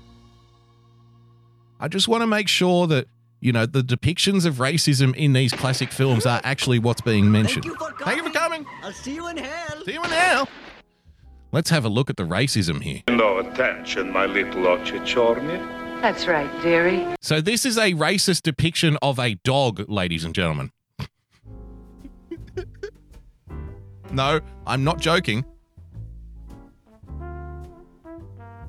I 1.79 1.87
just 1.87 2.07
want 2.07 2.21
to 2.21 2.27
make 2.27 2.47
sure 2.47 2.85
that, 2.85 3.07
you 3.39 3.51
know, 3.51 3.65
the 3.65 3.81
depictions 3.81 4.45
of 4.45 4.57
racism 4.57 5.15
in 5.15 5.33
these 5.33 5.51
classic 5.51 5.91
films 5.91 6.27
are 6.27 6.39
actually 6.43 6.77
what's 6.77 7.01
being 7.01 7.31
mentioned. 7.31 7.63
Thank 7.63 8.17
you 8.17 8.23
for 8.23 8.29
coming. 8.29 8.67
I'll 8.83 8.93
see 8.93 9.15
you 9.15 9.27
in 9.29 9.37
hell. 9.37 9.83
See 9.83 9.93
you 9.93 10.03
in 10.03 10.11
hell. 10.11 10.47
Let's 11.51 11.71
have 11.71 11.83
a 11.83 11.89
look 11.89 12.11
at 12.11 12.17
the 12.17 12.27
racism 12.27 12.83
here. 12.83 13.01
No 13.09 13.39
attention, 13.39 14.11
my 14.11 14.27
little 14.27 14.61
Ochechorny. 14.61 16.01
That's 16.03 16.27
right, 16.27 16.61
dearie. 16.61 17.15
So 17.21 17.41
this 17.41 17.65
is 17.65 17.79
a 17.79 17.93
racist 17.93 18.43
depiction 18.43 18.95
of 19.01 19.17
a 19.17 19.33
dog, 19.43 19.89
ladies 19.89 20.23
and 20.23 20.35
gentlemen. 20.35 20.69
No, 24.11 24.39
I'm 24.65 24.83
not 24.83 24.99
joking. 24.99 25.45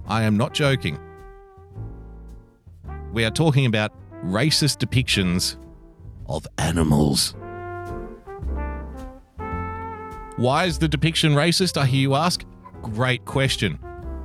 I 0.07 0.22
am 0.22 0.36
not 0.36 0.55
joking. 0.55 0.99
We 3.12 3.24
are 3.24 3.30
talking 3.30 3.66
about 3.66 3.93
racist 4.24 4.78
depictions 4.78 5.57
of 6.28 6.47
animals. 6.59 7.34
Why 10.36 10.66
is 10.66 10.78
the 10.78 10.89
depiction 10.89 11.32
racist, 11.32 11.76
I 11.76 11.86
hear 11.86 12.01
you 12.01 12.14
ask? 12.14 12.45
Great 12.82 13.24
question. 13.24 13.78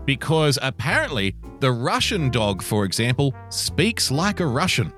Because 0.05 0.59
apparently, 0.61 1.35
the 1.59 1.71
Russian 1.71 2.29
dog, 2.29 2.61
for 2.61 2.85
example, 2.85 3.33
speaks 3.49 4.11
like 4.11 4.39
a 4.39 4.45
Russian. 4.45 4.93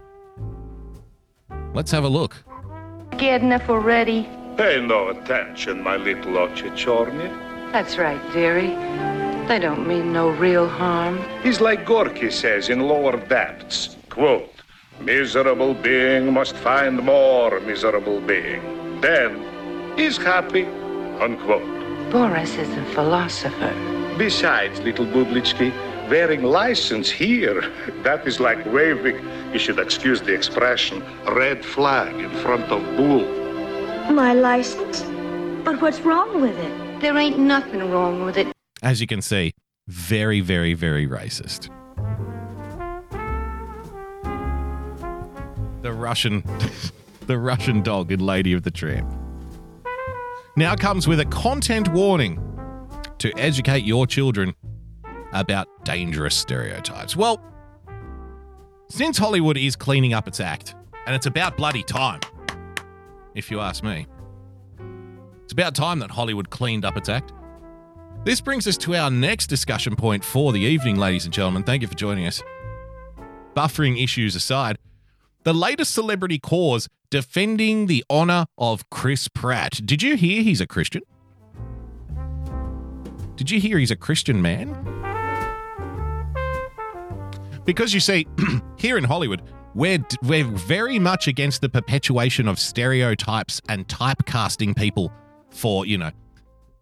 Let's 1.74 1.92
have 1.92 2.04
a 2.04 2.10
look. 2.10 2.44
Get 3.18 3.42
enough 3.42 3.70
already. 3.70 4.28
Pay 4.58 4.80
no 4.80 5.10
attention, 5.10 5.84
my 5.84 5.98
little 5.98 6.32
Ochechorny. 6.34 7.30
That's 7.74 7.98
right, 7.98 8.22
dearie. 8.32 8.74
They 9.50 9.60
don't 9.60 9.86
mean 9.86 10.14
no 10.14 10.30
real 10.30 10.66
harm. 10.66 11.20
He's 11.44 11.60
like 11.60 11.86
Gorky 11.86 12.32
says 12.32 12.70
in 12.70 12.80
Lower 12.80 13.18
Depths. 13.18 13.98
Quote, 14.10 14.54
miserable 15.02 15.74
being 15.74 16.32
must 16.32 16.56
find 16.56 17.04
more 17.04 17.60
miserable 17.60 18.22
being. 18.22 18.62
Then 19.02 19.44
he's 19.98 20.16
happy. 20.16 20.64
Unquote. 21.20 22.10
Boris 22.10 22.56
is 22.56 22.70
a 22.78 22.86
philosopher. 22.94 23.74
Besides, 24.18 24.80
little 24.80 25.06
Bublitsky, 25.06 25.74
wearing 26.10 26.44
license 26.44 27.10
here, 27.10 27.62
that 28.04 28.26
is 28.26 28.40
like 28.40 28.66
waving, 28.68 29.20
you 29.52 29.60
should 29.60 29.80
excuse 29.80 30.22
the 30.22 30.34
expression, 30.34 31.04
red 31.28 31.66
flag 31.66 32.16
in 32.16 32.32
front 32.38 32.64
of 32.72 32.82
bull. 32.96 33.45
My 34.12 34.34
license? 34.34 35.02
But 35.64 35.82
what's 35.82 36.00
wrong 36.02 36.42
with 36.42 36.58
it? 36.58 37.02
There 37.02 37.18
ain't 37.18 37.40
nothing 37.40 37.92
wrong 37.92 38.24
with 38.24 38.38
it. 38.38 38.48
As 38.84 39.02
you 39.02 39.08
can 39.08 39.22
see, 39.22 39.54
very, 39.88 40.42
very, 40.42 40.74
very 40.74 41.08
racist. 41.08 41.70
The 45.82 45.92
Russian, 45.92 46.44
the 47.28 47.38
Russian 47.38 47.82
dog 47.82 48.12
in 48.12 48.20
Lady 48.20 48.54
of 48.54 48.64
the 48.64 48.72
Tramp. 48.72 49.12
Now 50.56 50.76
comes 50.76 51.08
with 51.08 51.20
a 51.20 51.26
content 51.26 51.90
warning 51.90 52.40
to 53.18 53.32
educate 53.38 53.84
your 53.84 54.08
children 54.08 54.54
about 55.34 55.68
dangerous 55.84 56.36
stereotypes. 56.36 57.16
Well, 57.16 57.42
since 58.90 59.18
Hollywood 59.18 59.58
is 59.58 59.76
cleaning 59.76 60.14
up 60.14 60.28
its 60.28 60.40
act, 60.40 60.76
and 61.06 61.16
it's 61.16 61.26
about 61.26 61.58
bloody 61.58 61.84
time, 61.84 62.22
if 63.36 63.52
you 63.52 63.60
ask 63.60 63.84
me, 63.84 64.08
it's 65.44 65.54
about 65.54 65.76
time 65.76 66.00
that 66.00 66.10
Hollywood 66.10 66.50
cleaned 66.50 66.86
up 66.86 66.98
its 66.98 67.10
act. 67.10 67.34
This 68.24 68.42
brings 68.42 68.66
us 68.66 68.78
to 68.78 68.96
our 68.96 69.12
next 69.12 69.48
discussion 69.48 69.96
point 69.96 70.24
for 70.24 70.52
the 70.52 70.62
evening, 70.62 70.96
ladies 70.96 71.26
and 71.26 71.34
gentlemen. 71.34 71.62
Thank 71.62 71.84
you 71.84 71.88
for 71.88 71.94
joining 71.94 72.26
us. 72.26 72.42
Buffering 73.56 74.02
issues 74.04 74.36
aside, 74.36 74.78
the 75.44 75.54
latest 75.54 75.94
celebrity 75.94 76.40
cause 76.40 76.90
defending 77.12 77.86
the 77.86 78.04
honor 78.10 78.48
of 78.58 78.90
Chris 78.90 79.28
Pratt. 79.28 79.80
Did 79.86 80.02
you 80.02 80.16
hear 80.16 80.42
he's 80.42 80.60
a 80.60 80.66
Christian? 80.66 81.04
Did 83.36 83.52
you 83.52 83.60
hear 83.60 83.78
he's 83.78 83.92
a 83.92 83.96
Christian 83.96 84.42
man? 84.42 84.74
Because 87.66 87.94
you 87.94 88.00
see, 88.00 88.28
here 88.78 88.98
in 88.98 89.04
Hollywood, 89.04 89.42
we're, 89.76 90.04
we're 90.24 90.46
very 90.46 90.98
much 90.98 91.28
against 91.28 91.62
the 91.62 91.70
perpetuation 91.70 92.48
of 92.48 92.58
stereotypes 92.58 93.62
and 93.68 93.88
typecasting 93.88 94.76
people 94.76 95.12
for, 95.52 95.86
you 95.86 95.98
know, 95.98 96.12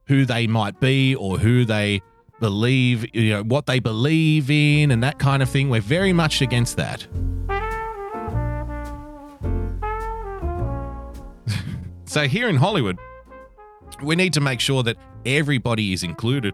who 0.05 0.25
they 0.25 0.45
might 0.47 0.79
be 0.79 1.15
or 1.15 1.39
who 1.39 1.65
they 1.65 2.01
believe, 2.39 3.05
you 3.13 3.31
know, 3.31 3.43
what 3.43 3.65
they 3.65 3.79
believe 3.79 4.51
in 4.51 4.91
and 4.91 5.03
that 5.03 5.17
kind 5.17 5.41
of 5.41 5.49
thing. 5.49 5.69
We're 5.69 5.81
very 5.81 6.13
much 6.13 6.41
against 6.41 6.77
that. 6.77 7.07
so 12.05 12.27
here 12.27 12.47
in 12.47 12.57
Hollywood, 12.57 12.99
we 14.03 14.15
need 14.15 14.33
to 14.33 14.41
make 14.41 14.59
sure 14.59 14.83
that 14.83 14.97
everybody 15.25 15.93
is 15.93 16.03
included. 16.03 16.53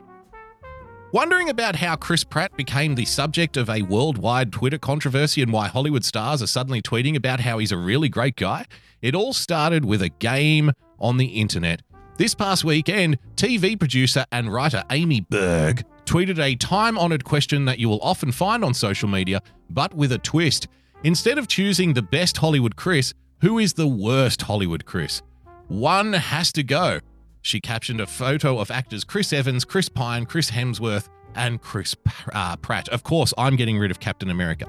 Wondering 1.12 1.50
about 1.50 1.76
how 1.76 1.96
Chris 1.96 2.24
Pratt 2.24 2.56
became 2.56 2.94
the 2.94 3.06
subject 3.06 3.58
of 3.58 3.68
a 3.68 3.82
worldwide 3.82 4.52
Twitter 4.52 4.78
controversy 4.78 5.42
and 5.42 5.52
why 5.52 5.68
Hollywood 5.68 6.06
stars 6.06 6.44
are 6.44 6.48
suddenly 6.48 6.84
tweeting 6.84 7.16
about 7.16 7.40
how 7.40 7.58
he's 7.58 7.72
a 7.72 7.78
really 7.78 8.10
great 8.10 8.36
guy? 8.36 8.68
It 9.02 9.16
all 9.16 9.34
started 9.34 9.84
with 9.84 10.04
a 10.04 10.10
game 10.10 10.72
on 11.00 11.18
the 11.18 11.26
internet. 11.26 11.82
This 12.18 12.36
past 12.36 12.64
weekend, 12.64 13.18
TV 13.38 13.80
producer 13.80 14.24
and 14.32 14.54
writer 14.54 14.84
Amy 14.92 15.22
Berg 15.22 15.84
tweeted 16.06 16.38
a 16.38 16.56
time 16.56 16.96
honored 16.96 17.24
question 17.24 17.66
that 17.66 17.80
you 17.80 17.90
will 17.90 18.02
often 18.04 18.32
find 18.32 18.64
on 18.64 18.76
social 18.76 19.10
media, 19.10 19.42
but 19.72 19.92
with 19.96 20.12
a 20.12 20.20
twist. 20.20 20.68
Instead 21.04 21.40
of 21.40 21.48
choosing 21.48 21.94
the 21.94 22.04
best 22.04 22.38
Hollywood 22.38 22.76
Chris, 22.76 23.16
who 23.42 23.58
is 23.58 23.74
the 23.74 23.88
worst 23.88 24.44
Hollywood 24.44 24.86
Chris? 24.86 25.24
One 25.70 26.14
has 26.14 26.52
to 26.52 26.62
go. 26.62 27.00
She 27.42 27.62
captioned 27.62 28.02
a 28.02 28.08
photo 28.08 28.60
of 28.60 28.70
actors 28.72 29.04
Chris 29.04 29.32
Evans, 29.34 29.66
Chris 29.66 29.90
Pine, 29.90 30.26
Chris 30.26 30.52
Hemsworth, 30.52 31.10
and 31.36 31.62
Chris 31.62 31.96
uh, 32.34 32.58
Pratt. 32.58 32.90
Of 32.90 33.04
course, 33.04 33.34
I'm 33.38 33.56
getting 33.56 33.78
rid 33.78 33.92
of 33.92 34.00
Captain 34.00 34.30
America. 34.30 34.66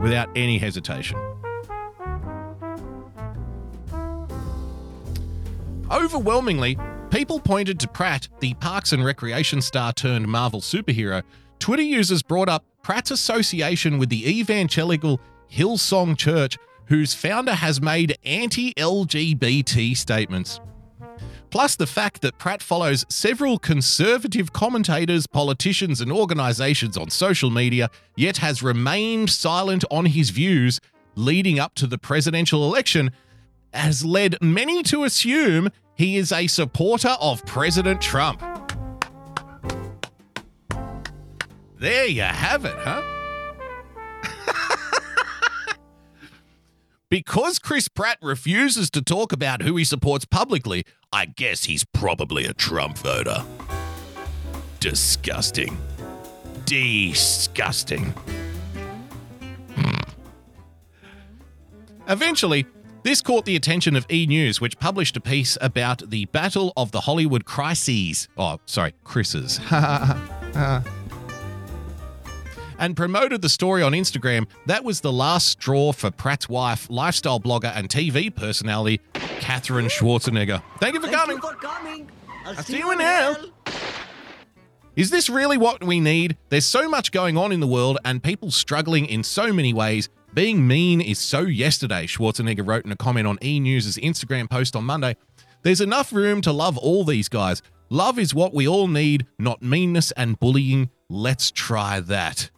Without 0.00 0.28
any 0.36 0.58
hesitation. 0.58 1.18
Overwhelmingly, 5.90 6.78
people 7.10 7.38
pointed 7.38 7.78
to 7.80 7.88
Pratt, 7.88 8.28
the 8.40 8.54
Parks 8.54 8.92
and 8.92 9.04
Recreation 9.04 9.62
star 9.62 9.92
turned 9.92 10.26
Marvel 10.26 10.60
superhero. 10.60 11.22
Twitter 11.58 11.82
users 11.82 12.22
brought 12.22 12.48
up 12.48 12.64
Pratt's 12.82 13.10
association 13.10 13.98
with 13.98 14.08
the 14.08 14.28
evangelical 14.28 15.20
Hillsong 15.50 16.18
Church, 16.18 16.58
whose 16.86 17.14
founder 17.14 17.54
has 17.54 17.80
made 17.80 18.16
anti 18.24 18.74
LGBT 18.74 19.96
statements. 19.96 20.60
Plus, 21.50 21.76
the 21.76 21.86
fact 21.86 22.20
that 22.22 22.36
Pratt 22.36 22.60
follows 22.60 23.04
several 23.08 23.60
conservative 23.60 24.52
commentators, 24.52 25.26
politicians, 25.28 26.00
and 26.00 26.10
organizations 26.10 26.96
on 26.96 27.10
social 27.10 27.48
media, 27.48 27.90
yet 28.16 28.38
has 28.38 28.60
remained 28.60 29.30
silent 29.30 29.84
on 29.88 30.06
his 30.06 30.30
views 30.30 30.80
leading 31.14 31.60
up 31.60 31.74
to 31.76 31.86
the 31.86 31.96
presidential 31.96 32.64
election, 32.64 33.12
has 33.72 34.04
led 34.04 34.36
many 34.42 34.82
to 34.82 35.04
assume 35.04 35.70
he 35.94 36.16
is 36.16 36.32
a 36.32 36.48
supporter 36.48 37.16
of 37.20 37.46
President 37.46 38.00
Trump. 38.00 38.42
There 41.78 42.06
you 42.06 42.22
have 42.22 42.64
it, 42.64 42.74
huh? 42.78 43.13
Because 47.14 47.60
Chris 47.60 47.86
Pratt 47.86 48.18
refuses 48.20 48.90
to 48.90 49.00
talk 49.00 49.32
about 49.32 49.62
who 49.62 49.76
he 49.76 49.84
supports 49.84 50.24
publicly, 50.24 50.84
I 51.12 51.26
guess 51.26 51.62
he's 51.62 51.84
probably 51.84 52.44
a 52.44 52.52
Trump 52.52 52.98
voter. 52.98 53.44
Disgusting. 54.80 55.78
Disgusting. 56.64 58.06
Hmm. 59.76 60.00
Eventually, 62.08 62.66
this 63.04 63.22
caught 63.22 63.44
the 63.44 63.54
attention 63.54 63.94
of 63.94 64.04
E! 64.10 64.26
News, 64.26 64.60
which 64.60 64.76
published 64.80 65.16
a 65.16 65.20
piece 65.20 65.56
about 65.60 66.10
the 66.10 66.24
Battle 66.24 66.72
of 66.76 66.90
the 66.90 67.02
Hollywood 67.02 67.44
Crises. 67.44 68.26
Oh, 68.36 68.58
sorry, 68.66 68.92
Chris's. 69.04 69.60
Uh, 70.54 70.80
and 72.78 72.96
promoted 72.96 73.42
the 73.42 73.48
story 73.48 73.82
on 73.82 73.92
Instagram. 73.92 74.46
That 74.66 74.84
was 74.84 75.00
the 75.00 75.12
last 75.12 75.48
straw 75.48 75.92
for 75.92 76.10
Pratt's 76.10 76.48
wife, 76.48 76.88
lifestyle 76.90 77.40
blogger, 77.40 77.72
and 77.74 77.88
TV 77.88 78.34
personality, 78.34 79.00
Katherine 79.12 79.86
Schwarzenegger. 79.86 80.62
Thank 80.80 80.94
you 80.94 81.00
for 81.00 81.08
coming. 81.08 81.40
for 81.40 81.54
coming. 81.54 82.10
I'll 82.44 82.56
I'll 82.56 82.62
see 82.62 82.78
you 82.78 82.90
in 82.92 83.00
hell. 83.00 83.50
Is 84.96 85.10
this 85.10 85.28
really 85.28 85.56
what 85.58 85.82
we 85.82 85.98
need? 85.98 86.36
There's 86.50 86.66
so 86.66 86.88
much 86.88 87.10
going 87.10 87.36
on 87.36 87.50
in 87.50 87.58
the 87.58 87.66
world 87.66 87.98
and 88.04 88.22
people 88.22 88.50
struggling 88.52 89.06
in 89.06 89.24
so 89.24 89.52
many 89.52 89.72
ways. 89.72 90.08
Being 90.34 90.66
mean 90.66 91.00
is 91.00 91.18
so 91.18 91.40
yesterday, 91.40 92.06
Schwarzenegger 92.06 92.66
wrote 92.66 92.84
in 92.84 92.92
a 92.92 92.96
comment 92.96 93.26
on 93.26 93.38
E 93.42 93.58
News' 93.60 93.96
Instagram 93.96 94.48
post 94.48 94.76
on 94.76 94.84
Monday. 94.84 95.16
There's 95.62 95.80
enough 95.80 96.12
room 96.12 96.40
to 96.42 96.52
love 96.52 96.76
all 96.78 97.04
these 97.04 97.28
guys. 97.28 97.62
Love 97.88 98.18
is 98.18 98.34
what 98.34 98.54
we 98.54 98.68
all 98.68 98.88
need, 98.88 99.26
not 99.38 99.62
meanness 99.62 100.10
and 100.12 100.38
bullying. 100.38 100.90
Let's 101.08 101.50
try 101.50 102.00
that. 102.00 102.50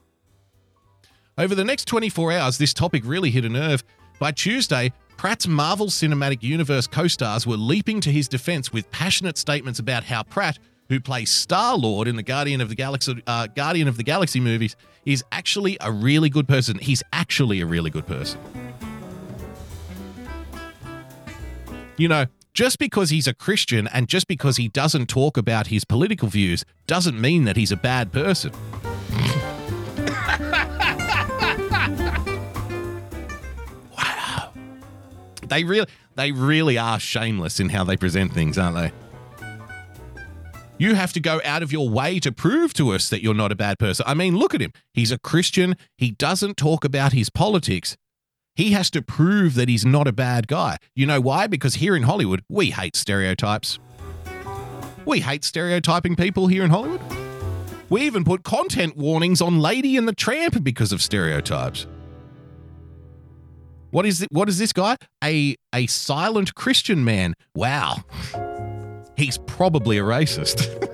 Over 1.38 1.54
the 1.54 1.64
next 1.64 1.86
24 1.86 2.32
hours, 2.32 2.56
this 2.56 2.72
topic 2.72 3.02
really 3.04 3.30
hit 3.30 3.44
a 3.44 3.50
nerve. 3.50 3.84
By 4.18 4.32
Tuesday, 4.32 4.90
Pratt's 5.18 5.46
Marvel 5.46 5.88
Cinematic 5.88 6.42
Universe 6.42 6.86
co 6.86 7.08
stars 7.08 7.46
were 7.46 7.58
leaping 7.58 8.00
to 8.00 8.10
his 8.10 8.26
defense 8.26 8.72
with 8.72 8.90
passionate 8.90 9.36
statements 9.36 9.78
about 9.78 10.04
how 10.04 10.22
Pratt, 10.22 10.58
who 10.88 10.98
plays 10.98 11.28
Star 11.28 11.76
Lord 11.76 12.08
in 12.08 12.16
the 12.16 12.22
Guardian 12.22 12.62
of 12.62 12.70
the 12.70 12.74
Galaxy, 12.74 13.22
uh, 13.26 13.48
Guardian 13.48 13.86
of 13.86 13.98
the 13.98 14.02
Galaxy 14.02 14.40
movies, 14.40 14.76
is 15.04 15.22
actually 15.30 15.76
a 15.82 15.92
really 15.92 16.30
good 16.30 16.48
person. 16.48 16.78
He's 16.78 17.02
actually 17.12 17.60
a 17.60 17.66
really 17.66 17.90
good 17.90 18.06
person. 18.06 18.40
You 21.98 22.08
know, 22.08 22.24
just 22.54 22.78
because 22.78 23.10
he's 23.10 23.26
a 23.26 23.34
Christian 23.34 23.88
and 23.88 24.08
just 24.08 24.26
because 24.26 24.56
he 24.56 24.68
doesn't 24.68 25.10
talk 25.10 25.36
about 25.36 25.66
his 25.66 25.84
political 25.84 26.28
views 26.28 26.64
doesn't 26.86 27.20
mean 27.20 27.44
that 27.44 27.58
he's 27.58 27.72
a 27.72 27.76
bad 27.76 28.10
person. 28.10 28.52
They 35.48 35.64
really 35.64 35.86
they 36.14 36.32
really 36.32 36.78
are 36.78 36.98
shameless 36.98 37.60
in 37.60 37.68
how 37.70 37.84
they 37.84 37.96
present 37.96 38.32
things, 38.32 38.58
aren't 38.58 38.76
they? 38.76 38.92
You 40.78 40.94
have 40.94 41.12
to 41.14 41.20
go 41.20 41.40
out 41.42 41.62
of 41.62 41.72
your 41.72 41.88
way 41.88 42.20
to 42.20 42.30
prove 42.30 42.74
to 42.74 42.90
us 42.90 43.08
that 43.08 43.22
you're 43.22 43.34
not 43.34 43.50
a 43.50 43.56
bad 43.56 43.78
person. 43.78 44.04
I 44.06 44.12
mean, 44.12 44.36
look 44.36 44.54
at 44.54 44.60
him. 44.60 44.72
He's 44.92 45.10
a 45.10 45.18
Christian. 45.18 45.74
He 45.96 46.10
doesn't 46.10 46.58
talk 46.58 46.84
about 46.84 47.12
his 47.12 47.30
politics. 47.30 47.96
He 48.54 48.72
has 48.72 48.90
to 48.90 49.00
prove 49.00 49.54
that 49.54 49.68
he's 49.68 49.86
not 49.86 50.06
a 50.06 50.12
bad 50.12 50.48
guy. 50.48 50.76
You 50.94 51.06
know 51.06 51.20
why? 51.20 51.46
Because 51.46 51.76
here 51.76 51.96
in 51.96 52.02
Hollywood, 52.02 52.42
we 52.48 52.70
hate 52.70 52.96
stereotypes. 52.96 53.78
We 55.06 55.20
hate 55.20 55.44
stereotyping 55.44 56.16
people 56.16 56.46
here 56.48 56.64
in 56.64 56.70
Hollywood. 56.70 57.00
We 57.88 58.02
even 58.02 58.24
put 58.24 58.42
content 58.42 58.96
warnings 58.96 59.40
on 59.40 59.60
Lady 59.60 59.96
and 59.96 60.08
the 60.08 60.14
Tramp 60.14 60.62
because 60.62 60.92
of 60.92 61.00
stereotypes. 61.00 61.86
What 63.90 64.06
is 64.06 64.22
it? 64.22 64.28
What 64.32 64.48
is 64.48 64.58
this 64.58 64.72
guy? 64.72 64.96
A 65.22 65.56
a 65.72 65.86
silent 65.86 66.54
Christian 66.54 67.04
man. 67.04 67.34
Wow. 67.54 68.04
He's 69.16 69.38
probably 69.38 69.98
a 69.98 70.02
racist. 70.02 70.82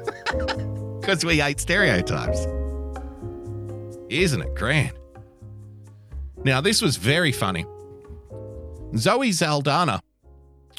Because 1.02 1.24
we 1.24 1.40
hate 1.40 1.58
stereotypes. 1.58 2.46
Isn't 4.08 4.40
it 4.40 4.54
grand? 4.54 4.92
Now, 6.44 6.60
this 6.60 6.80
was 6.80 6.96
very 6.96 7.32
funny. 7.32 7.66
Zoe 8.96 9.32
Saldana, 9.32 10.00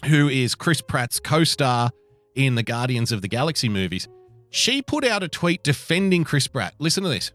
who 0.05 0.29
is 0.29 0.55
Chris 0.55 0.79
Pratt's 0.79 1.19
co 1.19 1.43
star 1.43 1.91
in 2.35 2.55
the 2.55 2.63
Guardians 2.63 3.11
of 3.11 3.21
the 3.21 3.27
Galaxy 3.27 3.67
movies, 3.67 4.07
she 4.49 4.81
put 4.81 5.03
out 5.03 5.23
a 5.23 5.27
tweet 5.27 5.61
defending 5.61 6.23
Chris 6.23 6.47
Pratt. 6.47 6.73
Listen 6.79 7.03
to 7.03 7.09
this. 7.09 7.33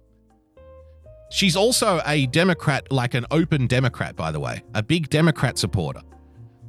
She's 1.31 1.57
also 1.57 2.01
a 2.07 2.27
Democrat, 2.27 2.91
like 2.91 3.15
an 3.15 3.27
open 3.31 3.67
Democrat, 3.67 4.17
by 4.17 4.33
the 4.33 4.41
way, 4.41 4.63
a 4.75 4.83
big 4.83 5.11
Democrat 5.11 5.59
supporter. 5.59 6.01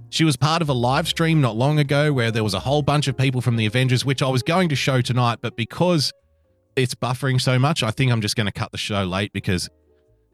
She 0.10 0.24
was 0.24 0.36
part 0.36 0.62
of 0.62 0.70
a 0.70 0.74
live 0.74 1.08
stream 1.08 1.40
not 1.40 1.56
long 1.56 1.80
ago 1.80 2.12
where 2.12 2.32
there 2.32 2.44
was 2.44 2.54
a 2.54 2.60
whole 2.60 2.82
bunch 2.82 3.08
of 3.08 3.16
people 3.16 3.42
from 3.42 3.56
the 3.56 3.66
Avengers, 3.66 4.04
which 4.04 4.22
I 4.24 4.28
was 4.28 4.42
going 4.42 4.70
to 4.70 4.76
show 4.76 5.02
tonight, 5.02 5.40
but 5.42 5.56
because 5.56 6.12
it's 6.76 6.96
buffering 6.96 7.40
so 7.40 7.60
much, 7.60 7.84
I 7.84 7.92
think 7.92 8.12
I'm 8.12 8.22
just 8.22 8.36
going 8.36 8.48
to 8.48 8.52
cut 8.52 8.72
the 8.72 8.78
show 8.78 9.04
late 9.04 9.32
because 9.34 9.70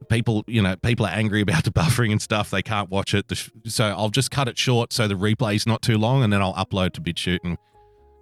people, 0.09 0.43
you 0.47 0.61
know, 0.61 0.76
people 0.78 1.05
are 1.05 1.11
angry 1.11 1.41
about 1.41 1.65
the 1.65 1.71
buffering 1.73 2.11
and 2.11 2.21
stuff. 2.21 2.49
They 2.49 2.61
can't 2.61 2.89
watch 2.89 3.13
it. 3.13 3.26
So 3.67 3.86
I'll 3.86 4.09
just 4.09 4.32
cut 4.32 4.47
it 4.47 4.57
short 4.57 4.93
so 4.93 5.07
the 5.07 5.15
replay's 5.15 5.67
not 5.67 5.82
too 5.82 5.97
long 5.97 6.23
and 6.23 6.32
then 6.32 6.41
I'll 6.41 6.53
upload 6.53 6.93
to 6.93 7.01
BitChute 7.01 7.39
and 7.43 7.57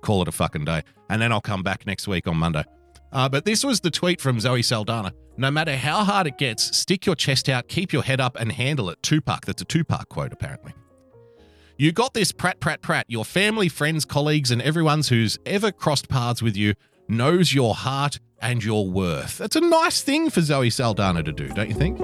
call 0.01 0.21
it 0.21 0.27
a 0.27 0.31
fucking 0.31 0.65
day. 0.65 0.81
And 1.09 1.21
then 1.21 1.31
I'll 1.31 1.41
come 1.41 1.63
back 1.63 1.85
next 1.85 2.07
week 2.07 2.27
on 2.27 2.37
Monday. 2.37 2.63
Uh, 3.11 3.29
but 3.29 3.45
this 3.45 3.63
was 3.63 3.81
the 3.81 3.91
tweet 3.91 4.19
from 4.19 4.39
Zoe 4.39 4.63
Saldana. 4.63 5.13
No 5.35 5.49
matter 5.49 5.75
how 5.75 6.03
hard 6.03 6.27
it 6.27 6.37
gets, 6.37 6.77
stick 6.77 7.05
your 7.05 7.15
chest 7.15 7.49
out, 7.49 7.67
keep 7.67 7.91
your 7.91 8.03
head 8.03 8.21
up, 8.21 8.37
and 8.39 8.51
handle 8.51 8.89
it. 8.89 9.01
Tupac. 9.01 9.45
That's 9.45 9.61
a 9.61 9.65
Tupac 9.65 10.09
quote, 10.09 10.31
apparently. 10.31 10.73
You 11.75 11.91
got 11.91 12.13
this, 12.13 12.31
Pratt 12.31 12.59
Pratt 12.59 12.81
Pratt. 12.81 13.05
Your 13.07 13.25
family, 13.25 13.67
friends, 13.67 14.05
colleagues, 14.05 14.51
and 14.51 14.61
everyone's 14.61 15.09
who's 15.09 15.39
ever 15.45 15.71
crossed 15.71 16.07
paths 16.07 16.41
with 16.43 16.55
you 16.55 16.75
knows 17.07 17.53
your 17.53 17.73
heart 17.73 18.19
and 18.39 18.63
your 18.63 18.87
worth. 18.87 19.39
That's 19.39 19.55
a 19.55 19.61
nice 19.61 20.01
thing 20.01 20.29
for 20.29 20.41
Zoe 20.41 20.69
Saldana 20.69 21.23
to 21.23 21.31
do, 21.31 21.47
don't 21.47 21.69
you 21.69 21.75
think? 21.75 21.99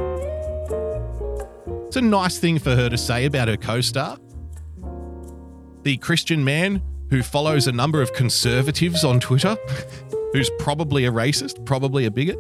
It's 1.88 1.98
a 1.98 2.02
nice 2.02 2.40
thing 2.40 2.58
for 2.58 2.76
her 2.76 2.90
to 2.90 2.98
say 2.98 3.26
about 3.26 3.48
her 3.48 3.58
co 3.58 3.82
star. 3.82 4.18
The 5.84 5.98
Christian 5.98 6.44
man 6.44 6.82
who 7.10 7.22
follows 7.22 7.68
a 7.68 7.72
number 7.72 8.02
of 8.02 8.14
conservatives 8.14 9.04
on 9.04 9.20
Twitter, 9.20 9.56
who's 10.34 10.50
probably 10.60 11.06
a 11.06 11.12
racist, 11.12 11.64
probably 11.66 12.06
a 12.06 12.12
bigot. 12.12 12.40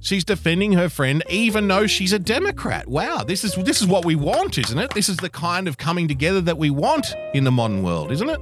She's 0.00 0.24
defending 0.24 0.72
her 0.72 0.88
friend 0.88 1.22
even 1.28 1.68
though 1.68 1.86
she's 1.86 2.12
a 2.12 2.18
Democrat. 2.18 2.86
Wow, 2.86 3.24
this 3.24 3.44
is 3.44 3.54
this 3.54 3.80
is 3.80 3.86
what 3.86 4.04
we 4.04 4.14
want, 4.14 4.58
isn't 4.58 4.78
it? 4.78 4.92
This 4.94 5.08
is 5.08 5.16
the 5.16 5.30
kind 5.30 5.66
of 5.66 5.78
coming 5.78 6.06
together 6.06 6.40
that 6.42 6.58
we 6.58 6.70
want 6.70 7.14
in 7.34 7.44
the 7.44 7.50
modern 7.50 7.82
world, 7.82 8.12
isn't 8.12 8.28
it? 8.28 8.40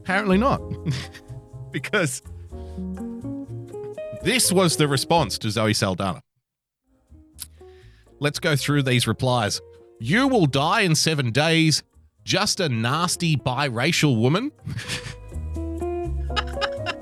Apparently 0.00 0.38
not. 0.38 0.60
because 1.72 2.22
this 4.22 4.52
was 4.52 4.76
the 4.76 4.88
response 4.88 5.38
to 5.38 5.50
Zoe 5.50 5.74
Saldana. 5.74 6.22
Let's 8.18 8.38
go 8.38 8.56
through 8.56 8.82
these 8.82 9.06
replies. 9.06 9.60
You 9.98 10.28
will 10.28 10.46
die 10.46 10.82
in 10.82 10.94
7 10.94 11.30
days. 11.32 11.82
Just 12.24 12.60
a 12.60 12.68
nasty 12.68 13.36
biracial 13.36 14.20
woman. 14.20 14.52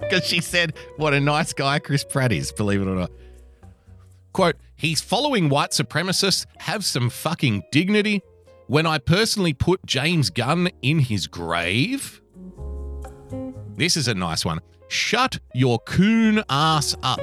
because 0.11 0.25
she 0.25 0.41
said 0.41 0.75
what 0.97 1.15
a 1.15 1.21
nice 1.21 1.53
guy 1.53 1.79
Chris 1.79 2.05
Pratt 2.05 2.33
is, 2.33 2.53
believe 2.53 2.83
it 2.83 2.89
or 2.89 2.95
not. 2.95 3.11
Quote, 4.33 4.57
he's 4.77 5.01
following 5.01 5.49
white 5.49 5.71
supremacists, 5.71 6.47
have 6.59 6.85
some 6.85 7.11
fucking 7.11 7.65
dignity. 7.73 8.23
When 8.69 8.87
I 8.87 8.99
personally 8.99 9.55
put 9.55 9.85
James 9.87 10.29
Gunn 10.29 10.69
in 10.83 10.99
his 10.99 11.27
grave. 11.27 12.21
This 13.77 13.97
is 13.97 14.09
a 14.09 14.15
nice 14.15 14.45
one. 14.45 14.61
Shut 14.89 15.39
your 15.55 15.79
coon 15.81 16.45
ass 16.51 16.95
up. 17.03 17.21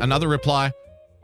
Another 0.00 0.28
reply. 0.28 0.72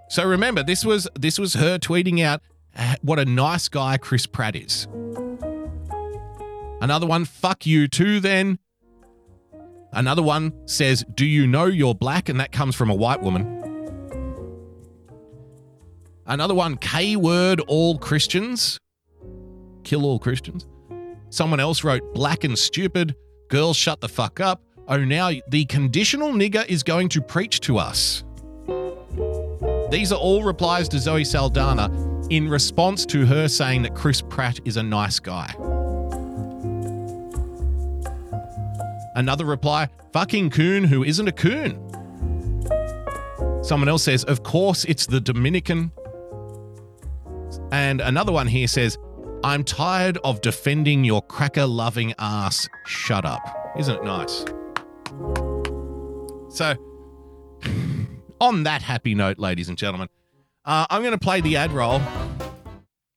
So 0.08 0.24
remember, 0.24 0.64
this 0.64 0.84
was 0.84 1.06
this 1.18 1.38
was 1.38 1.54
her 1.54 1.78
tweeting 1.78 2.20
out 2.24 2.40
uh, 2.76 2.96
what 3.02 3.20
a 3.20 3.24
nice 3.24 3.68
guy 3.68 3.98
Chris 3.98 4.26
Pratt 4.26 4.56
is. 4.56 4.88
Another 6.80 7.06
one, 7.06 7.24
fuck 7.24 7.66
you 7.66 7.88
too, 7.88 8.20
then. 8.20 8.58
Another 9.92 10.22
one 10.22 10.52
says, 10.66 11.04
Do 11.14 11.26
you 11.26 11.46
know 11.46 11.66
you're 11.66 11.94
black? 11.94 12.28
And 12.28 12.40
that 12.40 12.52
comes 12.52 12.76
from 12.76 12.90
a 12.90 12.94
white 12.94 13.22
woman. 13.22 13.58
Another 16.26 16.54
one, 16.54 16.76
K 16.76 17.16
word 17.16 17.60
all 17.66 17.98
Christians. 17.98 18.78
Kill 19.82 20.04
all 20.04 20.18
Christians. 20.18 20.66
Someone 21.30 21.60
else 21.60 21.82
wrote, 21.82 22.14
Black 22.14 22.44
and 22.44 22.58
stupid. 22.58 23.14
Girls, 23.48 23.76
shut 23.76 24.00
the 24.00 24.08
fuck 24.08 24.38
up. 24.38 24.62
Oh, 24.86 25.04
now 25.04 25.30
the 25.48 25.64
conditional 25.66 26.32
nigger 26.32 26.66
is 26.66 26.82
going 26.82 27.08
to 27.10 27.20
preach 27.20 27.60
to 27.60 27.78
us. 27.78 28.24
These 29.90 30.12
are 30.12 30.18
all 30.18 30.44
replies 30.44 30.88
to 30.90 31.00
Zoe 31.00 31.24
Saldana 31.24 31.90
in 32.30 32.48
response 32.48 33.04
to 33.06 33.26
her 33.26 33.48
saying 33.48 33.82
that 33.82 33.96
Chris 33.96 34.22
Pratt 34.22 34.60
is 34.64 34.76
a 34.76 34.82
nice 34.82 35.18
guy. 35.18 35.52
Another 39.14 39.44
reply, 39.44 39.88
fucking 40.12 40.50
coon 40.50 40.84
who 40.84 41.04
isn't 41.04 41.26
a 41.26 41.32
coon. 41.32 41.78
Someone 43.62 43.88
else 43.88 44.04
says, 44.04 44.24
of 44.24 44.42
course 44.42 44.84
it's 44.84 45.06
the 45.06 45.20
Dominican. 45.20 45.92
And 47.72 48.00
another 48.00 48.32
one 48.32 48.46
here 48.46 48.66
says, 48.66 48.98
I'm 49.42 49.64
tired 49.64 50.18
of 50.24 50.40
defending 50.40 51.04
your 51.04 51.22
cracker 51.22 51.66
loving 51.66 52.14
ass. 52.18 52.68
Shut 52.86 53.24
up. 53.24 53.42
Isn't 53.78 53.96
it 53.96 54.04
nice? 54.04 54.44
So, 56.50 56.74
on 58.40 58.64
that 58.64 58.82
happy 58.82 59.14
note, 59.14 59.38
ladies 59.38 59.68
and 59.68 59.78
gentlemen, 59.78 60.08
uh, 60.64 60.86
I'm 60.90 61.02
going 61.02 61.12
to 61.12 61.18
play 61.18 61.40
the 61.40 61.56
ad 61.56 61.72
roll. 61.72 62.00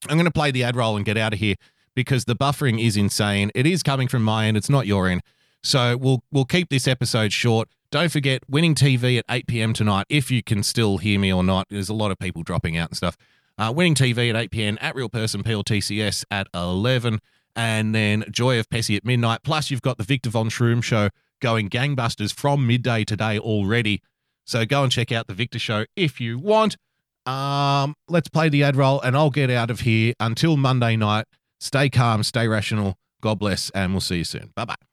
I'm 0.08 0.18
going 0.18 0.26
to 0.26 0.32
play 0.32 0.52
the 0.52 0.64
ad 0.64 0.76
roll 0.76 0.96
and 0.96 1.06
get 1.06 1.18
out 1.18 1.34
of 1.34 1.40
here 1.40 1.56
because 1.96 2.26
the 2.26 2.36
buffering 2.36 2.84
is 2.84 2.98
insane. 2.98 3.52
It 3.56 3.66
is 3.66 3.84
coming 3.84 4.08
from 4.08 4.24
my 4.24 4.48
end, 4.48 4.58
it's 4.58 4.70
not 4.70 4.88
your 4.88 5.08
end. 5.08 5.22
So 5.64 5.98
we'll 5.98 6.24
we'll 6.32 6.46
keep 6.46 6.70
this 6.70 6.88
episode 6.88 7.32
short. 7.34 7.70
Don't 7.92 8.12
forget 8.12 8.42
winning 8.50 8.76
TV 8.76 9.20
at 9.20 9.26
8 9.30 9.48
p.m. 9.48 9.74
tonight. 9.74 10.06
If 10.10 10.32
you 10.32 10.42
can 10.42 10.64
still 10.64 10.98
hear 10.98 11.20
me 11.20 11.32
or 11.32 11.44
not, 11.44 11.68
there's 11.70 11.90
a 11.90 11.94
lot 11.94 12.12
of 12.12 12.18
people 12.18 12.42
dropping 12.44 12.76
out 12.76 12.90
and 12.90 12.98
stuff. 12.98 13.16
Uh, 13.58 13.72
winning 13.76 13.94
TV 13.94 14.30
at 14.32 14.36
8 14.36 14.52
p.m. 14.52 14.78
at 14.82 14.96
Real 14.96 15.10
Person 15.10 15.44
PLTCS 15.44 16.26
at 16.32 16.48
11. 16.56 17.20
and 17.56 17.94
then 17.94 18.24
Joy 18.32 18.58
of 18.60 18.68
Pessy 18.70 18.98
at 18.98 19.06
midnight. 19.06 19.42
Plus, 19.44 19.70
you've 19.70 19.84
got 19.84 20.00
the 20.00 20.04
Victor 20.04 20.32
Von 20.32 20.50
Shroom 20.50 20.84
show 20.84 21.10
going 21.40 21.70
gangbusters 21.70 22.34
from 22.34 22.66
midday 22.66 23.04
today 23.04 23.38
already. 23.38 24.02
So 24.46 24.66
go 24.66 24.82
and 24.82 24.92
check 24.92 25.12
out 25.12 25.28
the 25.28 25.36
Victor 25.36 25.60
show 25.60 25.86
if 25.96 26.20
you 26.20 26.40
want. 26.40 26.78
Um, 27.28 27.94
let's 28.10 28.28
play 28.28 28.50
the 28.50 28.64
ad 28.64 28.76
roll, 28.76 29.00
and 29.02 29.16
I'll 29.16 29.30
get 29.30 29.52
out 29.52 29.70
of 29.70 29.82
here 29.82 30.14
until 30.20 30.58
Monday 30.58 30.96
night. 30.96 31.26
Stay 31.60 31.90
calm, 31.90 32.24
stay 32.24 32.48
rational. 32.48 32.98
God 33.22 33.40
bless, 33.40 33.70
and 33.70 33.94
we'll 33.94 34.02
see 34.02 34.18
you 34.18 34.24
soon. 34.26 34.52
Bye 34.56 34.66
bye. 34.66 34.93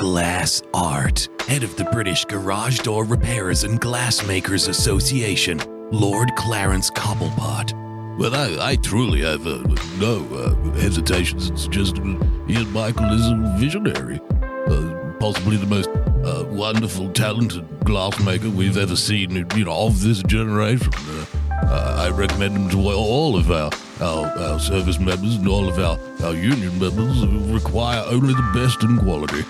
Glass 0.00 0.62
Art, 0.72 1.28
head 1.46 1.62
of 1.62 1.76
the 1.76 1.84
British 1.92 2.24
Garage 2.24 2.78
Door 2.78 3.04
Repairers 3.04 3.64
and 3.64 3.78
Glassmakers 3.78 4.70
Association, 4.70 5.60
Lord 5.90 6.34
Clarence 6.36 6.90
Cobblepot. 6.90 7.74
Well, 8.16 8.34
I, 8.34 8.70
I 8.70 8.76
truly 8.76 9.20
have 9.20 9.46
uh, 9.46 9.58
no 9.98 10.24
uh, 10.34 10.54
hesitations. 10.78 11.68
Just 11.68 11.98
uh, 11.98 12.16
Ian 12.48 12.72
Michael 12.72 13.12
is 13.12 13.26
a 13.26 13.54
visionary. 13.58 14.18
Uh, 14.42 15.12
possibly 15.20 15.58
the 15.58 15.66
most 15.66 15.90
uh, 16.24 16.46
wonderful, 16.48 17.12
talented 17.12 17.68
glassmaker 17.80 18.50
we've 18.54 18.78
ever 18.78 18.96
seen, 18.96 19.46
you 19.54 19.66
know, 19.66 19.86
of 19.86 20.00
this 20.00 20.22
generation. 20.22 20.90
Uh, 20.94 21.26
uh, 21.64 22.06
I 22.08 22.08
recommend 22.08 22.56
him 22.56 22.70
to 22.70 22.90
all 22.90 23.36
of 23.36 23.50
our, 23.50 23.70
our, 24.00 24.26
our 24.38 24.58
service 24.58 24.98
members 24.98 25.36
and 25.36 25.46
all 25.46 25.68
of 25.68 25.78
our, 25.78 25.98
our 26.24 26.34
union 26.34 26.78
members 26.78 27.22
who 27.22 27.52
require 27.52 28.02
only 28.06 28.32
the 28.32 28.50
best 28.54 28.82
in 28.82 28.96
quality. 28.96 29.44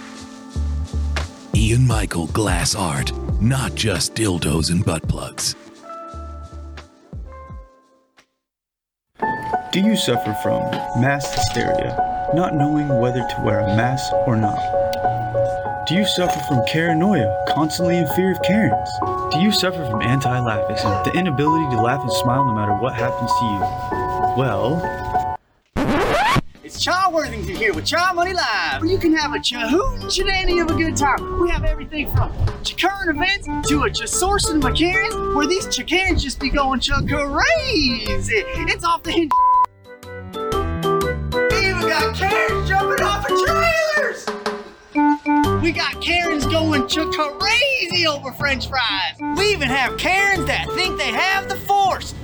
Ian 1.60 1.86
Michael 1.86 2.26
Glass 2.28 2.74
Art, 2.74 3.12
not 3.38 3.74
just 3.74 4.14
dildos 4.14 4.70
and 4.70 4.82
butt 4.82 5.06
plugs. 5.06 5.54
Do 9.70 9.80
you 9.80 9.94
suffer 9.94 10.34
from 10.42 10.62
mass 11.02 11.34
hysteria, 11.34 12.30
not 12.34 12.54
knowing 12.54 12.88
whether 12.98 13.20
to 13.20 13.42
wear 13.44 13.60
a 13.60 13.76
mask 13.76 14.10
or 14.26 14.38
not? 14.38 14.56
Do 15.86 15.96
you 15.96 16.06
suffer 16.06 16.40
from 16.48 16.64
paranoia, 16.66 17.44
constantly 17.46 17.98
in 17.98 18.06
fear 18.14 18.32
of 18.32 18.40
Karens? 18.40 18.88
Do 19.30 19.40
you 19.40 19.52
suffer 19.52 19.84
from 19.90 20.00
anti-laughism, 20.00 20.90
the 21.04 21.12
inability 21.12 21.76
to 21.76 21.82
laugh 21.82 22.00
and 22.00 22.12
smile 22.12 22.46
no 22.46 22.54
matter 22.54 22.72
what 22.72 22.94
happens 22.94 23.30
to 23.30 23.44
you? 23.44 23.60
Well, 24.34 24.80
It's 26.80 26.86
Cha 26.86 27.10
Worthington 27.12 27.56
here 27.56 27.74
with 27.74 27.84
Cha 27.84 28.10
Money 28.14 28.32
Live, 28.32 28.80
where 28.80 28.90
you 28.90 28.96
can 28.96 29.14
have 29.14 29.34
a 29.34 29.38
chahoon 29.38 30.10
shenanigan 30.10 30.60
of 30.60 30.70
a 30.70 30.74
good 30.78 30.96
time. 30.96 31.38
We 31.38 31.50
have 31.50 31.62
everything 31.62 32.10
from 32.10 32.32
current 32.78 33.10
events 33.10 33.68
to 33.68 33.82
a 33.82 33.90
cha 33.90 34.06
sourcing 34.06 34.62
of 34.62 35.34
where 35.36 35.46
these 35.46 35.66
cha 35.66 35.84
just 36.22 36.40
be 36.40 36.48
going 36.48 36.80
cha 36.80 37.02
crazy. 37.02 38.06
It's 38.06 38.82
off 38.82 39.02
the 39.02 39.12
hinge. 39.12 39.30
We 41.52 41.68
even 41.68 41.86
got 41.86 42.16
Karens 42.16 42.66
jumping 42.66 43.04
off 43.04 43.30
of 43.30 43.36
trailers. 43.44 44.26
We 45.62 45.72
got 45.72 46.00
Karens 46.00 46.46
going 46.46 46.88
crazy 47.38 48.06
over 48.06 48.32
French 48.32 48.68
fries. 48.68 49.36
We 49.36 49.52
even 49.52 49.68
have 49.68 49.98
Karens 49.98 50.46
that 50.46 50.66
think 50.70 50.96
they 50.96 51.12
have 51.12 51.46
the 51.46 51.56
force. 51.56 52.14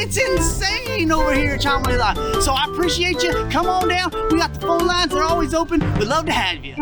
It's 0.00 0.16
insane 0.16 1.10
over 1.10 1.34
here 1.34 1.54
at 1.54 1.60
Chomley 1.60 1.98
Live. 1.98 2.42
So 2.42 2.52
I 2.52 2.66
appreciate 2.70 3.20
you. 3.22 3.32
Come 3.50 3.66
on 3.66 3.88
down. 3.88 4.12
We 4.30 4.38
got 4.38 4.54
the 4.54 4.60
phone 4.60 4.86
lines. 4.86 5.10
They're 5.12 5.24
always 5.24 5.54
open. 5.54 5.80
We'd 5.98 6.06
love 6.06 6.24
to 6.26 6.32
have 6.32 6.64
you. 6.64 6.76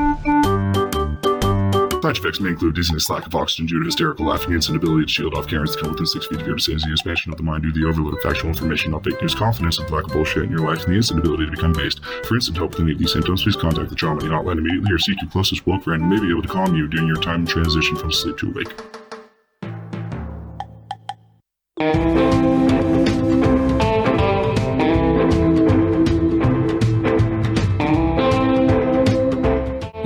Side 2.03 2.19
effects 2.19 2.41
may 2.41 2.51
include 2.51 2.77
dizziness, 2.77 3.09
lack 3.11 3.27
of 3.27 3.35
oxygen 3.35 3.67
due 3.67 3.81
to 3.81 3.87
hysterical 3.87 4.27
laughing, 4.27 4.53
and 4.53 4.69
inability 4.69 5.07
to 5.07 5.13
shield 5.13 5.35
off 5.35 5.49
Karens 5.49 5.75
to 5.75 5.81
come 5.83 5.91
within 5.91 6.07
six 6.07 6.27
feet 6.27 6.41
of 6.41 6.47
your 6.47 6.57
vicinity, 6.57 6.93
expansion 6.93 7.33
of 7.33 7.39
the 7.39 7.43
mind 7.43 7.65
due 7.65 7.73
to 7.73 7.81
the 7.81 7.89
overload 7.89 8.15
of 8.15 8.21
factual 8.21 8.51
information, 8.51 8.93
not 8.93 9.03
fake 9.03 9.21
news, 9.21 9.35
confidence 9.35 9.81
of 9.81 9.91
lack 9.91 10.05
of 10.05 10.13
bullshit 10.13 10.45
in 10.45 10.51
your 10.51 10.61
life, 10.61 10.85
and 10.85 10.93
the 10.93 10.97
instant 10.97 11.19
ability 11.19 11.47
to 11.47 11.51
become 11.51 11.73
based. 11.73 12.05
For 12.25 12.37
instant 12.37 12.59
help 12.59 12.73
with 12.73 12.81
any 12.81 12.93
of 12.93 12.99
these 12.99 13.13
symptoms, 13.13 13.43
please 13.43 13.57
contact 13.57 13.89
the 13.89 13.97
Trauma 13.97 14.21
Hotline 14.21 14.59
immediately 14.59 14.93
or 14.93 14.99
seek 14.99 15.21
your 15.21 15.31
closest 15.31 15.67
woke 15.67 15.83
friend 15.83 16.03
who 16.03 16.09
may 16.11 16.21
be 16.21 16.31
able 16.31 16.43
to 16.43 16.49
calm 16.49 16.77
you 16.77 16.87
during 16.87 17.09
your 17.09 17.17
time 17.17 17.43
of 17.43 17.49
transition 17.49 17.97
from 17.97 18.13
sleep 18.13 18.37
to 18.39 18.51
awake. 18.51 18.73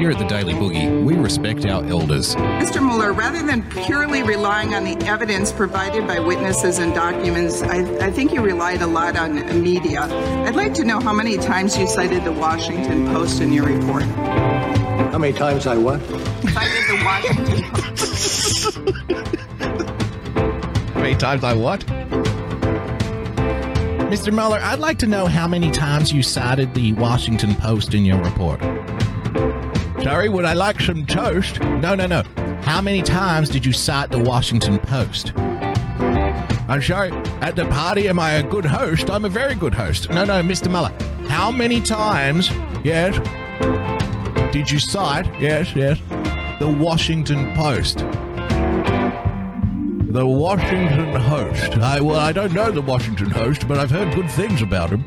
Here 0.00 0.10
at 0.10 0.18
the 0.18 0.24
Daily 0.24 0.54
Boogie, 0.54 1.04
we 1.04 1.14
respect 1.14 1.66
our 1.66 1.84
elders. 1.84 2.34
Mr. 2.34 2.80
Mueller, 2.82 3.12
rather 3.12 3.42
than 3.42 3.62
purely 3.84 4.22
relying 4.22 4.74
on 4.74 4.82
the 4.82 4.96
evidence 5.06 5.52
provided 5.52 6.06
by 6.06 6.18
witnesses 6.18 6.78
and 6.78 6.94
documents, 6.94 7.60
I, 7.60 7.80
I 8.06 8.10
think 8.10 8.32
you 8.32 8.40
relied 8.40 8.80
a 8.80 8.86
lot 8.86 9.18
on 9.18 9.62
media. 9.62 10.04
I'd 10.46 10.56
like 10.56 10.72
to 10.74 10.84
know 10.84 11.00
how 11.00 11.12
many 11.12 11.36
times 11.36 11.76
you 11.76 11.86
cited 11.86 12.24
the 12.24 12.32
Washington 12.32 13.08
Post 13.08 13.42
in 13.42 13.52
your 13.52 13.66
report. 13.66 14.04
How 14.04 15.18
many 15.18 15.34
times 15.34 15.66
I 15.66 15.76
what? 15.76 16.00
Cited 16.00 16.86
the 16.88 17.02
Washington 17.04 17.62
Post. 17.84 18.78
How 20.94 21.00
many 21.02 21.14
times 21.14 21.44
I 21.44 21.52
what? 21.52 21.84
Mr. 24.10 24.32
Mueller, 24.32 24.60
I'd 24.62 24.78
like 24.78 24.96
to 25.00 25.06
know 25.06 25.26
how 25.26 25.46
many 25.46 25.70
times 25.70 26.10
you 26.10 26.22
cited 26.22 26.72
the 26.72 26.94
Washington 26.94 27.54
Post 27.54 27.92
in 27.92 28.06
your 28.06 28.22
report. 28.22 28.62
Sorry, 30.02 30.30
would 30.30 30.46
I 30.46 30.54
like 30.54 30.80
some 30.80 31.04
toast? 31.04 31.60
No, 31.60 31.94
no, 31.94 32.06
no. 32.06 32.22
How 32.62 32.80
many 32.80 33.02
times 33.02 33.50
did 33.50 33.66
you 33.66 33.72
cite 33.72 34.10
the 34.10 34.18
Washington 34.18 34.78
Post? 34.78 35.36
I'm 35.36 36.80
sorry, 36.80 37.10
at 37.42 37.54
the 37.54 37.66
party, 37.66 38.08
am 38.08 38.18
I 38.18 38.32
a 38.32 38.42
good 38.42 38.64
host? 38.64 39.10
I'm 39.10 39.26
a 39.26 39.28
very 39.28 39.54
good 39.54 39.74
host. 39.74 40.08
No, 40.08 40.24
no, 40.24 40.42
Mr. 40.42 40.70
Mueller. 40.70 40.92
How 41.28 41.50
many 41.50 41.82
times, 41.82 42.48
yes, 42.82 43.14
did 44.52 44.70
you 44.70 44.78
cite, 44.78 45.26
yes, 45.38 45.76
yes, 45.76 45.98
the 46.60 46.68
Washington 46.68 47.54
Post? 47.54 47.98
The 50.12 50.26
Washington 50.26 51.14
Host. 51.20 51.76
I, 51.76 52.00
well, 52.00 52.18
I 52.18 52.32
don't 52.32 52.54
know 52.54 52.70
the 52.70 52.80
Washington 52.80 53.30
Host, 53.30 53.68
but 53.68 53.78
I've 53.78 53.90
heard 53.90 54.14
good 54.14 54.30
things 54.30 54.62
about 54.62 54.90
him. 54.90 55.04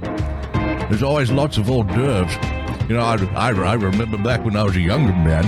There's 0.90 1.04
always 1.04 1.32
lots 1.32 1.58
of 1.58 1.70
hors 1.70 1.84
d'oeuvres. 1.84 2.53
You 2.90 2.96
know, 2.96 3.02
I, 3.02 3.16
I, 3.34 3.50
I 3.52 3.74
remember 3.76 4.18
back 4.18 4.44
when 4.44 4.58
I 4.58 4.64
was 4.64 4.76
a 4.76 4.82
younger 4.82 5.14
man. 5.14 5.46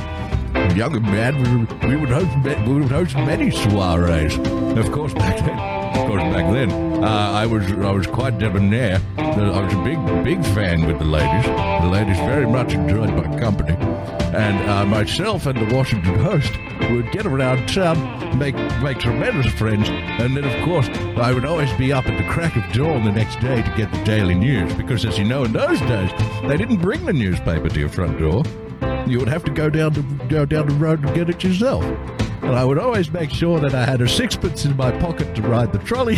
Younger 0.76 1.02
man, 1.02 1.36
we, 1.86 1.98
would 1.98 2.10
host 2.10 2.66
we 2.66 2.74
would 2.80 2.90
host 2.90 3.16
many 3.16 3.52
soirees. 3.52 4.38
Of 4.78 4.92
course, 4.94 5.14
back 5.14 5.40
then, 5.40 5.75
of 5.96 6.08
course, 6.08 6.24
back 6.24 6.52
then, 6.52 6.72
uh, 7.04 7.08
I 7.08 7.46
was 7.46 7.64
I 7.72 7.92
was 7.92 8.08
quite 8.08 8.38
debonair. 8.38 9.02
I 9.18 9.62
was 9.62 9.74
a 9.74 9.84
big 9.84 10.24
big 10.24 10.44
fan 10.54 10.86
with 10.86 11.00
the 11.00 11.06
ladies. 11.06 11.46
The 11.46 11.90
ladies 11.90 12.18
very 12.18 12.46
much 12.46 12.74
enjoyed 12.74 13.10
my 13.12 13.40
company, 13.40 13.76
and 14.36 14.70
uh, 14.70 14.86
myself 14.86 15.46
and 15.46 15.58
the 15.58 15.76
Washington 15.76 16.16
host 16.16 16.52
would 16.92 17.12
get 17.12 17.26
around 17.26 17.68
town, 17.68 17.98
make 18.38 18.56
make 18.82 19.00
tremendous 19.00 19.52
friends, 19.54 19.88
and 19.90 20.36
then 20.36 20.44
of 20.44 20.66
course 20.66 20.88
I 21.18 21.32
would 21.32 21.46
always 21.46 21.72
be 21.74 21.94
up 21.94 22.08
at 22.08 22.18
the 22.18 22.30
crack 22.30 22.56
of 22.56 22.64
dawn 22.74 23.06
the 23.06 23.12
next 23.12 23.40
day 23.40 23.62
to 23.62 23.74
get 23.76 23.92
the 23.92 24.04
daily 24.04 24.36
news 24.36 24.74
because, 24.74 25.06
as 25.06 25.18
you 25.18 25.26
know, 25.26 25.44
in 25.44 25.54
those 25.54 25.80
days 25.82 26.12
they 26.44 26.58
didn't 26.58 26.82
bring 26.82 27.06
the 27.06 27.14
newspaper 27.14 27.70
to 27.70 27.80
your 27.80 27.90
front 27.90 28.20
door. 28.20 28.44
You 29.08 29.20
would 29.20 29.30
have 29.30 29.44
to 29.46 29.52
go 29.52 29.70
down 29.70 29.94
to 29.94 30.02
go 30.28 30.46
down 30.46 30.68
the 30.68 30.76
road 30.76 31.04
and 31.06 31.14
get 31.16 31.30
it 31.30 31.44
yourself. 31.44 31.84
And 32.46 32.56
I 32.56 32.64
would 32.64 32.78
always 32.78 33.12
make 33.12 33.32
sure 33.32 33.60
that 33.60 33.74
I 33.74 33.86
had 33.86 34.02
a 34.02 34.08
sixpence 34.08 34.66
in 34.66 34.78
my 34.78 34.92
pocket 35.00 35.36
to 35.36 35.42
ride 35.42 35.74
the 35.74 35.80
trolley. 35.80 36.16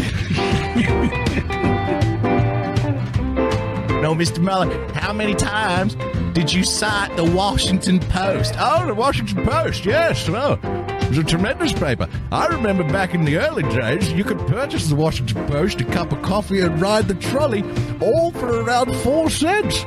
no, 4.02 4.14
Mr. 4.14 4.40
Mueller, 4.40 4.88
how 4.94 5.14
many 5.14 5.34
times 5.34 5.96
did 6.34 6.54
you 6.54 6.64
cite 6.64 7.16
the 7.16 7.24
Washington 7.24 8.00
Post? 8.00 8.56
Oh, 8.60 8.86
the 8.86 8.94
Washington 8.94 9.46
Post, 9.46 9.86
yes. 9.86 10.30
Well, 10.30 10.60
it 10.64 11.10
was 11.10 11.18
a 11.18 11.24
tremendous 11.24 11.72
paper. 11.72 12.10
I 12.32 12.48
remember 12.48 12.84
back 12.84 13.14
in 13.16 13.24
the 13.24 13.38
early 13.38 13.64
days, 13.64 14.12
you 14.12 14.24
could 14.24 14.40
purchase 14.48 14.88
the 14.88 14.96
Washington 14.96 15.48
Post, 15.48 15.80
a 15.82 15.86
cup 15.86 16.12
of 16.12 16.22
coffee, 16.22 16.60
and 16.60 16.80
ride 16.82 17.08
the 17.08 17.16
trolley, 17.16 17.64
all 18.02 18.32
for 18.34 18.62
around 18.62 18.94
four 18.98 19.30
cents. 19.30 19.84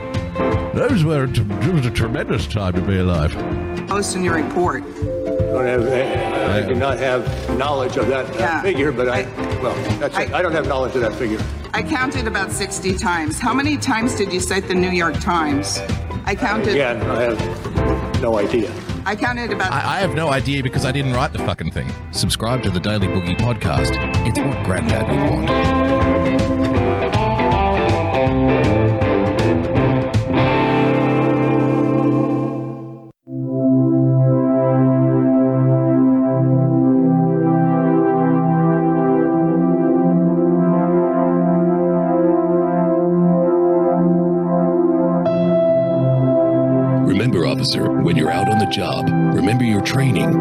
Those 0.75 1.05
were 1.05 1.25
it 1.25 1.73
was 1.75 1.85
a 1.85 1.91
tremendous 1.91 2.47
time 2.47 2.73
to 2.73 2.81
be 2.81 2.99
alive. 2.99 3.33
Post 3.87 4.17
in 4.17 4.25
your 4.25 4.37
report. 4.37 4.83
Don't 5.25 5.67
have, 5.67 6.30
I 6.51 6.67
do 6.67 6.75
not 6.75 6.99
have 6.99 7.23
knowledge 7.57 7.97
of 7.97 8.09
that 8.09 8.27
uh, 8.35 8.39
Yeah. 8.39 8.63
figure, 8.63 8.93
but 8.93 9.09
I, 9.09 9.23
well, 9.63 9.75
that's 9.99 10.17
it. 10.19 10.33
I 10.33 10.43
don't 10.43 10.53
have 10.53 10.67
knowledge 10.69 10.95
of 10.97 11.03
that 11.03 11.15
figure. 11.15 11.41
I 11.73 11.83
counted 11.83 12.27
about 12.27 12.51
60 12.51 12.97
times. 12.97 13.39
How 13.39 13.55
many 13.55 13.77
times 13.77 14.15
did 14.17 14.33
you 14.33 14.41
cite 14.41 14.67
the 14.67 14.75
New 14.75 14.91
York 14.91 15.19
Times? 15.21 15.79
I 16.25 16.35
counted. 16.35 16.71
Again, 16.71 17.01
I 17.03 17.23
have 17.23 18.21
no 18.21 18.39
idea. 18.39 18.71
I 19.07 19.13
I 19.13 19.17
counted 19.17 19.51
about. 19.53 19.73
I, 19.73 19.97
I 19.97 20.01
have 20.01 20.15
no 20.15 20.29
idea 20.29 20.63
because 20.63 20.85
I 20.85 20.93
didn't 20.93 21.15
write 21.15 21.33
the 21.33 21.39
fucking 21.39 21.71
thing. 21.71 21.91
Subscribe 22.13 22.63
to 22.65 22.71
the 22.71 22.81
Daily 22.81 23.07
Boogie 23.07 23.37
podcast. 23.39 23.93
It's 24.27 24.39
what 24.39 24.63
Granddad 24.67 25.09
would 25.09 25.31
want. 25.31 25.51
Job, 48.81 49.11
remember 49.11 49.63
your 49.63 49.83
training. 49.83 50.33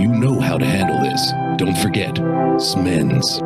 You 0.00 0.08
know 0.08 0.40
how 0.40 0.56
to 0.56 0.64
handle 0.64 0.98
this. 1.00 1.32
Don't 1.58 1.76
forget, 1.76 2.14
SMENS. 2.58 3.42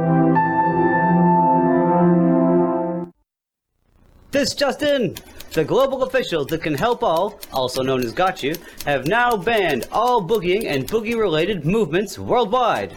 This 4.30 4.54
just 4.54 4.84
in! 4.84 5.16
The 5.54 5.64
global 5.64 6.04
officials 6.04 6.46
that 6.50 6.62
can 6.62 6.74
help 6.74 7.02
all, 7.02 7.40
also 7.52 7.82
known 7.82 8.04
as 8.04 8.12
Got 8.12 8.44
You, 8.44 8.54
have 8.86 9.08
now 9.08 9.36
banned 9.36 9.88
all 9.90 10.22
boogieing 10.22 10.66
and 10.66 10.86
boogie 10.86 11.18
related 11.18 11.66
movements 11.66 12.16
worldwide. 12.16 12.96